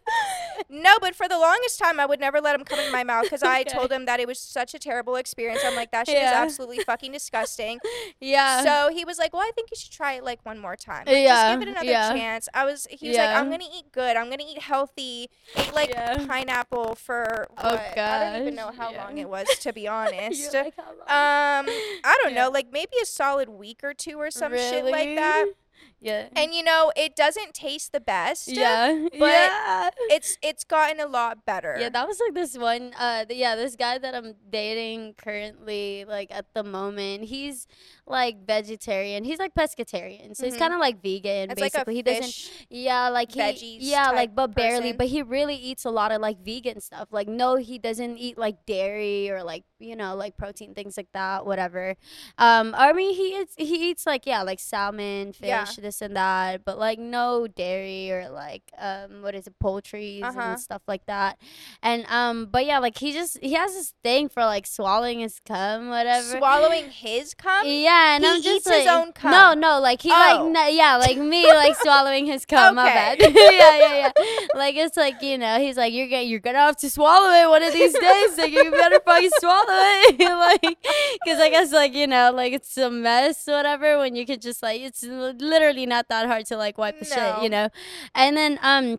No, 0.83 0.99
but 1.01 1.15
for 1.15 1.29
the 1.29 1.39
longest 1.39 1.79
time, 1.79 1.99
I 2.01 2.07
would 2.07 2.21
never 2.21 2.41
let 2.41 2.55
him 2.59 2.65
come 2.65 2.79
in 2.81 2.91
my 2.93 3.05
mouth 3.05 3.25
because 3.25 3.43
I 3.59 3.63
told 3.63 3.91
him 3.93 4.05
that 4.07 4.21
it 4.21 4.27
was 4.27 4.39
such 4.39 4.75
a 4.75 4.79
terrible 4.79 5.17
experience. 5.17 5.63
I'm 5.65 5.75
like, 5.77 5.91
that 5.93 6.07
shit 6.09 6.17
is 6.23 6.31
absolutely 6.31 6.81
fucking 6.85 7.13
disgusting. 7.13 7.79
yeah. 8.21 8.63
So 8.63 8.93
he 8.95 9.05
was 9.05 9.19
like, 9.19 9.33
well, 9.33 9.43
I 9.43 9.51
think 9.55 9.71
you 9.71 9.77
should 9.77 9.93
try 9.93 10.15
it 10.15 10.25
like 10.25 10.45
one 10.45 10.59
more 10.59 10.77
time. 10.77 11.05
Like, 11.07 11.17
Yeah, 11.17 11.35
Just 11.51 11.61
give 11.61 11.69
it 11.69 11.73
another 11.73 11.91
yeah. 11.91 12.13
chance. 12.13 12.49
I 12.55 12.65
was. 12.65 12.87
He 12.91 13.09
was 13.09 13.17
like, 13.17 13.31
I'm 13.31 13.51
gonna 13.51 13.65
eat 13.65 13.93
good. 13.93 14.17
I'm 14.17 14.29
gonna 14.31 14.45
eat 14.47 14.61
healthy. 14.61 15.29
Ate 15.57 15.73
like 15.75 15.91
Yeah. 15.91 16.27
pineapple 16.27 16.95
for. 16.97 17.47
Oh, 17.59 17.71
what? 17.73 17.99
I 17.99 18.33
don't 18.33 18.43
even 18.43 18.55
know 18.55 18.71
how 18.77 18.91
yeah. 18.91 19.05
long 19.05 19.19
it 19.19 19.29
was, 19.29 19.47
to 19.61 19.73
be 19.73 19.87
honest. 19.89 20.53
Like? 20.55 20.75
Um, 20.79 21.67
I 21.69 22.19
don't 22.23 22.33
Yeah. 22.35 22.45
know, 22.45 22.51
like 22.51 22.69
maybe 22.73 22.93
a 23.03 23.07
solid 23.07 23.49
week 23.49 23.81
or 23.83 23.95
two 23.95 24.19
or 24.19 24.31
some 24.31 24.53
shit 24.53 24.85
like 24.85 25.17
that. 25.17 25.47
Yeah. 26.03 26.27
And 26.35 26.53
you 26.53 26.65
know, 26.65 26.91
it 26.97 27.15
doesn't 27.15 27.55
taste 27.55 27.93
the 27.93 28.01
best. 28.01 28.49
yeah. 28.49 29.07
but 29.19 29.27
yeah. 29.31 29.91
It's 30.11 30.37
it's 30.43 30.65
gotten 30.65 30.99
a 30.99 31.07
lot 31.07 31.47
better. 31.47 31.77
Yeah, 31.79 31.91
that 31.91 32.09
was 32.09 32.19
like 32.19 32.35
this 32.35 32.59
one. 32.59 32.93
Uh, 32.99 33.25
yeah, 33.31 33.55
this 33.55 33.77
guy 33.77 33.99
that 33.99 34.13
I'm 34.15 34.35
dating 34.51 35.15
currently, 35.17 36.05
like 36.09 36.31
at 36.35 36.47
the 36.55 36.65
moment, 36.65 37.25
he's 37.25 37.69
like 38.05 38.45
vegetarian. 38.47 39.23
He's 39.23 39.39
like 39.39 39.55
pescatarian, 39.55 40.35
so 40.37 40.45
he's 40.45 40.57
Mhm. 40.57 40.59
kind 40.59 40.75
of 40.75 40.81
like 40.81 41.01
vegan. 41.03 41.51
it's 41.53 41.61
like 41.61 41.73
basically, 41.73 41.95
he 41.95 42.03
doesn't. 42.03 42.51
Yeah, 42.69 43.09
like 43.09 43.31
he. 43.31 43.41
veggies 43.41 43.79
yeah, 43.81 44.11
like 44.11 44.35
but 44.35 44.55
barely. 44.57 44.91
person. 44.93 44.97
But 44.99 45.07
he 45.07 45.23
really 45.23 45.55
eats 45.55 45.85
a 45.85 45.91
lot 45.91 46.11
of 46.11 46.21
like 46.21 46.43
vegan 46.45 46.81
stuff. 46.81 47.09
Like 47.13 47.29
no, 47.29 47.57
he 47.57 47.79
doesn't 47.79 48.19
eat 48.19 48.37
like 48.37 48.67
dairy 48.67 49.31
or 49.31 49.45
like 49.45 49.63
you 49.79 49.95
know 49.95 50.17
like 50.17 50.37
protein 50.37 50.75
things 50.75 50.97
like 50.97 51.13
that. 51.15 51.47
Whatever. 51.47 51.95
Um, 52.39 52.75
I 52.77 52.93
mean 52.93 53.15
he 53.15 53.39
eats 53.39 53.55
he 53.57 53.91
eats 53.91 54.05
like 54.05 54.27
yeah 54.27 54.43
like 54.43 54.59
salmon, 54.59 55.33
fish, 55.33 55.49
Yeah. 55.49 55.67
this 55.79 55.92
and 56.01 56.17
that, 56.17 56.65
but 56.65 56.79
like 56.79 56.99
no 56.99 57.47
dairy 57.47 58.11
or 58.11 58.29
like 58.31 58.63
um 58.79 59.21
what 59.23 59.35
is 59.35 59.47
it 59.47 59.55
poultry 59.61 60.23
Uh-huh. 60.23 60.41
and 60.41 60.61
stuff 60.61 60.83
like 60.87 61.05
that. 61.07 61.39
And 61.83 62.07
um, 62.09 62.47
but 62.47 62.65
yeah, 62.65 62.79
like 62.79 62.97
he 62.99 63.13
just 63.13 63.39
he 63.43 63.55
has 63.55 63.73
this 63.75 63.93
thing 64.03 64.29
for 64.29 64.45
like 64.45 64.67
swallowing 64.67 65.21
his 65.21 65.41
cum, 65.47 65.89
whatever. 65.89 66.39
Swallowing 66.39 66.91
his 66.91 67.35
cum. 67.35 67.67
Yeah, 67.67 68.15
and 68.17 68.25
He 68.25 68.31
I'm 68.31 68.43
just 68.43 68.67
like, 68.67 68.79
his 68.79 68.87
own 68.87 69.13
cum. 69.13 69.31
No, 69.33 69.55
no, 69.55 69.81
like 69.81 70.01
he 70.03 70.11
Oh. 70.11 70.15
like 70.15 70.53
no, 70.53 70.67
yeah, 70.69 70.97
like 70.97 71.19
me 71.19 71.47
like 71.53 71.77
swallowing 71.77 72.27
his 72.27 72.47
cum. 72.47 72.77
My 72.77 72.85
bad. 72.85 73.19
yeah, 73.21 73.29
yeah, 73.31 73.95
yeah. 73.99 74.13
Like 74.55 74.77
it's 74.77 74.97
like 74.97 75.21
you 75.23 75.37
know, 75.39 75.59
he's 75.59 75.77
like 75.77 75.93
you're 75.93 76.09
gonna 76.09 76.23
you're 76.23 76.41
gonna 76.41 76.59
have 76.59 76.77
to 76.79 76.89
swallow 76.91 77.31
it 77.35 77.49
one 77.49 77.63
of 77.63 77.73
these 77.73 77.93
days. 77.93 78.39
Like 78.39 78.53
you 78.53 78.71
better 78.71 79.01
fucking 79.05 79.31
swallow 79.41 79.65
it, 79.69 80.19
like 80.21 80.79
because 81.25 81.41
I 81.41 81.49
guess 81.51 81.73
like 81.73 81.95
you 81.95 82.07
know 82.07 82.31
like 82.33 82.53
it's 82.53 82.77
a 82.79 82.91
mess, 82.91 83.47
whatever. 83.47 83.99
When 83.99 84.15
you 84.15 84.25
could 84.27 84.41
just 84.43 84.63
like 84.63 84.81
it's 84.81 85.03
literally 85.03 85.82
not 85.87 86.09
that 86.09 86.27
hard 86.27 86.47
to 86.47 86.57
like 86.57 86.79
wipe 86.79 86.99
the 86.99 87.05
shit, 87.05 87.43
you 87.43 87.49
know. 87.49 87.69
And 88.15 88.37
then 88.37 88.59
um. 88.63 88.99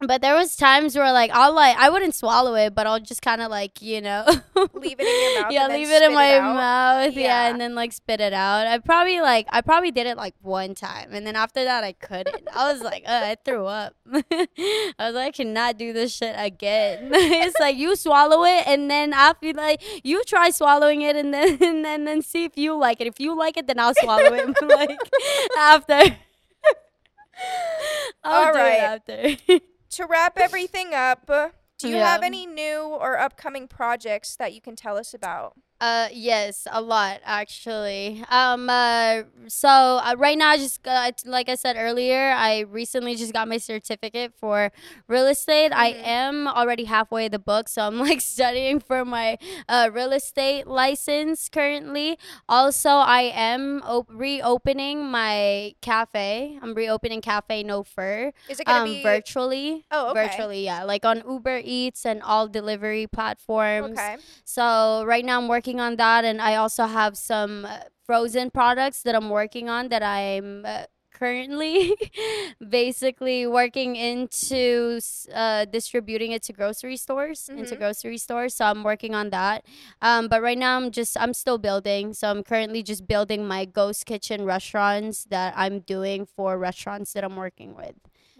But 0.00 0.20
there 0.20 0.34
was 0.34 0.54
times 0.56 0.96
where 0.96 1.12
like 1.12 1.30
I'll 1.32 1.54
like 1.54 1.76
I 1.78 1.88
wouldn't 1.88 2.14
swallow 2.14 2.54
it, 2.56 2.74
but 2.74 2.86
I'll 2.86 3.00
just 3.00 3.22
kind 3.22 3.40
of 3.40 3.50
like 3.50 3.80
you 3.80 4.02
know 4.02 4.24
Leave 4.74 4.96
it 4.98 5.06
in 5.06 5.32
your 5.32 5.42
mouth. 5.42 5.52
yeah, 5.52 5.64
and 5.64 5.72
leave 5.72 5.88
it 5.88 6.02
in 6.02 6.12
my 6.12 6.36
out. 6.36 6.54
mouth. 6.56 7.14
Yeah. 7.14 7.22
Yeah. 7.22 7.48
and 7.48 7.60
then 7.60 7.74
like 7.74 7.92
spit 7.92 8.20
it 8.20 8.32
out. 8.34 8.66
I 8.66 8.78
probably 8.80 9.20
like 9.20 9.46
I 9.50 9.60
probably 9.62 9.92
did 9.92 10.06
it 10.06 10.16
like 10.18 10.34
one 10.42 10.74
time, 10.74 11.10
and 11.12 11.26
then 11.26 11.36
after 11.36 11.64
that 11.64 11.84
I 11.84 11.92
couldn't. 11.92 12.48
I 12.54 12.72
was 12.72 12.82
like, 12.82 13.04
uh, 13.06 13.20
I 13.24 13.36
threw 13.44 13.66
up. 13.66 13.94
I 14.12 14.92
was 14.98 15.14
like, 15.14 15.28
I 15.28 15.30
cannot 15.30 15.78
do 15.78 15.92
this 15.94 16.14
shit 16.16 16.34
again. 16.36 17.10
it's 17.12 17.58
like 17.58 17.76
you 17.76 17.96
swallow 17.96 18.44
it, 18.44 18.66
and 18.66 18.90
then 18.90 19.12
after 19.14 19.52
like 19.54 19.80
you 20.04 20.22
try 20.24 20.50
swallowing 20.50 21.00
it, 21.02 21.16
and 21.16 21.32
then 21.32 21.56
and 21.62 21.84
then 21.84 22.04
then 22.04 22.20
see 22.20 22.44
if 22.44 22.58
you 22.58 22.74
like 22.76 23.00
it. 23.00 23.06
If 23.06 23.20
you 23.20 23.34
like 23.38 23.56
it, 23.56 23.68
then 23.68 23.78
I'll 23.78 23.94
swallow 23.94 24.34
it. 24.34 24.54
like 24.62 24.98
after. 25.56 26.16
I'll 28.22 28.46
All 28.48 28.52
right. 28.52 28.98
it 29.08 29.48
after. 29.48 29.62
To 29.94 30.06
wrap 30.06 30.36
everything 30.38 30.92
up, 30.92 31.30
do 31.78 31.88
you 31.88 31.96
have 31.96 32.24
any 32.24 32.46
new 32.46 32.80
or 32.80 33.16
upcoming 33.16 33.68
projects 33.68 34.34
that 34.34 34.52
you 34.52 34.60
can 34.60 34.74
tell 34.74 34.96
us 34.96 35.14
about? 35.14 35.54
Uh, 35.84 36.08
yes, 36.14 36.66
a 36.72 36.80
lot 36.80 37.20
actually. 37.24 38.24
Um, 38.30 38.70
uh, 38.70 39.22
so 39.48 39.68
uh, 39.68 40.14
right 40.16 40.38
now, 40.38 40.48
I 40.50 40.56
just 40.56 40.82
got, 40.82 41.22
like 41.26 41.50
I 41.50 41.56
said 41.56 41.76
earlier, 41.78 42.30
I 42.32 42.60
recently 42.60 43.16
just 43.16 43.34
got 43.34 43.48
my 43.48 43.58
certificate 43.58 44.32
for 44.34 44.72
real 45.08 45.26
estate. 45.26 45.72
I 45.74 45.92
Mhm. 45.92 46.06
am 46.06 46.48
already 46.48 46.84
halfway 46.84 47.28
the 47.28 47.38
book, 47.38 47.68
so 47.68 47.82
I'm 47.82 47.98
like 48.08 48.22
studying 48.22 48.80
for 48.80 49.04
my 49.04 49.36
uh, 49.68 49.90
real 49.92 50.12
estate 50.12 50.66
license 50.66 51.50
currently. 51.50 52.16
Also, 52.48 52.88
I 52.88 53.22
am 53.34 53.82
op- 53.84 54.08
reopening 54.08 55.04
my 55.10 55.74
cafe. 55.82 56.58
I'm 56.62 56.72
reopening 56.72 57.20
Cafe 57.20 57.62
No 57.62 57.82
Fur 57.82 58.32
Is 58.48 58.58
it 58.60 58.64
gonna 58.66 58.80
um 58.80 58.94
be 58.94 59.02
virtually. 59.02 59.84
Oh, 59.90 60.10
okay. 60.10 60.28
Virtually, 60.28 60.64
yeah, 60.64 60.82
like 60.84 61.04
on 61.04 61.22
Uber 61.28 61.60
Eats 61.62 62.06
and 62.06 62.22
all 62.22 62.48
delivery 62.48 63.06
platforms. 63.06 63.98
okay? 63.98 64.16
So 64.44 65.04
right 65.06 65.24
now 65.24 65.38
I'm 65.40 65.48
working 65.48 65.73
on 65.80 65.96
that, 65.96 66.24
and 66.24 66.40
I 66.40 66.56
also 66.56 66.86
have 66.86 67.16
some 67.16 67.64
uh, 67.64 67.78
frozen 68.06 68.50
products 68.50 69.02
that 69.02 69.14
I'm 69.14 69.30
working 69.30 69.68
on 69.68 69.88
that 69.88 70.02
I'm 70.02 70.64
uh, 70.66 70.84
currently 71.12 71.94
basically 72.68 73.46
working 73.46 73.96
into 73.96 75.00
uh, 75.32 75.64
distributing 75.66 76.32
it 76.32 76.42
to 76.44 76.52
grocery 76.52 76.96
stores 76.96 77.48
into 77.48 77.74
Mhm. 77.74 77.78
grocery 77.78 78.18
stores. 78.18 78.54
So 78.54 78.64
I'm 78.66 78.82
working 78.82 79.14
on 79.14 79.30
that. 79.30 79.64
Um, 80.02 80.28
but 80.28 80.42
right 80.42 80.58
now 80.58 80.76
I'm 80.76 80.90
just 80.90 81.16
I'm 81.18 81.32
still 81.34 81.58
building. 81.58 82.14
So 82.14 82.28
I'm 82.30 82.42
currently 82.42 82.82
just 82.82 83.06
building 83.06 83.46
my 83.46 83.64
ghost 83.64 84.06
kitchen 84.06 84.44
restaurants 84.44 85.24
that 85.30 85.54
I'm 85.56 85.80
doing 85.80 86.26
for 86.26 86.58
restaurants 86.58 87.12
that 87.14 87.24
I'm 87.24 87.36
working 87.36 87.74
with. 87.74 87.94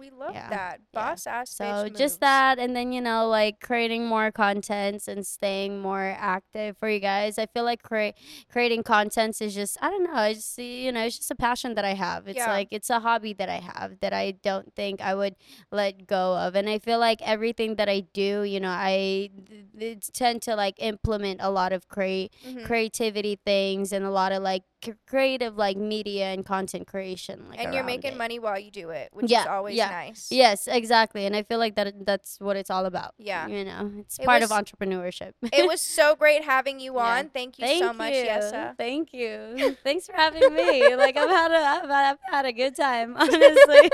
We 0.05 0.11
love 0.11 0.35
Yeah, 0.35 0.51
that. 0.51 0.81
yeah. 0.93 1.11
Boss 1.11 1.27
ass 1.27 1.51
So 1.51 1.65
bitch 1.65 1.97
just 1.97 2.15
moves. 2.15 2.19
that, 2.19 2.59
and 2.59 2.77
then 2.77 2.93
you 2.93 3.01
know, 3.01 3.27
like 3.29 3.61
creating 3.61 4.07
more 4.07 4.31
contents 4.31 5.09
and 5.09 5.27
staying 5.27 5.81
more 5.81 6.15
active 6.19 6.77
for 6.77 6.89
you 6.91 7.01
guys. 7.01 7.39
I 7.39 7.47
feel 7.47 7.65
like 7.65 7.83
crea- 7.83 8.13
creating 8.53 8.83
contents 8.83 9.41
is 9.41 9.55
just 9.55 9.79
I 9.81 9.89
don't 9.91 10.05
know. 10.05 10.13
I 10.15 10.35
just 10.35 10.59
you 10.59 10.93
know, 10.93 11.05
it's 11.07 11.17
just 11.17 11.31
a 11.31 11.35
passion 11.35 11.75
that 11.77 11.85
I 11.85 11.95
have. 11.95 12.29
It's 12.29 12.37
Yeah. 12.37 12.51
like 12.53 12.69
it's 12.71 12.91
a 12.91 13.01
hobby 13.01 13.33
that 13.35 13.49
I 13.49 13.61
have 13.61 14.01
that 14.01 14.13
I 14.13 14.33
don't 14.43 14.75
think 14.75 15.01
I 15.01 15.15
would 15.15 15.37
let 15.73 16.07
go 16.07 16.37
of, 16.37 16.55
and 16.55 16.69
I 16.69 16.79
feel 16.79 16.99
like 16.99 17.23
everything 17.23 17.77
that 17.77 17.89
I 17.89 18.01
do, 18.01 18.43
you 18.43 18.61
know, 18.61 18.71
I 18.71 19.31
th- 19.49 19.65
th- 19.79 20.13
tend 20.13 20.43
to 20.43 20.55
like 20.55 20.75
implement 20.79 21.41
a 21.41 21.51
lot 21.51 21.73
of 21.73 21.89
create 21.89 22.35
Mhm. 22.47 22.65
creativity 22.67 23.39
things 23.45 23.93
and 23.93 24.05
a 24.05 24.11
lot 24.11 24.33
of 24.33 24.43
like 24.43 24.63
c- 24.63 24.69
creative 25.07 25.57
like 25.57 25.77
media 25.77 26.27
and 26.27 26.45
content 26.45 26.87
creation. 26.87 27.47
Like 27.49 27.61
and 27.61 27.75
you're 27.75 27.85
making 27.85 28.13
it. 28.13 28.17
money 28.19 28.39
while 28.39 28.59
you 28.59 28.71
do 28.71 28.91
it, 28.91 29.11
which 29.13 29.25
is 29.25 29.31
Yeah, 29.31 29.45
always 29.47 29.77
yeah. 29.77 29.89
nice. 29.91 30.29
Yes, 30.31 30.67
exactly. 30.69 31.27
And 31.27 31.35
I 31.37 31.43
feel 31.43 31.59
like 31.59 31.75
that 31.77 32.05
that's 32.07 32.39
what 32.41 32.57
it's 32.57 32.71
all 32.71 32.87
about. 32.87 33.15
Yeah. 33.19 33.47
You 33.47 33.65
know, 33.65 33.93
it's 33.99 34.19
It 34.19 34.25
part 34.25 34.43
was- 34.43 34.51
of 34.51 34.57
entrepreneurship. 34.57 35.33
it 35.53 35.67
was 35.67 35.81
so 35.81 36.15
great 36.17 36.45
having 36.45 36.81
you 36.81 36.95
Yeah. 36.97 37.19
on. 37.19 37.29
Thank 37.31 37.59
you 37.59 37.67
Thank 37.67 37.83
so 37.83 37.93
much, 37.93 38.15
you. 38.15 38.25
Yhessa. 38.27 38.77
Thank 38.77 39.13
you. 39.13 39.77
Thanks 39.85 40.07
for 40.07 40.15
having 40.15 40.55
me. 40.55 40.95
like 40.97 41.17
I've 41.17 41.31
had 41.31 41.51
a 41.53 41.57
I've, 41.57 41.91
I've 41.91 42.19
had 42.31 42.47
a 42.47 42.53
good 42.53 42.77
time, 42.77 43.17
honestly. 43.19 43.91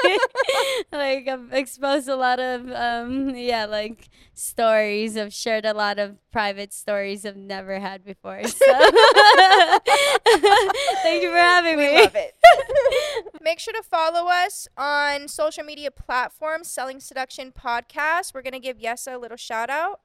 like 0.92 1.28
I've 1.28 1.52
exposed 1.52 2.08
a 2.08 2.16
lot 2.16 2.38
of 2.40 2.70
um 2.72 3.30
yeah, 3.34 3.66
like 3.66 4.08
stories. 4.34 5.16
I've 5.16 5.32
shared 5.34 5.64
a 5.66 5.74
lot 5.74 5.98
of 5.98 6.16
private 6.32 6.72
stories 6.72 7.26
I've 7.26 7.36
never 7.36 7.78
had 7.80 8.04
before. 8.04 8.42
So 8.44 8.66
thank 11.02 11.22
you 11.22 11.30
for 11.30 11.36
having 11.36 11.76
We 11.76 11.88
me. 11.88 12.00
love 12.00 12.14
it. 12.14 12.34
Make 13.42 13.58
sure 13.58 13.74
to 13.74 13.82
follow 13.82 14.28
us 14.28 14.68
on 14.76 15.28
social 15.28 15.64
media 15.64 15.90
platforms, 15.90 16.68
Selling 16.68 17.00
Seduction 17.00 17.52
Podcast. 17.52 18.34
We're 18.34 18.42
going 18.42 18.52
to 18.52 18.60
give 18.60 18.78
Yhessa 18.78 19.14
a 19.14 19.18
little 19.18 19.36
shout 19.36 19.70
out. 19.70 20.00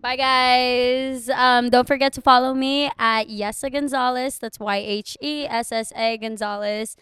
Bye 0.00 0.16
guys. 0.16 1.28
Um, 1.28 1.68
don't 1.68 1.86
forget 1.86 2.12
to 2.14 2.22
follow 2.22 2.54
me 2.54 2.90
at 2.98 3.28
Yhessa 3.28 3.70
Gonzales. 3.70 4.38
That's 4.38 4.58
Y 4.58 4.76
H 4.76 5.16
E 5.20 5.44
S 5.46 5.72
S 5.72 5.92
A 5.94 6.16
Gonzales. 6.16 6.96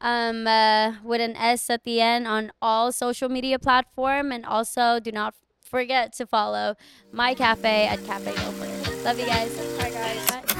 Um, 0.00 0.46
uh, 0.46 0.94
with 1.02 1.20
an 1.20 1.34
S 1.36 1.68
at 1.70 1.82
the 1.84 2.00
end 2.00 2.28
on 2.28 2.52
all 2.62 2.92
social 2.92 3.28
media 3.28 3.58
platform, 3.58 4.30
and 4.32 4.44
also 4.46 5.00
do 5.00 5.10
not 5.10 5.34
forget 5.62 6.12
to 6.14 6.26
follow 6.26 6.76
my 7.10 7.34
cafe 7.34 7.86
at 7.88 8.04
Cafe 8.04 8.30
Loafer. 8.30 9.02
Love 9.02 9.18
you 9.18 9.26
guys. 9.26 9.56
Bye, 9.78 9.90
guys. 9.90 10.30
Bye. 10.30 10.53